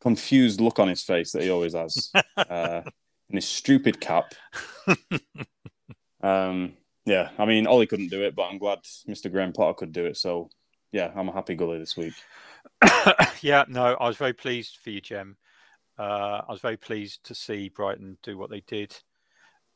confused 0.00 0.60
look 0.60 0.78
on 0.78 0.88
his 0.88 1.02
face 1.02 1.32
that 1.32 1.42
he 1.42 1.50
always 1.50 1.74
has, 1.74 2.10
uh, 2.36 2.82
in 3.30 3.36
his 3.36 3.48
stupid 3.48 4.00
cap. 4.00 4.34
um, 6.22 6.74
yeah, 7.06 7.30
I 7.38 7.44
mean, 7.44 7.66
Ollie 7.66 7.86
couldn't 7.86 8.10
do 8.10 8.22
it, 8.22 8.34
but 8.34 8.44
I'm 8.44 8.58
glad 8.58 8.80
Mr. 9.08 9.30
Graham 9.30 9.52
Potter 9.52 9.74
could 9.74 9.92
do 9.92 10.06
it. 10.06 10.16
So 10.16 10.50
yeah, 10.92 11.10
I'm 11.14 11.28
a 11.28 11.32
happy 11.32 11.54
gully 11.54 11.78
this 11.78 11.96
week. 11.96 12.14
yeah, 13.42 13.64
no, 13.68 13.96
I 14.00 14.06
was 14.06 14.16
very 14.16 14.32
pleased 14.32 14.78
for 14.82 14.90
you, 14.90 15.00
Jem. 15.00 15.36
Uh, 15.98 16.42
I 16.46 16.52
was 16.52 16.60
very 16.60 16.76
pleased 16.76 17.24
to 17.24 17.34
see 17.34 17.68
Brighton 17.68 18.18
do 18.22 18.36
what 18.36 18.50
they 18.50 18.60
did. 18.60 18.94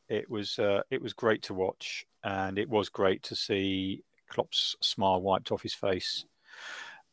It 0.08 0.28
was 0.28 0.58
uh, 0.58 0.82
it 0.90 1.00
was 1.00 1.12
great 1.12 1.42
to 1.44 1.54
watch, 1.54 2.04
and 2.24 2.58
it 2.58 2.68
was 2.68 2.88
great 2.88 3.22
to 3.24 3.36
see 3.36 4.02
Klopp's 4.28 4.76
smile 4.80 5.20
wiped 5.22 5.52
off 5.52 5.62
his 5.62 5.74
face. 5.74 6.24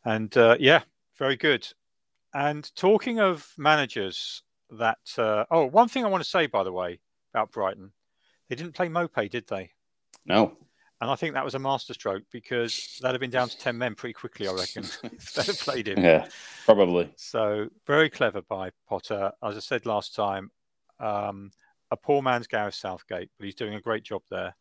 And 0.03 0.35
uh, 0.35 0.57
yeah, 0.59 0.81
very 1.17 1.35
good. 1.35 1.67
And 2.33 2.69
talking 2.75 3.19
of 3.19 3.47
managers, 3.57 4.43
that 4.71 4.99
uh, 5.17 5.45
oh, 5.49 5.65
one 5.65 5.87
thing 5.87 6.05
I 6.05 6.09
want 6.09 6.23
to 6.23 6.29
say 6.29 6.47
by 6.47 6.63
the 6.63 6.71
way 6.71 6.99
about 7.33 7.51
Brighton, 7.51 7.91
they 8.49 8.55
didn't 8.55 8.75
play 8.75 8.89
Maupay, 8.89 9.29
did 9.29 9.47
they? 9.47 9.71
No. 10.25 10.57
And 10.99 11.11
I 11.11 11.15
think 11.15 11.35
that 11.35 11.45
was 11.45 11.53
a 11.53 11.59
masterstroke 11.59 12.23
because 12.31 12.99
they'd 13.01 13.11
have 13.11 13.19
been 13.19 13.29
down 13.29 13.49
to 13.49 13.57
10 13.57 13.77
men 13.77 13.95
pretty 13.95 14.13
quickly, 14.13 14.47
I 14.47 14.53
reckon, 14.53 14.83
if 15.03 15.33
they'd 15.33 15.45
have 15.45 15.59
played 15.59 15.87
him. 15.87 16.03
Yeah, 16.03 16.27
probably. 16.65 17.11
So 17.15 17.69
very 17.85 18.09
clever 18.09 18.41
by 18.41 18.71
Potter. 18.87 19.31
As 19.43 19.55
I 19.55 19.59
said 19.59 19.85
last 19.85 20.15
time, 20.15 20.51
um, 20.99 21.51
a 21.91 21.97
poor 21.97 22.21
man's 22.21 22.47
Gareth 22.47 22.75
Southgate, 22.75 23.29
but 23.37 23.45
he's 23.45 23.55
doing 23.55 23.75
a 23.75 23.81
great 23.81 24.03
job 24.03 24.23
there. 24.29 24.55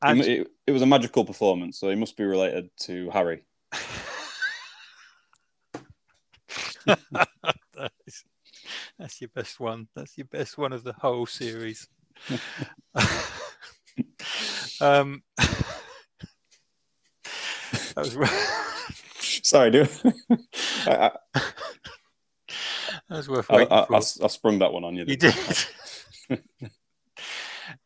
And 0.00 0.20
it, 0.20 0.48
it 0.66 0.72
was 0.72 0.82
a 0.82 0.86
magical 0.86 1.24
performance, 1.24 1.78
so 1.78 1.90
he 1.90 1.96
must 1.96 2.16
be 2.16 2.24
related 2.24 2.70
to 2.82 3.10
Harry. 3.10 3.42
that's, 6.86 8.24
that's 8.96 9.20
your 9.20 9.30
best 9.34 9.58
one. 9.58 9.88
That's 9.96 10.16
your 10.16 10.26
best 10.26 10.56
one 10.56 10.72
of 10.72 10.84
the 10.84 10.92
whole 10.92 11.26
series. 11.26 11.88
Um, 14.80 15.22
that 17.94 17.96
was 17.96 18.16
sorry, 19.42 19.70
dude. 19.70 19.90
I, 20.86 21.10
that 21.34 21.52
was 23.08 23.28
worth 23.28 23.50
I, 23.50 23.64
I, 23.64 23.86
I, 23.90 24.00
sprung 24.00 24.58
that 24.60 24.72
one 24.72 24.84
on 24.84 24.94
you. 24.94 25.04
You 25.06 25.16
did. 25.16 25.34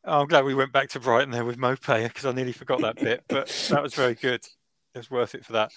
I'm 0.05 0.26
glad 0.26 0.45
we 0.45 0.55
went 0.55 0.72
back 0.72 0.90
to 0.90 1.01
Brighton 1.01 1.30
there 1.30 1.45
with 1.45 1.59
Maupay 1.59 2.05
because 2.09 2.26
I 2.26 2.32
nearly 2.32 2.53
forgot 2.53 2.80
that 2.82 2.97
bit, 2.97 3.24
but 3.28 3.49
that 3.70 3.82
was 3.82 3.95
very 3.95 4.14
good. 4.14 4.45
It 4.95 4.99
was 4.99 5.11
worth 5.11 5.34
it 5.34 5.45
for 5.45 5.53
that. 5.53 5.72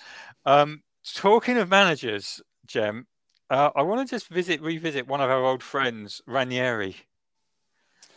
Um, 0.46 0.82
talking 1.14 1.58
of 1.58 1.70
managers, 1.70 2.42
Jem, 2.66 3.08
uh, 3.50 3.70
I 3.76 3.84
want 3.84 4.08
to 4.08 4.14
just 4.14 4.28
visit, 4.28 4.62
revisit 4.62 5.08
one 5.08 5.22
of 5.22 5.30
our 5.30 5.44
old 5.44 5.64
friends, 5.64 6.22
Ranieri. 6.26 6.96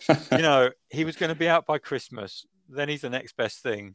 you 0.09 0.38
know, 0.38 0.70
he 0.90 1.05
was 1.05 1.16
going 1.16 1.28
to 1.28 1.38
be 1.38 1.49
out 1.49 1.66
by 1.66 1.78
Christmas 1.78 2.46
then 2.68 2.88
he's 2.88 3.02
the 3.02 3.10
next 3.10 3.36
best 3.36 3.62
thing. 3.62 3.94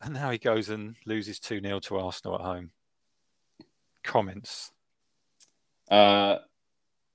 And 0.00 0.14
now 0.14 0.30
he 0.30 0.38
goes 0.38 0.68
and 0.68 0.96
loses 1.06 1.38
2 1.38 1.60
0 1.60 1.80
to 1.80 1.98
Arsenal 1.98 2.36
at 2.36 2.42
home. 2.42 2.70
Comments? 4.04 4.72
Uh, 5.90 6.36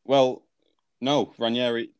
well, 0.04 0.44
no, 1.00 1.34
Ranieri, 1.38 1.92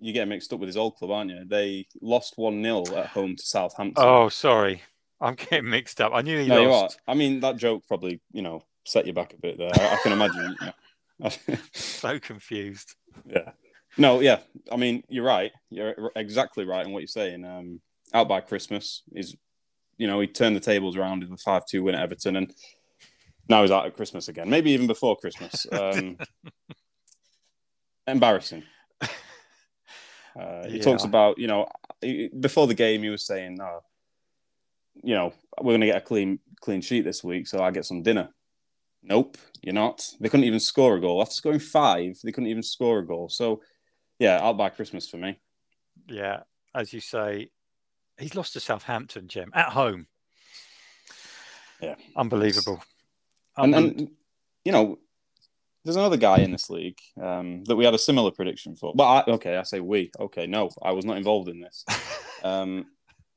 you 0.00 0.12
get 0.12 0.28
mixed 0.28 0.52
up 0.52 0.58
with 0.58 0.68
his 0.68 0.76
old 0.76 0.96
club, 0.96 1.12
aren't 1.12 1.30
you? 1.30 1.44
They 1.46 1.86
lost 2.00 2.34
1 2.36 2.62
0 2.62 2.84
at 2.96 3.06
home 3.06 3.36
to 3.36 3.42
Southampton. 3.42 4.04
Oh, 4.04 4.28
sorry. 4.28 4.82
I'm 5.20 5.36
getting 5.36 5.70
mixed 5.70 6.00
up. 6.00 6.12
I 6.12 6.22
knew 6.22 6.40
he 6.40 6.48
no, 6.48 6.64
lost. 6.64 6.98
I 7.06 7.14
mean, 7.14 7.40
that 7.40 7.56
joke 7.56 7.84
probably, 7.86 8.20
you 8.32 8.42
know, 8.42 8.64
set 8.84 9.06
you 9.06 9.12
back 9.12 9.32
a 9.32 9.36
bit 9.36 9.56
there. 9.56 9.70
I, 9.72 9.94
I 9.94 9.98
can 10.02 10.12
imagine. 10.12 10.56
so 11.72 12.18
confused. 12.18 12.96
Yeah. 13.26 13.52
No, 13.96 14.18
yeah. 14.20 14.40
I 14.70 14.76
mean, 14.76 15.04
you're 15.08 15.24
right. 15.24 15.52
You're 15.70 16.10
exactly 16.16 16.64
right 16.64 16.84
in 16.84 16.92
what 16.92 17.00
you're 17.00 17.06
saying. 17.06 17.44
Um, 17.44 17.80
out 18.12 18.28
by 18.28 18.40
Christmas. 18.40 19.02
Is 19.12 19.36
you 19.98 20.06
know 20.06 20.20
he 20.20 20.26
turned 20.26 20.56
the 20.56 20.60
tables 20.60 20.96
around 20.96 21.22
with 21.22 21.32
a 21.32 21.36
five 21.36 21.66
two 21.66 21.82
win 21.82 21.94
at 21.94 22.02
Everton, 22.02 22.36
and 22.36 22.54
now 23.48 23.62
he's 23.62 23.70
out 23.70 23.86
at 23.86 23.96
Christmas 23.96 24.28
again. 24.28 24.48
Maybe 24.48 24.70
even 24.72 24.86
before 24.86 25.16
Christmas. 25.16 25.66
Um, 25.72 26.16
embarrassing. 28.06 28.64
Uh, 30.34 30.66
he 30.66 30.78
yeah. 30.78 30.82
talks 30.82 31.04
about 31.04 31.36
you 31.36 31.46
know 31.46 31.68
before 32.40 32.66
the 32.66 32.72
game, 32.72 33.02
he 33.02 33.10
was 33.10 33.26
saying, 33.26 33.56
"No, 33.56 33.64
oh, 33.64 33.80
you 35.02 35.14
know, 35.14 35.32
we're 35.60 35.72
going 35.72 35.82
to 35.82 35.88
get 35.88 35.98
a 35.98 36.00
clean 36.00 36.38
clean 36.58 36.80
sheet 36.80 37.04
this 37.04 37.22
week, 37.22 37.46
so 37.46 37.62
I 37.62 37.70
get 37.70 37.84
some 37.84 38.02
dinner." 38.02 38.30
Nope, 39.02 39.36
you're 39.62 39.74
not. 39.74 40.08
They 40.20 40.28
couldn't 40.28 40.46
even 40.46 40.60
score 40.60 40.96
a 40.96 41.00
goal 41.00 41.20
after 41.20 41.34
scoring 41.34 41.58
five. 41.58 42.18
They 42.22 42.32
couldn't 42.32 42.48
even 42.48 42.62
score 42.62 43.00
a 43.00 43.06
goal. 43.06 43.28
So, 43.28 43.60
yeah, 44.18 44.40
out 44.40 44.56
by 44.56 44.68
Christmas 44.68 45.08
for 45.08 45.16
me. 45.16 45.40
Yeah, 46.08 46.44
as 46.74 46.92
you 46.92 47.00
say, 47.00 47.50
he's 48.22 48.34
lost 48.34 48.52
to 48.54 48.60
Southampton, 48.60 49.28
Jem, 49.28 49.50
at 49.54 49.70
home. 49.70 50.06
Yeah, 51.80 51.96
unbelievable. 52.16 52.82
And, 53.56 53.74
and 53.74 54.10
you 54.64 54.72
know, 54.72 54.98
there's 55.84 55.96
another 55.96 56.16
guy 56.16 56.38
in 56.38 56.52
this 56.52 56.70
league 56.70 56.98
um, 57.20 57.64
that 57.64 57.76
we 57.76 57.84
had 57.84 57.94
a 57.94 57.98
similar 57.98 58.30
prediction 58.30 58.76
for. 58.76 58.92
But 58.94 59.04
I, 59.04 59.32
okay, 59.32 59.56
I 59.56 59.62
say 59.64 59.80
we. 59.80 60.10
Okay, 60.18 60.46
no, 60.46 60.70
I 60.82 60.92
was 60.92 61.04
not 61.04 61.16
involved 61.16 61.48
in 61.48 61.60
this. 61.60 61.84
Um, 62.44 62.86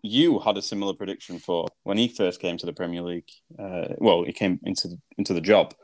you 0.02 0.40
had 0.40 0.58
a 0.58 0.64
similar 0.64 0.96
prediction 0.96 1.38
for 1.38 1.68
when 1.84 1.96
he 1.96 2.08
first 2.08 2.40
came 2.40 2.58
to 2.58 2.66
the 2.66 2.74
Premier 2.74 3.04
League. 3.04 3.30
Uh, 3.60 3.90
well, 4.00 4.24
he 4.24 4.34
came 4.34 4.60
into 4.64 4.88
the, 4.88 4.98
into 5.20 5.32
the 5.32 5.42
job. 5.42 5.76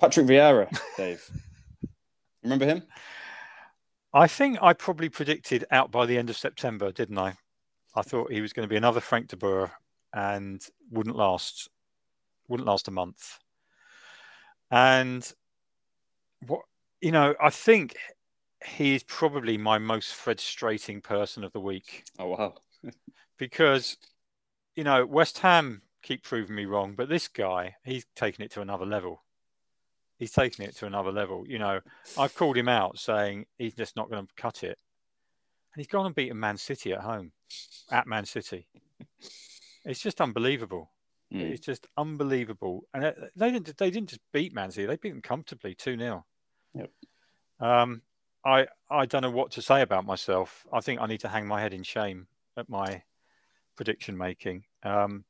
Patrick 0.00 0.26
Vieira, 0.26 0.68
Dave. 0.96 1.24
Remember 2.42 2.66
him? 2.66 2.82
I 4.12 4.26
think 4.26 4.58
I 4.60 4.72
probably 4.72 5.08
predicted 5.08 5.64
out 5.70 5.92
by 5.92 6.06
the 6.06 6.18
end 6.18 6.28
of 6.28 6.36
September, 6.36 6.90
didn't 6.90 7.18
I? 7.18 7.34
I 7.96 8.02
thought 8.02 8.30
he 8.30 8.42
was 8.42 8.52
going 8.52 8.68
to 8.68 8.72
be 8.72 8.76
another 8.76 9.00
Frank 9.00 9.28
de 9.28 9.36
Boer 9.36 9.72
and 10.12 10.64
wouldn't 10.90 11.16
last 11.16 11.68
wouldn't 12.48 12.68
last 12.68 12.88
a 12.88 12.92
month. 12.92 13.38
And 14.70 15.30
what 16.46 16.60
you 17.00 17.10
know, 17.10 17.34
I 17.40 17.50
think 17.50 17.96
he 18.64 18.94
is 18.94 19.02
probably 19.02 19.56
my 19.56 19.78
most 19.78 20.14
frustrating 20.14 21.00
person 21.00 21.42
of 21.42 21.52
the 21.52 21.60
week. 21.60 22.04
Oh 22.18 22.26
wow. 22.26 22.54
because 23.38 23.96
you 24.74 24.84
know, 24.84 25.06
West 25.06 25.38
Ham 25.38 25.80
keep 26.02 26.22
proving 26.22 26.54
me 26.54 26.66
wrong, 26.66 26.94
but 26.94 27.08
this 27.08 27.28
guy, 27.28 27.76
he's 27.82 28.04
taken 28.14 28.44
it 28.44 28.50
to 28.52 28.60
another 28.60 28.84
level. 28.84 29.22
He's 30.18 30.32
taken 30.32 30.64
it 30.64 30.76
to 30.76 30.86
another 30.86 31.12
level. 31.12 31.44
You 31.46 31.58
know, 31.58 31.80
I've 32.18 32.34
called 32.34 32.56
him 32.56 32.68
out 32.68 32.98
saying 32.98 33.46
he's 33.58 33.74
just 33.74 33.96
not 33.96 34.10
going 34.10 34.26
to 34.26 34.32
cut 34.36 34.62
it. 34.62 34.78
And 35.76 35.82
he's 35.82 35.88
gone 35.88 36.06
and 36.06 36.14
beaten 36.14 36.40
Man 36.40 36.56
City 36.56 36.94
at 36.94 37.02
home, 37.02 37.32
at 37.90 38.06
Man 38.06 38.24
City. 38.24 38.66
It's 39.84 40.00
just 40.00 40.22
unbelievable. 40.22 40.88
Mm. 41.30 41.42
It's 41.50 41.60
just 41.60 41.86
unbelievable. 41.98 42.84
And 42.94 43.04
uh, 43.04 43.12
they 43.36 43.50
didn't 43.50 43.76
they 43.76 43.90
didn't 43.90 44.08
just 44.08 44.22
beat 44.32 44.54
Man 44.54 44.70
City, 44.70 44.86
they 44.86 44.96
beat 44.96 45.10
them 45.10 45.20
comfortably 45.20 45.74
2 45.74 45.98
0. 45.98 46.24
Yep. 46.72 46.90
Um, 47.60 48.00
I 48.42 48.68
I 48.88 49.04
don't 49.04 49.20
know 49.20 49.30
what 49.30 49.50
to 49.52 49.60
say 49.60 49.82
about 49.82 50.06
myself. 50.06 50.66
I 50.72 50.80
think 50.80 50.98
I 50.98 51.06
need 51.06 51.20
to 51.20 51.28
hang 51.28 51.46
my 51.46 51.60
head 51.60 51.74
in 51.74 51.82
shame 51.82 52.26
at 52.56 52.70
my 52.70 53.02
prediction 53.76 54.16
making. 54.16 54.64
Um, 54.82 55.26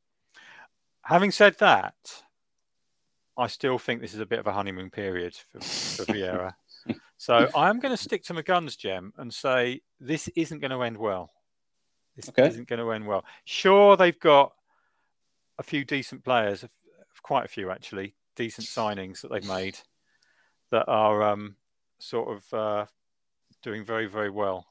having 1.02 1.32
said 1.32 1.56
that, 1.58 1.96
I 3.36 3.48
still 3.48 3.78
think 3.78 4.00
this 4.00 4.14
is 4.14 4.20
a 4.20 4.26
bit 4.26 4.38
of 4.38 4.46
a 4.46 4.52
honeymoon 4.52 4.90
period 4.90 5.34
for, 5.50 5.58
for 5.58 6.04
Vieira. 6.12 6.54
So 7.16 7.48
I 7.54 7.68
am 7.68 7.80
going 7.80 7.94
to 7.94 8.02
stick 8.02 8.24
to 8.24 8.34
my 8.34 8.42
guns, 8.42 8.76
Jem, 8.76 9.12
and 9.16 9.32
say 9.32 9.80
this 10.00 10.28
isn't 10.36 10.60
going 10.60 10.70
to 10.70 10.82
end 10.82 10.96
well. 10.96 11.30
This 12.16 12.28
okay. 12.28 12.48
isn't 12.48 12.68
going 12.68 12.80
to 12.80 12.92
end 12.92 13.06
well. 13.06 13.24
Sure, 13.44 13.96
they've 13.96 14.18
got 14.18 14.52
a 15.58 15.62
few 15.62 15.84
decent 15.84 16.24
players, 16.24 16.64
quite 17.22 17.44
a 17.44 17.48
few 17.48 17.70
actually, 17.70 18.14
decent 18.36 18.66
signings 18.66 19.20
that 19.20 19.30
they've 19.30 19.46
made 19.46 19.78
that 20.70 20.88
are 20.88 21.22
um, 21.22 21.56
sort 21.98 22.36
of 22.36 22.54
uh, 22.54 22.86
doing 23.62 23.84
very, 23.84 24.06
very 24.06 24.30
well. 24.30 24.66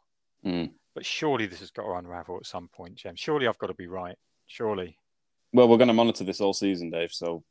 Mm. 0.45 0.72
But 0.93 1.05
surely 1.05 1.45
this 1.45 1.59
has 1.59 1.72
got 1.72 1.84
to 1.84 1.93
unravel 1.93 2.38
at 2.38 2.45
some 2.45 2.68
point, 2.68 2.95
Jem. 2.95 3.16
Surely 3.16 3.47
I've 3.47 3.57
got 3.57 3.68
to 3.68 3.74
be 3.74 3.88
right. 3.88 4.18
Surely. 4.47 4.97
Well, 5.53 5.68
we're 5.68 5.78
going 5.78 5.89
to 5.89 5.93
monitor 5.93 6.24
this 6.24 6.41
all 6.41 6.53
season, 6.53 6.89
Dave. 6.89 7.11
So 7.11 7.43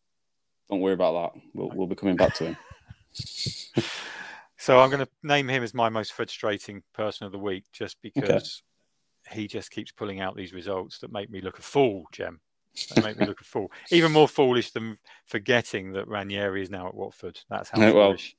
don't 0.70 0.80
worry 0.80 0.94
about 0.94 1.34
that. 1.34 1.42
We'll, 1.52 1.70
we'll 1.74 1.86
be 1.86 1.94
coming 1.94 2.16
back 2.16 2.34
to 2.34 2.44
him. 2.46 2.56
so 4.64 4.80
I'm 4.80 4.88
going 4.88 5.04
to 5.04 5.08
name 5.22 5.46
him 5.46 5.62
as 5.62 5.74
my 5.74 5.90
most 5.90 6.14
frustrating 6.14 6.82
person 6.94 7.26
of 7.26 7.32
the 7.32 7.38
week, 7.38 7.64
just 7.70 8.00
because 8.00 8.62
okay. 9.28 9.40
he 9.40 9.46
just 9.46 9.70
keeps 9.70 9.92
pulling 9.92 10.20
out 10.20 10.36
these 10.36 10.54
results 10.54 11.00
that 11.00 11.12
make 11.12 11.28
me 11.28 11.42
look 11.42 11.58
a 11.58 11.62
fool, 11.62 12.04
Jem. 12.12 12.40
They 12.94 13.02
make 13.02 13.18
me 13.18 13.26
look 13.26 13.42
a 13.42 13.44
fool. 13.44 13.70
Even 13.90 14.10
more 14.10 14.26
foolish 14.26 14.70
than 14.70 14.96
forgetting 15.26 15.92
that 15.92 16.08
Ranieri 16.08 16.62
is 16.62 16.70
now 16.70 16.88
at 16.88 16.94
Watford. 16.94 17.38
That's 17.50 17.68
how 17.68 17.78
foolish. 17.92 18.36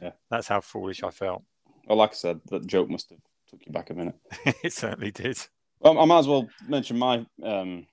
Yeah. 0.00 0.12
That's 0.30 0.46
how 0.46 0.60
foolish 0.60 1.02
I 1.02 1.10
felt. 1.10 1.42
Well, 1.88 1.98
like 1.98 2.10
I 2.10 2.14
said, 2.14 2.40
that 2.50 2.68
joke 2.68 2.88
must 2.88 3.10
have 3.10 3.18
took 3.50 3.66
you 3.66 3.72
back 3.72 3.90
a 3.90 3.94
minute. 3.94 4.14
it 4.62 4.72
certainly 4.72 5.10
did. 5.10 5.38
Well, 5.80 5.98
I 5.98 6.04
might 6.04 6.20
as 6.20 6.28
well 6.28 6.48
mention 6.68 6.98
my 6.98 7.26
um, 7.42 7.88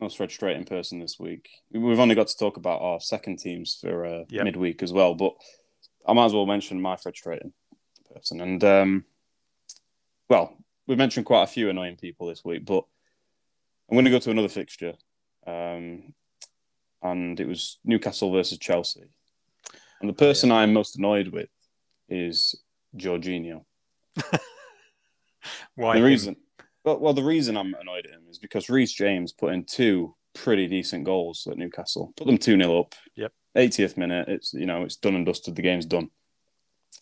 most 0.00 0.16
frustrating 0.16 0.64
person 0.64 0.98
this 0.98 1.20
week. 1.20 1.50
We've 1.70 2.00
only 2.00 2.14
got 2.14 2.28
to 2.28 2.38
talk 2.38 2.56
about 2.56 2.80
our 2.80 3.00
second 3.00 3.38
teams 3.38 3.76
for 3.78 4.06
uh, 4.06 4.24
yep. 4.30 4.44
midweek 4.44 4.82
as 4.82 4.94
well, 4.94 5.14
but 5.14 5.34
I 6.06 6.12
might 6.12 6.26
as 6.26 6.34
well 6.34 6.46
mention 6.46 6.80
my 6.80 6.96
frustrating 6.96 7.52
person. 8.14 8.40
And 8.40 8.62
um, 8.64 9.04
well, 10.28 10.56
we've 10.86 10.98
mentioned 10.98 11.26
quite 11.26 11.44
a 11.44 11.48
few 11.48 11.68
annoying 11.68 11.96
people 11.96 12.26
this 12.26 12.44
week, 12.44 12.64
but 12.64 12.84
I'm 13.88 13.94
going 13.94 14.04
to 14.04 14.10
go 14.10 14.18
to 14.18 14.30
another 14.30 14.48
fixture, 14.48 14.94
um, 15.46 16.14
and 17.02 17.38
it 17.38 17.46
was 17.46 17.78
Newcastle 17.84 18.32
versus 18.32 18.58
Chelsea. 18.58 19.04
And 20.00 20.08
the 20.08 20.14
person 20.14 20.48
yeah. 20.50 20.56
I'm 20.56 20.72
most 20.72 20.96
annoyed 20.96 21.28
with 21.28 21.48
is 22.08 22.54
Jorginho. 22.96 23.64
Why? 25.74 25.98
the 25.98 26.04
reason, 26.04 26.36
well, 26.84 26.98
well, 26.98 27.12
the 27.12 27.22
reason 27.22 27.56
I'm 27.56 27.74
annoyed 27.74 28.06
at 28.06 28.12
him 28.12 28.22
is 28.30 28.38
because 28.38 28.68
Reece 28.68 28.92
James 28.92 29.32
put 29.32 29.52
in 29.52 29.64
two 29.64 30.14
pretty 30.34 30.66
decent 30.66 31.04
goals 31.04 31.46
at 31.50 31.58
Newcastle, 31.58 32.12
put 32.16 32.26
them 32.26 32.38
two 32.38 32.56
0 32.56 32.80
up. 32.80 32.94
Yep. 33.16 33.32
80th 33.56 33.96
minute, 33.96 34.28
it's 34.28 34.54
you 34.54 34.66
know 34.66 34.82
it's 34.82 34.96
done 34.96 35.14
and 35.14 35.26
dusted. 35.26 35.56
The 35.56 35.62
game's 35.62 35.86
done. 35.86 36.10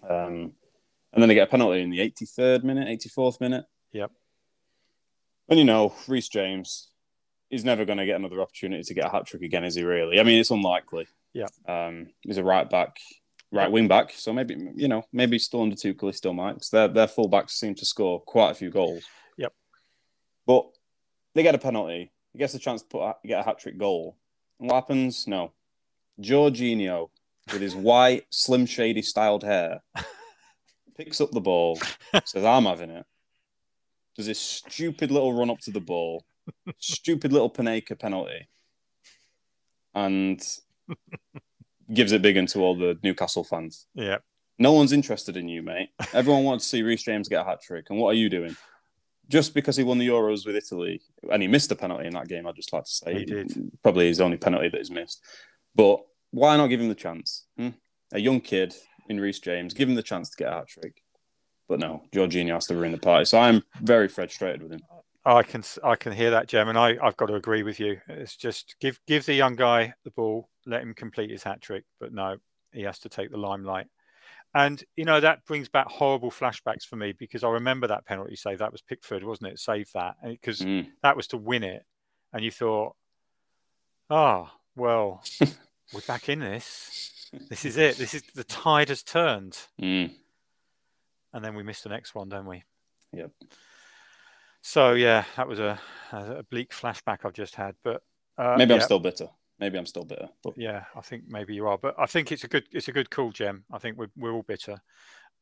Um, 0.09 0.53
and 1.13 1.23
then 1.23 1.29
they 1.29 1.35
get 1.35 1.49
a 1.49 1.51
penalty 1.51 1.83
in 1.83 1.91
the 1.91 1.99
83rd 1.99 2.63
minute, 2.63 2.87
84th 2.87 3.41
minute. 3.41 3.65
Yep. 3.93 4.13
And 5.49 5.59
you 5.59 5.65
know, 5.65 5.93
Reece 6.07 6.29
James 6.29 6.89
is 7.51 7.65
never 7.65 7.85
going 7.85 7.99
to 7.99 8.07
get 8.07 8.17
another 8.17 8.41
opportunity 8.41 8.85
to 8.85 8.95
get 8.95 9.07
a 9.07 9.09
hat 9.09 9.27
trick 9.27 9.43
again, 9.43 9.65
is 9.65 9.75
he? 9.75 9.83
Really? 9.83 10.21
I 10.21 10.23
mean, 10.23 10.39
it's 10.39 10.53
unlikely. 10.53 11.09
Yeah. 11.33 11.47
Um, 11.67 12.09
he's 12.23 12.37
a 12.37 12.45
right 12.45 12.69
back 12.71 12.99
right 13.53 13.71
wing 13.71 13.89
back. 13.89 14.13
So 14.13 14.33
maybe 14.33 14.57
you 14.75 14.89
know 14.89 15.05
maybe 15.13 15.39
still 15.39 15.63
under 15.63 15.77
Tuchel, 15.77 16.09
he 16.09 16.13
still 16.13 16.33
might 16.33 16.55
because 16.55 16.71
their 16.71 16.89
their 16.89 17.07
fullbacks 17.07 17.51
seem 17.51 17.75
to 17.77 17.85
score 17.85 18.21
quite 18.21 18.51
a 18.51 18.55
few 18.55 18.71
goals. 18.71 19.05
Yep. 19.37 19.53
But 20.47 20.67
they 21.35 21.43
get 21.43 21.55
a 21.55 21.59
penalty. 21.59 22.13
He 22.33 22.39
gets 22.39 22.55
a 22.55 22.59
chance 22.59 22.83
to 22.83 22.89
put 22.89 23.03
a, 23.03 23.15
get 23.27 23.41
a 23.41 23.43
hat 23.43 23.59
trick 23.59 23.77
goal. 23.77 24.17
And 24.59 24.69
what 24.69 24.77
happens? 24.77 25.27
No. 25.27 25.53
Jorginho 26.21 27.11
with 27.53 27.63
his 27.63 27.75
white, 27.75 28.27
slim 28.31 28.67
shady 28.67 29.03
styled 29.03 29.45
hair 29.45 29.81
picks 30.97 31.21
up 31.21 31.31
the 31.31 31.41
ball, 31.41 31.79
says, 32.25 32.45
"I'm 32.45 32.65
having 32.65 32.91
it." 32.91 33.07
Does 34.17 34.27
this 34.27 34.41
stupid 34.41 35.11
little 35.11 35.33
run 35.33 35.51
up 35.51 35.61
to 35.61 35.71
the 35.71 35.81
ball, 35.81 36.25
stupid 36.79 37.33
little 37.33 37.51
Panenka 37.51 37.99
penalty, 37.99 38.49
and 39.95 40.43
gives 41.93 42.13
it 42.13 42.23
big 42.23 42.37
into 42.37 42.61
all 42.61 42.77
the 42.77 42.99
Newcastle 43.03 43.45
fans. 43.45 43.87
Yeah. 43.95 44.19
No 44.59 44.73
one's 44.73 44.93
interested 44.93 45.37
in 45.37 45.49
you, 45.49 45.63
mate. 45.63 45.91
Everyone 46.13 46.45
wants 46.45 46.65
to 46.65 46.69
see 46.69 46.83
Reece 46.83 47.03
James 47.03 47.29
get 47.29 47.41
a 47.41 47.45
hat 47.45 47.63
trick. 47.63 47.87
And 47.91 47.99
what 47.99 48.11
are 48.11 48.19
you 48.19 48.29
doing? 48.29 48.57
Just 49.29 49.55
because 49.55 49.77
he 49.77 49.85
won 49.85 49.99
the 49.99 50.09
Euros 50.09 50.45
with 50.45 50.57
Italy 50.57 51.01
and 51.31 51.41
he 51.41 51.49
missed 51.49 51.73
a 51.73 51.77
penalty 51.77 52.07
in 52.07 52.13
that 52.13 52.29
game, 52.29 52.47
I'd 52.47 52.57
just 52.57 52.73
like 52.73 52.85
to 52.85 52.91
say. 52.91 53.15
He 53.21 53.25
did. 53.25 53.53
Probably 53.83 54.09
his 54.09 54.21
only 54.21 54.37
penalty 54.37 54.69
that 54.69 54.77
he's 54.77 54.91
missed. 54.91 55.25
But 55.75 56.01
why 56.31 56.57
not 56.57 56.69
give 56.69 56.81
him 56.81 56.89
the 56.89 56.95
chance? 56.95 57.47
Hmm? 57.57 57.71
A 58.13 58.21
young 58.21 58.41
kid 58.41 58.75
in 59.09 59.21
Reece 59.21 59.41
James, 59.41 59.75
give 59.75 59.89
him 59.89 59.95
the 59.95 60.03
chance 60.03 60.31
to 60.31 60.37
get 60.37 60.53
a 60.53 60.57
hat 60.57 60.69
trick. 60.69 61.03
But 61.69 61.79
no, 61.79 62.03
Jorginho 62.13 62.55
has 62.55 62.67
to 62.67 62.77
ruin 62.77 62.93
the 62.93 62.99
party. 62.99 63.25
So 63.25 63.39
I'm 63.39 63.63
very 63.81 64.09
frustrated 64.09 64.63
with 64.63 64.73
him. 64.73 64.81
I 65.25 65.43
can 65.43 65.63
I 65.85 65.97
can 65.97 66.13
hear 66.13 66.31
that, 66.31 66.49
Jem, 66.49 66.69
and 66.69 66.79
I, 66.79 66.97
I've 67.03 67.17
got 67.17 67.27
to 67.27 67.35
agree 67.35 67.63
with 67.63 67.79
you. 67.79 68.01
It's 68.09 68.37
just 68.37 68.75
give 68.81 68.99
give 69.07 69.27
the 69.27 69.35
young 69.35 69.55
guy 69.55 69.93
the 70.05 70.11
ball, 70.11 70.49
let 70.67 70.83
him 70.83 70.95
complete 70.95 71.31
his 71.31 71.43
hat 71.43 71.61
trick, 71.61 71.85
but 72.01 72.13
no, 72.13 72.37
he 72.73 72.83
has 72.83 72.99
to 73.01 73.09
take 73.09 73.31
the 73.31 73.37
limelight. 73.37 73.87
And 74.55 74.83
you 74.97 75.05
know 75.05 75.21
that 75.21 75.45
brings 75.45 75.69
back 75.69 75.89
horrible 75.89 76.31
flashbacks 76.31 76.85
for 76.85 76.97
me 76.97 77.13
because 77.13 77.45
I 77.45 77.51
remember 77.51 77.87
that 77.87 78.07
penalty 78.07 78.35
save. 78.35 78.59
That 78.59 78.73
was 78.73 78.83
Pickford, 78.83 79.23
wasn't 79.23 79.53
it? 79.53 79.61
Save 79.61 79.91
that 79.93 80.17
because 80.25 80.61
mm. 80.61 80.89
that 81.03 81.17
was 81.17 81.29
to 81.29 81.37
win 81.37 81.63
it, 81.63 81.85
and 82.33 82.43
you 82.43 82.51
thought, 82.51 82.97
"Ah, 84.09 84.51
oh, 84.51 84.59
well, 84.75 85.23
we're 85.93 86.01
back 86.03 86.29
in 86.29 86.41
this. 86.41 87.31
This 87.49 87.65
is 87.65 87.77
it. 87.79 87.97
This 87.97 88.15
is 88.15 88.23
the 88.35 88.45
tide 88.45 88.89
has 88.89 89.03
turned." 89.03 89.59
Mm. 89.81 90.13
And 91.33 91.45
then 91.45 91.55
we 91.55 91.63
missed 91.63 91.85
the 91.85 91.91
next 91.91 92.15
one, 92.15 92.29
don't 92.29 92.47
we? 92.47 92.65
Yep. 93.13 93.31
So 94.63 94.93
yeah, 94.93 95.25
that 95.37 95.49
was 95.49 95.59
a, 95.59 95.81
a 96.13 96.43
bleak 96.51 96.71
flashback 96.71 97.19
I've 97.25 97.33
just 97.33 97.55
had. 97.55 97.75
But 97.83 98.03
uh, 98.37 98.57
maybe 98.59 98.75
I'm 98.75 98.81
still 98.81 99.01
bitter. 99.01 99.29
Maybe 99.59 99.79
I'm 99.79 99.87
still 99.87 100.05
bitter. 100.05 100.29
But... 100.43 100.55
Yeah, 100.57 100.85
I 100.97 101.01
think 101.03 101.25
maybe 101.29 101.55
you 101.55 101.67
are. 101.69 101.79
But 101.79 101.95
I 101.99 102.07
think 102.07 102.33
it's 102.33 102.45
a 102.45 102.49
good 102.49 102.65
it's 102.73 102.89
a 102.89 102.93
good 102.93 103.11
call, 103.11 103.31
Jem. 103.31 103.65
I 103.73 103.79
think 103.79 103.97
we're 103.97 104.11
we're 104.17 104.33
all 104.33 104.43
bitter. 104.43 104.81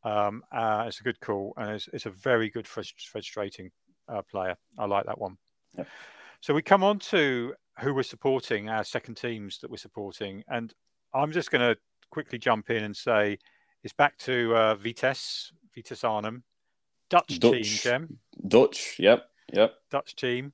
Um, 0.04 0.42
uh, 0.52 0.84
it's 0.86 1.00
a 1.00 1.02
good 1.02 1.20
call, 1.20 1.54
and 1.56 1.70
it's, 1.70 1.88
it's 1.92 2.06
a 2.06 2.10
very 2.10 2.50
good 2.50 2.68
frustrating 2.68 3.70
uh, 4.08 4.22
player. 4.22 4.56
I 4.78 4.86
like 4.86 5.06
that 5.06 5.18
one. 5.18 5.36
Yep. 5.76 5.88
So 6.40 6.54
we 6.54 6.62
come 6.62 6.84
on 6.84 7.00
to 7.00 7.54
who 7.80 7.94
we're 7.94 8.02
supporting, 8.02 8.68
our 8.68 8.84
second 8.84 9.16
teams 9.16 9.58
that 9.58 9.70
we're 9.70 9.76
supporting, 9.76 10.44
and 10.48 10.72
I'm 11.14 11.32
just 11.32 11.50
going 11.50 11.62
to 11.62 11.76
quickly 12.10 12.38
jump 12.38 12.70
in 12.70 12.84
and 12.84 12.96
say 12.96 13.38
it's 13.82 13.92
back 13.92 14.18
to 14.18 14.54
uh, 14.54 14.74
Vitesse, 14.74 15.52
Vitesse 15.74 16.04
Arnhem, 16.04 16.42
Dutch, 17.10 17.38
Dutch. 17.38 17.52
team, 17.52 17.62
Jem, 17.64 18.18
Dutch. 18.46 18.96
Yep. 18.98 19.28
Yep. 19.52 19.74
Dutch 19.90 20.16
team. 20.16 20.52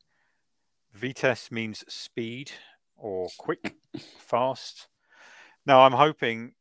Vitesse 0.93 1.51
means 1.51 1.85
speed 1.89 2.53
or 2.97 3.29
quick, 3.39 3.75
fast. 4.18 4.89
Now 5.66 5.81
I'm 5.81 5.93
hoping 5.93 6.53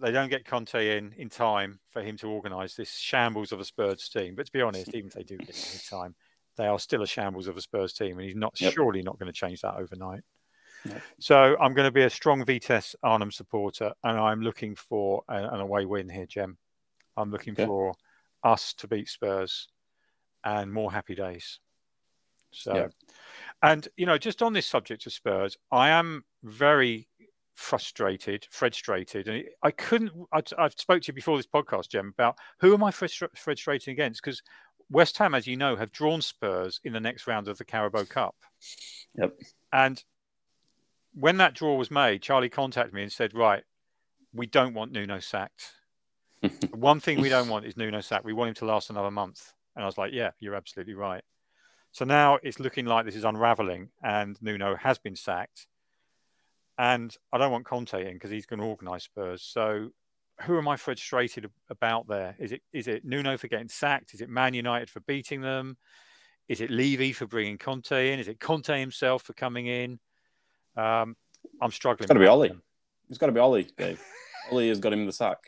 they 0.00 0.12
don't 0.12 0.30
get 0.30 0.44
Conte 0.44 0.96
in 0.96 1.12
in 1.16 1.28
time 1.28 1.80
for 1.90 2.02
him 2.02 2.16
to 2.18 2.28
organise 2.28 2.74
this 2.74 2.94
shambles 2.94 3.52
of 3.52 3.60
a 3.60 3.64
Spurs 3.64 4.08
team. 4.08 4.34
But 4.34 4.46
to 4.46 4.52
be 4.52 4.62
honest, 4.62 4.88
even 4.94 5.08
if 5.08 5.14
they 5.14 5.22
do 5.22 5.36
get 5.36 5.48
in 5.50 5.98
time, 5.98 6.14
they 6.56 6.66
are 6.66 6.78
still 6.78 7.02
a 7.02 7.06
shambles 7.06 7.48
of 7.48 7.56
a 7.56 7.60
Spurs 7.60 7.92
team, 7.92 8.18
and 8.18 8.26
he's 8.26 8.34
not 8.36 8.60
Yep. 8.60 8.72
surely 8.74 9.02
not 9.02 9.18
going 9.18 9.32
to 9.32 9.38
change 9.38 9.60
that 9.62 9.74
overnight. 9.76 10.22
No. 10.84 11.00
So 11.18 11.56
I'm 11.60 11.74
going 11.74 11.86
to 11.86 11.92
be 11.92 12.02
a 12.04 12.10
strong 12.10 12.44
Vitesse 12.44 12.94
Arnhem 13.02 13.30
supporter, 13.32 13.92
and 14.04 14.18
I'm 14.18 14.40
looking 14.42 14.74
for 14.74 15.22
a, 15.28 15.34
an 15.36 15.60
away 15.60 15.84
win 15.84 16.08
here, 16.08 16.26
Jem. 16.26 16.58
I'm 17.16 17.30
looking 17.30 17.54
Okay. 17.54 17.66
for 17.66 17.94
us 18.42 18.72
to 18.74 18.88
beat 18.88 19.08
Spurs 19.08 19.68
and 20.44 20.72
more 20.72 20.92
happy 20.92 21.14
days. 21.14 21.58
So, 22.52 22.74
Yeah. 22.74 22.86
and 23.62 23.88
you 23.96 24.06
know, 24.06 24.16
just 24.18 24.42
on 24.42 24.52
this 24.52 24.66
subject 24.66 25.06
of 25.06 25.12
Spurs, 25.12 25.56
I 25.72 25.88
am 25.90 26.24
very 26.42 27.08
frustrated, 27.54 28.46
frustrated, 28.50 29.28
and 29.28 29.44
I 29.62 29.70
couldn't. 29.72 30.12
I, 30.32 30.42
I've 30.58 30.74
spoke 30.78 31.02
to 31.02 31.08
you 31.08 31.14
before 31.14 31.36
this 31.36 31.46
podcast, 31.46 31.88
Jem, 31.88 32.08
about 32.16 32.38
who 32.60 32.74
am 32.74 32.84
I 32.84 32.90
frustra- 32.90 33.30
frustrating 33.36 33.92
against 33.92 34.22
because 34.22 34.42
West 34.90 35.18
Ham, 35.18 35.34
as 35.34 35.46
you 35.46 35.56
know, 35.56 35.76
have 35.76 35.92
drawn 35.92 36.22
Spurs 36.22 36.80
in 36.84 36.92
the 36.92 37.00
next 37.00 37.26
round 37.26 37.48
of 37.48 37.58
the 37.58 37.64
Carabao 37.64 38.04
Cup. 38.04 38.36
Yep. 39.18 39.34
And 39.72 40.02
when 41.14 41.38
that 41.38 41.54
draw 41.54 41.74
was 41.76 41.90
made, 41.90 42.22
Charlie 42.22 42.48
contacted 42.48 42.94
me 42.94 43.02
and 43.02 43.12
said, 43.12 43.34
"Right, 43.34 43.64
we 44.32 44.46
don't 44.46 44.74
want 44.74 44.92
Nuno 44.92 45.18
sacked. 45.18 45.72
One 46.70 47.00
thing 47.00 47.20
we 47.20 47.28
don't 47.28 47.48
want 47.48 47.66
is 47.66 47.76
Nuno 47.76 48.00
sacked. 48.00 48.24
We 48.24 48.32
want 48.32 48.48
him 48.48 48.54
to 48.56 48.66
last 48.66 48.90
another 48.90 49.10
month." 49.10 49.52
And 49.74 49.82
I 49.82 49.86
was 49.86 49.98
like, 49.98 50.12
"Yeah, 50.12 50.30
you're 50.38 50.54
absolutely 50.54 50.94
right." 50.94 51.24
So 51.92 52.04
now 52.04 52.38
it's 52.42 52.60
looking 52.60 52.86
like 52.86 53.06
this 53.06 53.16
is 53.16 53.24
unraveling, 53.24 53.88
and 54.02 54.40
Nuno 54.42 54.76
has 54.76 54.98
been 54.98 55.16
sacked. 55.16 55.66
And 56.78 57.16
I 57.32 57.38
don't 57.38 57.50
want 57.50 57.64
Conte 57.64 58.06
in 58.06 58.14
because 58.14 58.30
he's 58.30 58.44
going 58.44 58.60
to 58.60 58.66
organise 58.66 59.04
Spurs. 59.04 59.42
So 59.42 59.92
who 60.42 60.58
am 60.58 60.68
I 60.68 60.76
frustrated 60.76 61.50
about 61.70 62.08
there? 62.08 62.36
Is 62.38 62.52
it 62.52 62.62
is 62.72 62.88
it 62.88 63.04
Nuno 63.04 63.36
for 63.36 63.48
getting 63.48 63.68
sacked? 63.68 64.14
Is 64.14 64.20
it 64.20 64.28
Man 64.28 64.54
United 64.54 64.90
for 64.90 65.00
beating 65.00 65.40
them? 65.40 65.76
Is 66.48 66.60
it 66.60 66.70
Levy 66.70 67.12
for 67.12 67.26
bringing 67.26 67.58
Conte 67.58 68.12
in? 68.12 68.18
Is 68.20 68.28
it 68.28 68.38
Conte 68.38 68.78
himself 68.78 69.22
for 69.22 69.32
coming 69.32 69.66
in? 69.66 69.98
Um, 70.76 71.16
I'm 71.60 71.70
struggling. 71.72 72.04
It's 72.04 72.08
gotta 72.08 72.20
be 72.20 72.26
that 72.26 72.30
Ollie. 72.30 72.48
one. 72.50 72.62
It's 73.08 73.18
got 73.18 73.26
to 73.26 73.32
be 73.32 73.40
Ollie, 73.40 73.68
Dave. 73.76 74.02
Ollie 74.50 74.68
has 74.68 74.80
got 74.80 74.92
him 74.92 75.00
in 75.00 75.06
the 75.06 75.12
sack. 75.12 75.38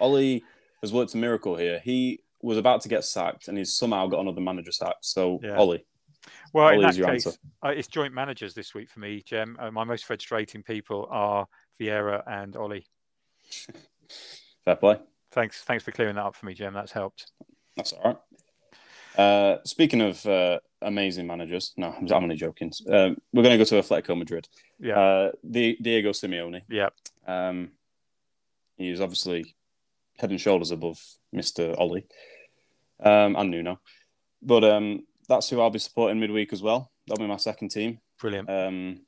Ollie 0.00 0.44
has 0.82 0.92
worked 0.92 1.14
a 1.14 1.16
miracle 1.16 1.56
here. 1.56 1.80
He 1.82 2.20
was 2.40 2.56
about 2.56 2.82
to 2.82 2.88
get 2.88 3.04
sacked, 3.04 3.48
and 3.48 3.58
he's 3.58 3.74
somehow 3.74 4.06
got 4.06 4.20
another 4.20 4.40
manager 4.40 4.72
sacked. 4.72 5.04
So 5.04 5.40
Yeah. 5.42 5.56
Ollie, 5.56 5.84
Well, 6.52 6.68
in 6.68 6.74
Ollie 6.74 6.84
that 6.84 6.90
is 6.90 6.98
your 6.98 7.08
case, 7.08 7.26
uh, 7.26 7.68
it's 7.68 7.88
joint 7.88 8.14
managers 8.14 8.54
this 8.54 8.74
week 8.74 8.88
for 8.88 9.00
me, 9.00 9.22
Jem. 9.22 9.56
Uh, 9.58 9.70
my 9.70 9.84
most 9.84 10.04
frustrating 10.04 10.62
people 10.62 11.08
are 11.10 11.46
Vieira 11.80 12.22
and 12.26 12.56
Ollie. 12.56 12.86
fair 14.64 14.76
play. 14.76 14.98
Thanks, 15.32 15.62
thanks 15.62 15.84
for 15.84 15.92
clearing 15.92 16.14
that 16.16 16.24
up 16.24 16.34
for 16.36 16.46
me, 16.46 16.54
Jem. 16.54 16.72
That's 16.74 16.92
helped. 16.92 17.30
That's 17.76 17.92
all 17.92 18.02
right. 18.04 18.16
Uh, 19.22 19.58
speaking 19.64 20.00
of 20.00 20.24
uh, 20.26 20.58
amazing 20.82 21.26
managers, 21.26 21.72
no, 21.76 21.88
I'm 21.92 22.06
I'm 22.12 22.22
only 22.24 22.36
joking. 22.36 22.72
Um, 22.88 23.16
we're 23.32 23.42
going 23.42 23.58
to 23.58 23.64
go 23.64 23.64
to 23.64 23.82
Atletico 23.82 24.16
Madrid. 24.16 24.48
Yeah, 24.78 24.98
Uh, 24.98 25.30
Di- 25.48 25.76
Diego 25.82 26.10
Simeone. 26.12 26.62
yeah, 26.68 26.88
Um, 27.26 27.72
he's 28.76 29.00
obviously 29.00 29.54
head 30.18 30.30
and 30.30 30.40
shoulders 30.40 30.70
above 30.70 30.98
Mr. 31.34 31.76
Ollie 31.78 32.06
um, 33.02 33.34
and 33.36 33.50
Nuno. 33.50 33.80
But 34.40 34.62
um, 34.64 35.04
that's 35.28 35.48
who 35.50 35.60
I'll 35.60 35.70
be 35.70 35.78
supporting 35.80 36.20
midweek 36.20 36.52
as 36.52 36.62
well. 36.62 36.90
That'll 37.06 37.24
be 37.24 37.28
my 37.28 37.36
second 37.38 37.70
team. 37.70 37.98
brilliant. 38.20 38.48
Um, 38.48 39.00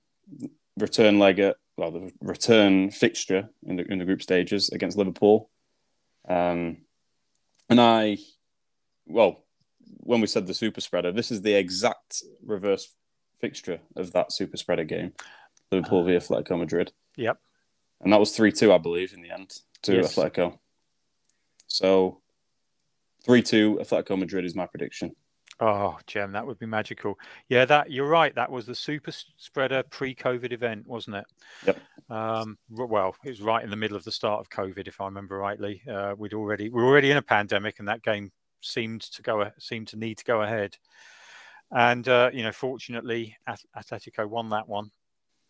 return 0.76 1.18
leg 1.20 1.38
at 1.38 1.56
well, 1.80 1.90
the 1.90 2.12
return 2.20 2.90
fixture 2.90 3.48
in 3.66 3.76
the 3.76 3.90
in 3.90 3.98
the 3.98 4.04
group 4.04 4.20
stages 4.20 4.68
against 4.68 4.98
Liverpool. 4.98 5.48
Um, 6.28 6.82
and 7.70 7.80
I, 7.80 8.18
well, 9.06 9.46
when 10.00 10.20
we 10.20 10.26
said 10.26 10.46
the 10.46 10.52
super 10.52 10.82
spreader, 10.82 11.10
this 11.10 11.30
is 11.30 11.40
the 11.40 11.54
exact 11.54 12.22
reverse 12.44 12.92
fixture 13.40 13.80
of 13.96 14.12
that 14.12 14.30
super 14.30 14.58
spreader 14.58 14.84
game, 14.84 15.14
Liverpool 15.72 16.04
via 16.04 16.20
Atletico 16.20 16.58
Madrid. 16.58 16.92
Yep. 17.16 17.38
And 18.02 18.12
that 18.12 18.20
was 18.20 18.32
three 18.32 18.52
two, 18.52 18.74
I 18.74 18.78
believe, 18.78 19.14
in 19.14 19.22
the 19.22 19.30
end 19.30 19.50
to 19.84 19.94
Yes. 19.94 20.14
Atletico. 20.14 20.58
So 21.66 22.20
three 23.24 23.42
two, 23.42 23.78
Atletico 23.80 24.18
Madrid 24.18 24.44
is 24.44 24.54
my 24.54 24.66
prediction. 24.66 25.16
Oh, 25.62 25.98
Jem, 26.06 26.32
that 26.32 26.46
would 26.46 26.58
be 26.58 26.66
magical. 26.66 27.18
Yeah, 27.50 27.66
that 27.66 27.90
you're 27.90 28.08
right. 28.08 28.34
That 28.34 28.50
was 28.50 28.64
the 28.64 28.74
super 28.74 29.12
spreader 29.36 29.82
pre-COVID 29.90 30.52
event, 30.52 30.86
wasn't 30.86 31.16
it? 31.16 31.24
Yep. 31.66 31.78
Um, 32.08 32.58
well, 32.70 33.14
it 33.24 33.28
was 33.28 33.42
right 33.42 33.62
in 33.62 33.68
the 33.68 33.76
middle 33.76 33.96
of 33.96 34.04
the 34.04 34.10
start 34.10 34.40
of 34.40 34.48
COVID, 34.48 34.88
if 34.88 35.00
I 35.00 35.04
remember 35.04 35.36
rightly. 35.36 35.82
Uh, 35.88 36.14
we'd 36.16 36.32
already 36.32 36.70
we 36.70 36.80
were 36.80 36.88
already 36.88 37.10
in 37.10 37.18
a 37.18 37.22
pandemic, 37.22 37.78
and 37.78 37.88
that 37.88 38.02
game 38.02 38.32
seemed 38.62 39.02
to 39.02 39.22
go 39.22 39.50
seemed 39.58 39.88
to 39.88 39.98
need 39.98 40.18
to 40.18 40.24
go 40.24 40.42
ahead. 40.42 40.76
And 41.70 42.08
uh, 42.08 42.30
you 42.32 42.42
know, 42.42 42.52
fortunately, 42.52 43.36
Atletico 43.76 44.26
won 44.26 44.48
that 44.50 44.66
one. 44.66 44.90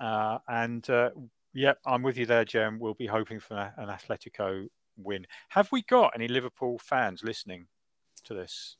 Uh, 0.00 0.38
and 0.48 0.88
uh, 0.90 1.10
yeah, 1.54 1.74
I'm 1.86 2.02
with 2.02 2.16
you 2.16 2.26
there, 2.26 2.44
Jem. 2.44 2.80
We'll 2.80 2.94
be 2.94 3.06
hoping 3.06 3.38
for 3.38 3.72
an 3.76 3.88
Atletico 3.88 4.66
win. 4.96 5.26
Have 5.50 5.70
we 5.70 5.82
got 5.82 6.12
any 6.16 6.26
Liverpool 6.26 6.78
fans 6.78 7.22
listening 7.22 7.66
to 8.24 8.34
this? 8.34 8.76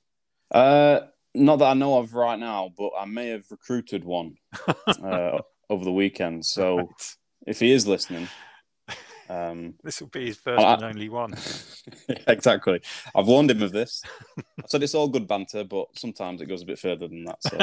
Not 1.34 1.56
that 1.60 1.66
I 1.70 1.74
know 1.74 1.98
of 1.98 2.14
right 2.14 2.38
now, 2.38 2.70
but 2.76 2.90
I 2.98 3.04
may 3.04 3.28
have 3.28 3.44
recruited 3.50 4.04
one 4.04 4.34
uh, 4.86 5.38
over 5.68 5.84
the 5.84 5.92
weekend. 5.92 6.44
So 6.44 6.76
Right. 6.78 7.16
if 7.46 7.60
he 7.60 7.70
is 7.72 7.86
listening, 7.86 8.28
um, 9.28 9.74
This 9.84 10.00
will 10.00 10.08
be 10.08 10.26
his 10.26 10.38
first 10.38 10.60
I- 10.64 10.74
and 10.74 10.82
only 10.84 11.08
one. 11.08 11.34
exactly. 12.26 12.80
I've 13.14 13.28
warned 13.28 13.50
him 13.52 13.62
of 13.62 13.70
this. 13.72 14.02
I 14.38 14.66
said 14.66 14.82
it's 14.82 14.94
all 14.96 15.08
good 15.08 15.28
banter, 15.28 15.62
but 15.62 15.86
sometimes 15.96 16.40
it 16.42 16.46
goes 16.46 16.62
a 16.62 16.66
bit 16.66 16.78
further 16.80 17.06
than 17.06 17.24
that. 17.24 17.38
So 17.42 17.58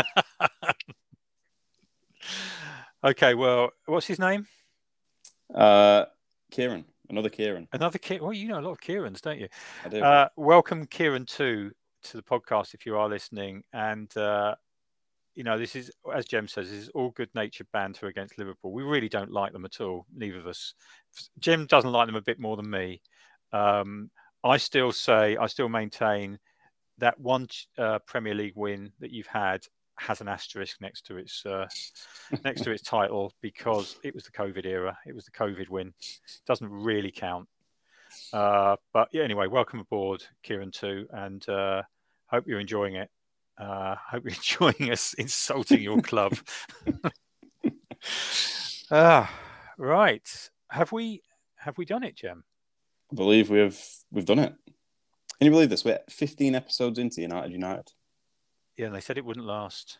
okay, 3.04 3.34
well, 3.34 3.72
what's 3.86 4.08
his 4.08 4.20
name? 4.20 4.48
uh, 5.54 6.06
Kieran, 6.52 6.86
another 7.10 7.30
Kieran. 7.30 7.68
Another 7.74 8.00
Kieran. 8.00 8.24
Well, 8.24 8.34
you 8.34 8.48
know 8.48 8.60
a 8.60 8.62
lot 8.62 8.72
of 8.72 8.80
Kierans, 8.82 9.22
don't 9.22 9.40
you? 9.40 9.48
I 9.86 9.90
do. 9.90 10.02
Uh, 10.04 10.30
welcome, 10.38 10.86
Kieran, 10.86 11.26
too, 11.26 11.72
to 12.04 12.18
the 12.18 12.24
podcast 12.24 12.74
if 12.74 12.86
you 12.86 12.98
are 12.98 13.10
listening. 13.10 13.64
And, 13.74 14.16
uh, 14.18 14.56
you 15.36 15.44
know, 15.44 15.58
this 15.58 15.76
is, 15.76 15.92
as 16.14 16.26
Jem 16.26 16.48
says, 16.48 16.70
this 16.70 16.84
is 16.84 16.90
all 16.90 17.12
good 17.12 17.30
natured 17.36 17.68
banter 17.72 18.08
against 18.08 18.38
Liverpool. 18.38 18.72
We 18.72 18.84
really 18.84 19.10
don't 19.10 19.32
like 19.32 19.54
them 19.54 19.66
at 19.66 19.82
all, 19.82 20.06
neither 20.16 20.40
of 20.40 20.48
us. 20.48 20.74
Jem 21.40 21.66
doesn't 21.66 21.92
like 21.92 22.08
them 22.08 22.16
a 22.16 22.22
bit 22.22 22.40
more 22.40 22.56
than 22.56 22.70
me. 22.70 23.02
Um, 23.54 24.10
I 24.44 24.58
still 24.58 24.92
say, 24.92 25.38
I 25.38 25.48
still 25.48 25.70
maintain 25.70 26.40
that 26.98 27.20
one 27.20 27.48
uh, 27.78 28.00
Premier 28.00 28.34
League 28.34 28.56
win 28.56 28.92
that 29.00 29.12
you've 29.12 29.28
had 29.28 29.66
has 30.00 30.22
an 30.22 30.28
asterisk 30.28 30.80
next 30.80 31.06
to 31.08 31.18
its 31.18 31.46
uh, 31.46 31.68
next 32.44 32.62
to 32.62 32.72
its 32.72 32.84
title 32.84 33.34
because 33.42 33.98
it 34.04 34.14
was 34.14 34.24
the 34.24 34.32
COVID 34.32 34.66
era. 34.66 34.98
It 35.06 35.16
was 35.16 35.26
the 35.26 35.32
COVID 35.32 35.70
win. 35.70 35.94
Doesn't 36.46 36.70
really 36.70 37.12
count. 37.12 37.48
Uh, 38.34 38.76
but 38.94 39.10
yeah, 39.12 39.24
anyway, 39.24 39.48
welcome 39.48 39.80
aboard, 39.80 40.24
Kieran, 40.44 40.72
too, 40.72 41.08
and 41.12 41.48
uh, 41.50 41.84
hope 42.28 42.48
you're 42.48 42.60
enjoying 42.60 42.96
it. 42.96 43.10
Uh, 43.58 43.96
hope 44.12 44.24
you're 44.26 44.34
enjoying 44.34 44.92
us 44.92 45.14
insulting 45.14 45.82
your 45.82 46.02
club. 46.02 46.38
ah, 48.92 49.34
right. 49.78 50.50
Have 50.70 50.92
we 50.92 51.22
have 51.58 51.78
we 51.78 51.86
done 51.86 52.04
it, 52.04 52.16
Jem? 52.16 52.44
I 53.12 53.16
believe 53.16 53.50
we've 53.50 53.82
we've 54.12 54.26
done 54.26 54.40
it. 54.40 54.54
Can 55.40 55.46
you 55.46 55.52
believe 55.52 55.70
this? 55.70 55.86
We're 55.86 56.00
15 56.10 56.56
episodes 56.56 57.00
into 57.00 57.22
United 57.22 57.52
United. 57.52 57.92
Yeah, 58.76 58.88
and 58.88 58.96
they 58.96 59.02
said 59.02 59.18
it 59.18 59.26
wouldn't 59.26 59.46
last. 59.46 60.00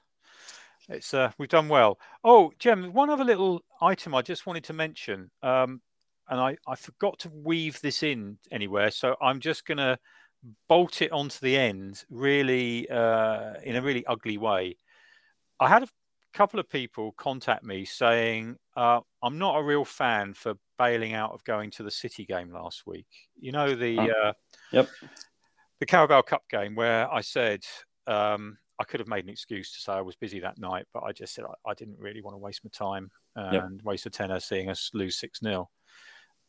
It's 0.90 1.14
uh, 1.14 1.32
we've 1.38 1.50
done 1.50 1.68
well. 1.68 2.00
Oh, 2.24 2.52
Jem, 2.60 2.94
one 2.94 3.10
other 3.10 3.26
little 3.26 3.62
item 3.82 4.16
I 4.16 4.22
just 4.22 4.46
wanted 4.46 4.64
to 4.66 4.74
mention, 4.74 5.30
um, 5.44 5.82
and 6.30 6.40
I, 6.40 6.58
I 6.68 6.76
forgot 6.76 7.20
to 7.20 7.30
weave 7.30 7.80
this 7.82 8.04
in 8.04 8.38
anywhere, 8.52 8.92
so 8.92 9.16
I'm 9.22 9.40
just 9.40 9.66
gonna 9.66 9.98
bolt 10.68 11.02
it 11.02 11.12
onto 11.12 11.40
the 11.42 11.58
end, 11.58 12.04
really 12.10 12.90
uh, 12.90 13.54
in 13.64 13.76
a 13.76 13.82
really 13.82 14.06
ugly 14.06 14.38
way. 14.38 14.78
I 15.60 15.68
had 15.68 15.84
a 15.84 15.88
couple 16.34 16.60
of 16.60 16.70
people 16.70 17.14
contact 17.14 17.64
me 17.64 17.86
saying 17.86 18.58
uh, 18.76 19.00
I'm 19.24 19.38
not 19.38 19.58
a 19.58 19.64
real 19.64 19.86
fan 19.86 20.34
for 20.34 20.54
bailing 20.78 21.14
out 21.14 21.32
of 21.32 21.44
going 21.44 21.72
to 21.72 21.84
the 21.84 21.92
City 21.92 22.26
game 22.26 22.52
last 22.52 22.84
week. 22.86 23.08
You 23.40 23.52
know 23.52 23.76
the 23.76 23.98
Oh. 24.00 24.08
uh, 24.08 24.34
Yep. 24.72 24.90
the 25.80 25.86
Carabao 25.86 26.22
Cup 26.22 26.44
game 26.50 26.76
where 26.76 27.12
I 27.12 27.22
said 27.22 27.64
um, 28.06 28.58
I 28.80 28.84
could 28.84 29.00
have 29.00 29.10
made 29.10 29.24
an 29.24 29.30
excuse 29.30 29.74
to 29.74 29.80
say 29.80 29.94
I 29.94 30.02
was 30.02 30.16
busy 30.16 30.40
that 30.42 30.60
night, 30.60 30.86
but 30.94 31.04
I 31.04 31.12
just 31.12 31.34
said 31.34 31.46
I, 31.46 31.72
I 31.72 31.74
didn't 31.74 31.98
really 32.00 32.22
want 32.22 32.36
to 32.36 32.40
waste 32.40 32.62
my 32.64 32.70
time 32.72 33.10
and 33.36 33.54
yep. 33.54 33.64
waste 33.84 34.06
a 34.06 34.10
tenner 34.10 34.40
seeing 34.40 34.70
us 34.70 34.92
lose 34.94 35.18
6 35.18 35.40
0. 35.44 35.70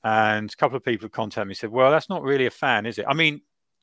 And 0.05 0.51
a 0.51 0.57
couple 0.57 0.77
of 0.77 0.85
people 0.85 1.09
contacted 1.09 1.49
me 1.49 1.53
and 1.53 1.59
said, 1.59 1.71
Well, 1.71 1.91
that's 1.91 2.09
not 2.09 2.23
really 2.23 2.47
a 2.47 2.51
fan, 2.51 2.87
is 2.87 2.99
it? 2.99 3.07
I 3.09 3.15
mean, 3.15 3.41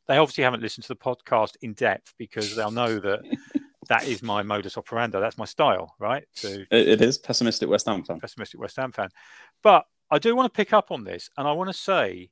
they 0.07 0.17
obviously 0.17 0.43
haven't 0.43 0.61
listened 0.61 0.83
to 0.83 0.89
the 0.89 0.95
podcast 0.95 1.55
in 1.61 1.73
depth 1.73 2.13
because 2.17 2.55
they'll 2.55 2.71
know 2.71 2.99
that 2.99 3.21
that 3.89 4.07
is 4.07 4.23
my 4.23 4.43
modus 4.43 4.77
operandi. 4.77 5.19
That's 5.19 5.37
my 5.37 5.45
style, 5.45 5.95
right? 5.99 6.25
So 6.33 6.63
it 6.71 7.01
is 7.01 7.17
pessimistic 7.17 7.69
West 7.69 7.87
Ham 7.87 8.03
fan. 8.03 8.19
Pessimistic 8.19 8.59
West 8.59 8.77
Ham 8.77 8.91
fan. 8.91 9.09
But 9.61 9.85
I 10.09 10.19
do 10.19 10.35
want 10.35 10.51
to 10.51 10.55
pick 10.55 10.73
up 10.73 10.91
on 10.91 11.03
this, 11.03 11.29
and 11.37 11.47
I 11.47 11.51
want 11.51 11.69
to 11.69 11.73
say 11.73 12.29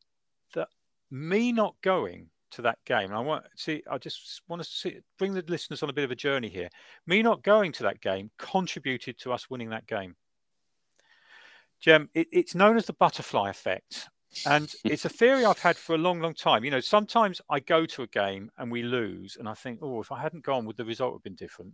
that 0.54 0.68
me 1.12 1.52
not 1.52 1.76
going 1.82 2.30
to 2.52 2.62
that 2.64 2.78
game, 2.86 3.06
and 3.06 3.16
I 3.16 3.20
want 3.20 3.46
to 3.46 3.50
see, 3.56 3.84
I 3.90 3.98
just 3.98 4.42
want 4.48 4.62
to 4.62 4.70
see, 4.70 5.00
bring 5.18 5.34
the 5.34 5.44
listeners 5.48 5.82
on 5.84 5.90
a 5.90 5.94
bit 5.94 6.04
of 6.04 6.12
a 6.12 6.16
journey 6.16 6.50
here. 6.50 6.70
Me 7.08 7.22
not 7.22 7.44
going 7.44 7.72
to 7.74 7.84
that 7.84 8.02
game 8.02 8.30
contributed 8.38 9.18
to 9.20 9.34
us 9.34 9.50
winning 9.50 9.70
that 9.70 9.88
game. 9.88 10.16
Jem, 11.84 12.10
it, 12.14 12.28
it's 12.32 12.56
known 12.56 12.78
as 12.78 12.86
the 12.86 12.94
butterfly 12.94 13.50
effect. 13.50 14.08
And 14.46 14.74
it's 14.86 15.06
a 15.06 15.10
theory 15.10 15.44
I've 15.44 15.60
had 15.60 15.76
for 15.76 15.96
a 15.96 15.98
long, 15.98 16.22
long 16.22 16.34
time. 16.34 16.64
You 16.64 16.72
know, 16.72 16.80
sometimes 16.80 17.42
I 17.50 17.60
go 17.60 17.86
to 17.86 18.04
a 18.04 18.08
game 18.08 18.50
and 18.58 18.72
we 18.72 18.84
lose, 18.84 19.36
and 19.38 19.50
I 19.50 19.54
think, 19.54 19.80
oh, 19.82 20.00
if 20.00 20.12
I 20.12 20.22
hadn't 20.22 20.46
gone, 20.46 20.66
would 20.66 20.78
the 20.78 20.86
result 20.86 21.14
have 21.14 21.24
been 21.24 21.36
different? 21.36 21.74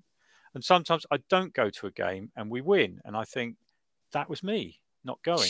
And 0.55 0.63
sometimes 0.63 1.05
I 1.11 1.17
don't 1.29 1.53
go 1.53 1.69
to 1.69 1.87
a 1.87 1.91
game 1.91 2.31
and 2.35 2.49
we 2.49 2.61
win, 2.61 2.99
and 3.05 3.15
I 3.15 3.23
think 3.23 3.57
that 4.11 4.29
was 4.29 4.43
me 4.43 4.79
not 5.03 5.21
going. 5.21 5.49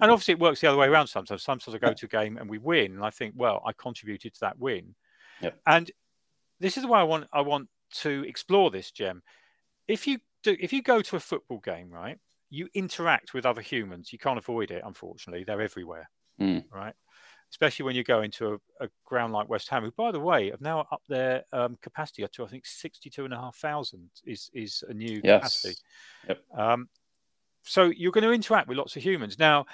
And 0.00 0.10
obviously, 0.10 0.32
it 0.32 0.40
works 0.40 0.60
the 0.60 0.68
other 0.68 0.78
way 0.78 0.86
around 0.86 1.08
sometimes. 1.08 1.42
Sometimes 1.42 1.74
I 1.74 1.78
go 1.78 1.92
to 1.92 2.06
a 2.06 2.08
game 2.08 2.38
and 2.38 2.48
we 2.48 2.58
win, 2.58 2.92
and 2.92 3.04
I 3.04 3.10
think, 3.10 3.34
well, 3.36 3.62
I 3.66 3.72
contributed 3.72 4.32
to 4.34 4.40
that 4.40 4.58
win. 4.58 4.94
Yep. 5.42 5.60
And 5.66 5.90
this 6.60 6.78
is 6.78 6.86
why 6.86 7.00
I 7.00 7.04
want 7.04 7.26
I 7.32 7.42
want 7.42 7.68
to 8.00 8.24
explore 8.26 8.70
this, 8.70 8.90
Jem. 8.90 9.22
If 9.86 10.06
you 10.06 10.18
do, 10.42 10.56
if 10.58 10.72
you 10.72 10.82
go 10.82 11.02
to 11.02 11.16
a 11.16 11.20
football 11.20 11.58
game, 11.58 11.90
right, 11.90 12.18
you 12.50 12.68
interact 12.74 13.34
with 13.34 13.44
other 13.46 13.60
humans. 13.60 14.12
You 14.12 14.18
can't 14.18 14.38
avoid 14.38 14.70
it, 14.70 14.82
unfortunately. 14.84 15.44
They're 15.44 15.60
everywhere 15.60 16.08
mm. 16.40 16.64
right? 16.70 16.94
Especially 17.50 17.84
when 17.84 17.96
you 17.96 18.04
go 18.04 18.22
into 18.22 18.54
a, 18.80 18.84
a, 18.84 18.88
ground 19.04 19.32
like 19.32 19.48
West 19.48 19.68
Ham, 19.70 19.82
who, 19.82 19.90
by 19.92 20.12
the 20.12 20.20
way, 20.20 20.50
have 20.50 20.60
now 20.60 20.86
up 20.92 21.02
their 21.08 21.44
um, 21.52 21.78
capacity 21.80 22.26
to 22.26 22.44
I 22.44 22.48
think 22.48 22.66
sixty-two 22.66 23.24
and 23.24 23.32
a 23.32 23.38
half 23.38 23.56
thousand 23.56 24.10
is 24.24 24.50
is 24.52 24.84
a 24.88 24.92
new 24.92 25.20
yes. 25.24 25.38
capacity. 25.38 25.74
Yep. 26.28 26.40
Um, 26.56 26.88
so 27.64 27.84
you're 27.84 28.12
going 28.12 28.24
to 28.24 28.32
interact 28.32 28.68
with 28.68 28.76
lots 28.76 28.96
of 28.96 29.02
humans. 29.02 29.38
Now, 29.38 29.66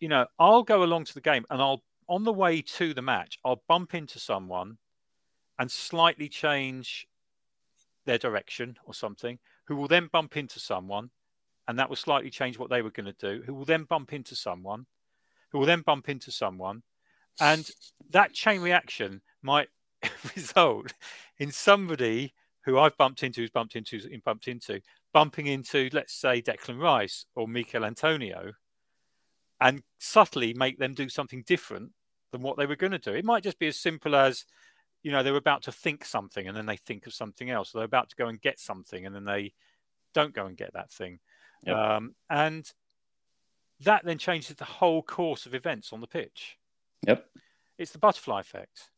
you 0.00 0.08
know, 0.08 0.26
I'll 0.38 0.62
go 0.62 0.82
along 0.82 1.04
to 1.06 1.14
the 1.14 1.20
game, 1.20 1.46
and 1.50 1.62
I'll 1.62 1.82
on 2.08 2.24
the 2.24 2.32
way 2.32 2.62
to 2.62 2.94
the 2.94 3.02
match, 3.02 3.38
I'll 3.44 3.62
bump 3.68 3.94
into 3.94 4.18
someone 4.18 4.78
and 5.58 5.70
slightly 5.70 6.28
change 6.28 7.06
their 8.04 8.18
direction 8.18 8.76
or 8.84 8.94
something, 8.94 9.38
who 9.66 9.76
will 9.76 9.88
then 9.88 10.08
bump 10.10 10.36
into 10.36 10.60
someone, 10.60 11.10
and 11.68 11.78
that 11.78 11.90
will 11.90 11.96
slightly 11.96 12.30
change 12.30 12.58
what 12.58 12.70
they 12.70 12.80
were 12.80 12.90
going 12.90 13.12
to 13.12 13.12
do, 13.12 13.42
who 13.44 13.52
will 13.52 13.66
then 13.66 13.84
bump 13.84 14.14
into 14.14 14.34
someone, 14.34 14.86
who 15.52 15.58
will 15.58 15.66
then 15.66 15.82
bump 15.82 16.08
into 16.08 16.32
someone. 16.32 16.82
And 17.40 17.70
that 18.10 18.32
chain 18.32 18.62
reaction 18.62 19.20
might 19.42 19.68
result 20.34 20.94
in 21.38 21.52
somebody 21.52 22.32
who 22.64 22.78
I've 22.78 22.96
bumped 22.96 23.22
into, 23.22 23.42
who's 23.42 23.50
bumped 23.50 23.76
into, 23.76 23.96
who's 23.96 24.06
bumped 24.24 24.48
into, 24.48 24.80
bumping 25.12 25.46
into, 25.46 25.90
let's 25.92 26.14
say, 26.14 26.40
Declan 26.40 26.80
Rice 26.80 27.26
or 27.36 27.46
Michail 27.46 27.84
Antonio, 27.84 28.52
and 29.60 29.82
subtly 29.98 30.54
make 30.54 30.78
them 30.78 30.94
do 30.94 31.08
something 31.10 31.44
different 31.46 31.92
than 32.32 32.42
what 32.42 32.56
they 32.56 32.66
were 32.66 32.76
going 32.76 32.92
to 32.92 32.98
do. 32.98 33.14
It 33.14 33.24
might 33.24 33.42
just 33.42 33.58
be 33.58 33.66
as 33.66 33.78
simple 33.78 34.16
as, 34.16 34.44
you 35.02 35.12
know, 35.12 35.22
they're 35.22 35.36
about 35.36 35.62
to 35.64 35.72
think 35.72 36.04
something 36.04 36.48
and 36.48 36.56
then 36.56 36.66
they 36.66 36.76
think 36.76 37.06
of 37.06 37.12
something 37.12 37.50
else. 37.50 37.72
They're 37.72 37.84
about 37.84 38.08
to 38.10 38.16
go 38.16 38.28
and 38.28 38.40
get 38.40 38.58
something 38.58 39.04
and 39.04 39.14
then 39.14 39.24
they 39.24 39.52
don't 40.14 40.34
go 40.34 40.46
and 40.46 40.56
get 40.56 40.72
that 40.74 40.90
thing. 40.90 41.18
Yep. 41.64 41.76
Um, 41.76 42.14
and 42.30 42.70
that 43.80 44.04
then 44.04 44.18
changes 44.18 44.56
the 44.56 44.64
whole 44.64 45.02
course 45.02 45.46
of 45.46 45.54
events 45.54 45.92
on 45.92 46.00
the 46.00 46.06
pitch. 46.06 46.58
Yep. 47.06 47.26
It's 47.78 47.92
the 47.92 47.98
butterfly 47.98 48.40
effect. 48.40 48.90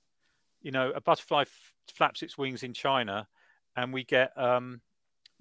You 0.62 0.70
know, 0.70 0.90
a 0.94 1.00
butterfly 1.00 1.42
f- 1.42 1.74
flaps 1.94 2.22
its 2.22 2.38
wings 2.38 2.62
in 2.62 2.72
China, 2.72 3.28
and 3.76 3.92
we 3.92 4.04
get 4.04 4.36
um, 4.36 4.80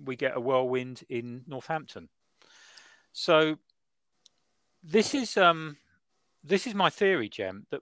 we 0.03 0.15
get 0.15 0.35
a 0.35 0.39
whirlwind 0.39 1.03
in 1.09 1.43
Northampton. 1.47 2.09
So 3.11 3.57
this 4.83 5.13
is 5.13 5.37
um, 5.37 5.77
this 6.43 6.67
is 6.67 6.73
my 6.73 6.89
theory, 6.89 7.29
Jem, 7.29 7.65
that 7.71 7.81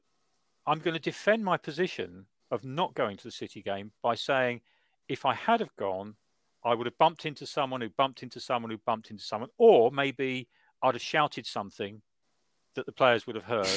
I'm 0.65 0.79
going 0.79 0.95
to 0.95 0.99
defend 0.99 1.43
my 1.43 1.57
position 1.57 2.25
of 2.51 2.63
not 2.63 2.93
going 2.93 3.17
to 3.17 3.23
the 3.23 3.31
City 3.31 3.61
game 3.61 3.91
by 4.01 4.15
saying 4.15 4.61
if 5.07 5.25
I 5.25 5.33
had 5.33 5.59
have 5.59 5.75
gone, 5.77 6.15
I 6.67 6.75
would 6.75 6.85
have 6.85 6.97
bumped 6.97 7.25
into 7.25 7.45
someone 7.45 7.81
who 7.81 7.89
bumped 7.89 8.23
into 8.23 8.39
someone 8.39 8.71
who 8.71 8.77
bumped 8.85 9.11
into 9.11 9.23
someone, 9.23 9.49
or 9.57 9.91
maybe 9.91 10.47
I'd 10.81 10.95
have 10.95 11.01
shouted 11.01 11.45
something 11.45 12.01
that 12.75 12.85
the 12.85 12.91
players 12.91 13.25
would 13.25 13.35
have 13.35 13.45
heard 13.45 13.67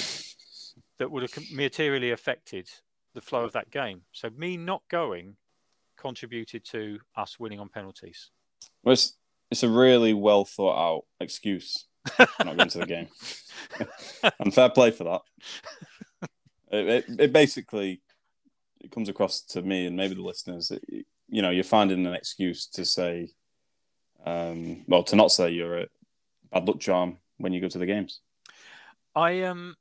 that 0.99 1.11
would 1.11 1.23
have 1.23 1.51
materially 1.51 2.11
affected 2.11 2.69
the 3.15 3.21
flow 3.21 3.45
of 3.45 3.53
that 3.53 3.71
game. 3.71 4.03
So 4.13 4.31
me 4.37 4.57
not 4.57 4.83
going 4.91 5.37
contributed 5.97 6.65
to 6.67 6.99
us 7.17 7.39
winning 7.39 7.61
on 7.61 7.69
penalties. 7.69 8.31
Well, 8.83 8.93
it's, 8.93 9.17
it's 9.51 9.63
a 9.63 9.69
really 9.69 10.15
well 10.15 10.45
thought 10.45 10.79
out 10.79 11.05
excuse 11.21 11.87
not 12.19 12.57
going 12.57 12.69
to 12.69 12.79
the 12.79 12.87
game. 12.87 13.09
and 14.41 14.55
fair 14.55 14.71
play 14.71 14.91
for 14.91 15.05
that. 15.05 15.21
It, 16.73 16.89
it, 16.89 17.21
it, 17.21 17.33
basically 17.33 18.01
it 18.81 18.91
comes 18.91 19.09
across 19.09 19.43
to 19.43 19.63
me 19.63 19.87
and 19.87 19.97
maybe 19.97 20.15
the 20.15 20.23
listeners. 20.23 20.71
It, 20.71 21.07
you 21.31 21.43
know, 21.43 21.51
you're 21.51 21.65
finding 21.65 22.07
an 22.07 22.15
excuse 22.15 22.67
to 22.67 22.85
say, 22.85 23.31
um, 24.27 24.85
well, 24.87 25.03
to 25.05 25.17
not 25.17 25.33
say 25.33 25.51
you're 25.51 25.79
a, 25.79 25.87
bad 26.53 26.67
luck 26.67 26.81
charm 26.81 27.19
when 27.39 27.53
you 27.53 27.61
go 27.61 27.69
to 27.69 27.79
the 27.79 27.87
games. 27.87 28.21
I 29.15 29.43
um, 29.43 29.77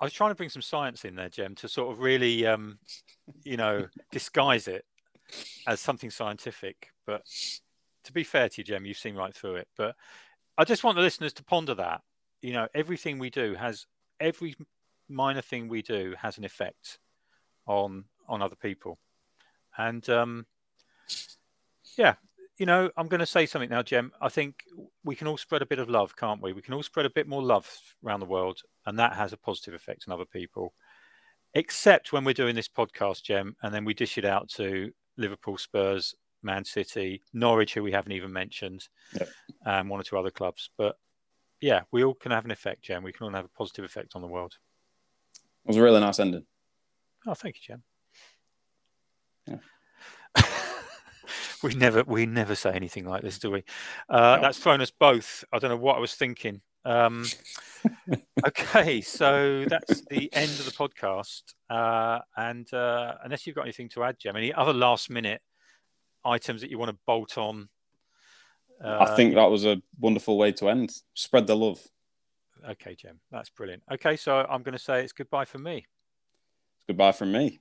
I 0.00 0.04
was 0.04 0.12
trying 0.12 0.30
to 0.30 0.34
bring 0.34 0.48
some 0.48 0.62
science 0.62 1.04
in 1.04 1.14
there, 1.14 1.28
Jem, 1.28 1.54
to 1.56 1.68
sort 1.68 1.92
of 1.92 2.00
really, 2.00 2.44
um, 2.46 2.78
you 3.44 3.56
know, 3.56 3.86
disguise 4.12 4.68
it 4.68 4.84
as 5.66 5.80
something 5.80 6.10
scientific. 6.10 6.88
But 7.06 7.22
to 8.04 8.12
be 8.12 8.24
fair 8.24 8.48
to 8.48 8.60
you, 8.60 8.64
Jem, 8.64 8.84
you've 8.84 8.98
seen 8.98 9.14
right 9.14 9.34
through 9.34 9.56
it. 9.56 9.68
But 9.76 9.94
I 10.58 10.64
just 10.64 10.84
want 10.84 10.96
the 10.96 11.02
listeners 11.02 11.32
to 11.34 11.44
ponder 11.44 11.74
that. 11.74 12.02
You 12.40 12.52
know, 12.52 12.68
everything 12.74 13.18
we 13.18 13.30
do 13.30 13.54
has 13.54 13.86
every 14.18 14.56
minor 15.08 15.42
thing 15.42 15.68
we 15.68 15.82
do 15.82 16.14
has 16.20 16.38
an 16.38 16.44
effect 16.44 16.98
on 17.66 18.04
on 18.28 18.42
other 18.42 18.56
people, 18.56 18.98
and 19.76 20.08
um, 20.08 20.46
yeah, 21.96 22.14
you 22.58 22.66
know, 22.66 22.90
I'm 22.96 23.08
going 23.08 23.20
to 23.20 23.26
say 23.26 23.46
something 23.46 23.70
now, 23.70 23.82
Jem. 23.82 24.12
I 24.20 24.28
think 24.28 24.62
we 25.04 25.16
can 25.16 25.26
all 25.26 25.36
spread 25.36 25.62
a 25.62 25.66
bit 25.66 25.78
of 25.78 25.88
love, 25.88 26.14
can't 26.16 26.42
we? 26.42 26.52
We 26.52 26.62
can 26.62 26.74
all 26.74 26.82
spread 26.82 27.06
a 27.06 27.10
bit 27.10 27.26
more 27.26 27.42
love 27.42 27.68
around 28.04 28.20
the 28.20 28.26
world, 28.26 28.60
and 28.86 28.98
that 28.98 29.14
has 29.14 29.32
a 29.32 29.36
positive 29.36 29.74
effect 29.74 30.04
on 30.06 30.14
other 30.14 30.24
people. 30.24 30.72
Except 31.54 32.12
when 32.12 32.24
we're 32.24 32.34
doing 32.34 32.54
this 32.54 32.68
podcast, 32.68 33.24
Jem, 33.24 33.56
and 33.62 33.74
then 33.74 33.84
we 33.84 33.94
dish 33.94 34.16
it 34.16 34.24
out 34.24 34.48
to 34.50 34.90
Liverpool, 35.16 35.58
Spurs, 35.58 36.14
Man 36.42 36.64
City, 36.64 37.22
Norwich, 37.32 37.74
who 37.74 37.82
we 37.82 37.92
haven't 37.92 38.12
even 38.12 38.32
mentioned, 38.32 38.88
yep. 39.18 39.28
and 39.66 39.88
one 39.88 40.00
or 40.00 40.04
two 40.04 40.18
other 40.18 40.30
clubs. 40.30 40.70
But 40.78 40.96
yeah, 41.60 41.82
we 41.90 42.04
all 42.04 42.14
can 42.14 42.32
have 42.32 42.44
an 42.44 42.50
effect, 42.50 42.82
Jem. 42.82 43.02
We 43.02 43.12
can 43.12 43.26
all 43.26 43.32
have 43.32 43.44
a 43.44 43.58
positive 43.58 43.84
effect 43.84 44.12
on 44.14 44.22
the 44.22 44.28
world. 44.28 44.56
It 45.64 45.68
was 45.68 45.76
a 45.76 45.82
really 45.82 46.00
nice 46.00 46.18
ending. 46.18 46.44
Oh, 47.26 47.34
thank 47.34 47.56
you, 47.56 47.74
Jem. 47.74 47.82
Yeah 49.46 49.56
we 51.62 51.74
never 51.74 52.02
we 52.04 52.26
never 52.26 52.54
say 52.54 52.72
anything 52.72 53.04
like 53.04 53.22
this, 53.22 53.38
do 53.38 53.50
we? 53.50 53.64
Uh, 54.08 54.36
no. 54.36 54.42
That's 54.42 54.58
thrown 54.58 54.80
us 54.80 54.90
both. 54.90 55.44
I 55.52 55.58
don't 55.58 55.70
know 55.70 55.76
what 55.76 55.96
I 55.96 56.00
was 56.00 56.14
thinking. 56.14 56.60
Um, 56.84 57.26
okay, 58.46 59.00
so 59.00 59.64
that's 59.68 60.04
the 60.06 60.32
end 60.32 60.50
of 60.50 60.64
the 60.64 60.72
podcast. 60.72 61.42
Uh, 61.70 62.20
and 62.36 62.72
uh, 62.72 63.14
unless 63.24 63.46
you've 63.46 63.56
got 63.56 63.62
anything 63.62 63.88
to 63.90 64.04
add, 64.04 64.18
Jem, 64.18 64.36
any 64.36 64.52
other 64.52 64.72
last 64.72 65.10
minute 65.10 65.40
items 66.24 66.60
that 66.60 66.70
you 66.70 66.78
want 66.78 66.90
to 66.90 66.98
bolt 67.06 67.38
on? 67.38 67.68
I 68.84 69.14
think 69.14 69.36
that 69.36 69.48
was 69.48 69.64
a 69.64 69.80
wonderful 70.00 70.36
way 70.36 70.50
to 70.52 70.68
end. 70.68 70.92
Spread 71.14 71.46
the 71.46 71.54
love. 71.54 71.80
Okay, 72.68 72.96
Jem, 72.96 73.20
that's 73.30 73.48
brilliant. 73.48 73.84
Okay, 73.92 74.16
so 74.16 74.44
I'm 74.50 74.64
going 74.64 74.72
to 74.76 74.82
say 74.82 75.04
it's 75.04 75.12
goodbye 75.12 75.44
from 75.44 75.62
me. 75.62 75.86
It's 76.78 76.86
goodbye 76.88 77.12
from 77.12 77.30
me. 77.30 77.60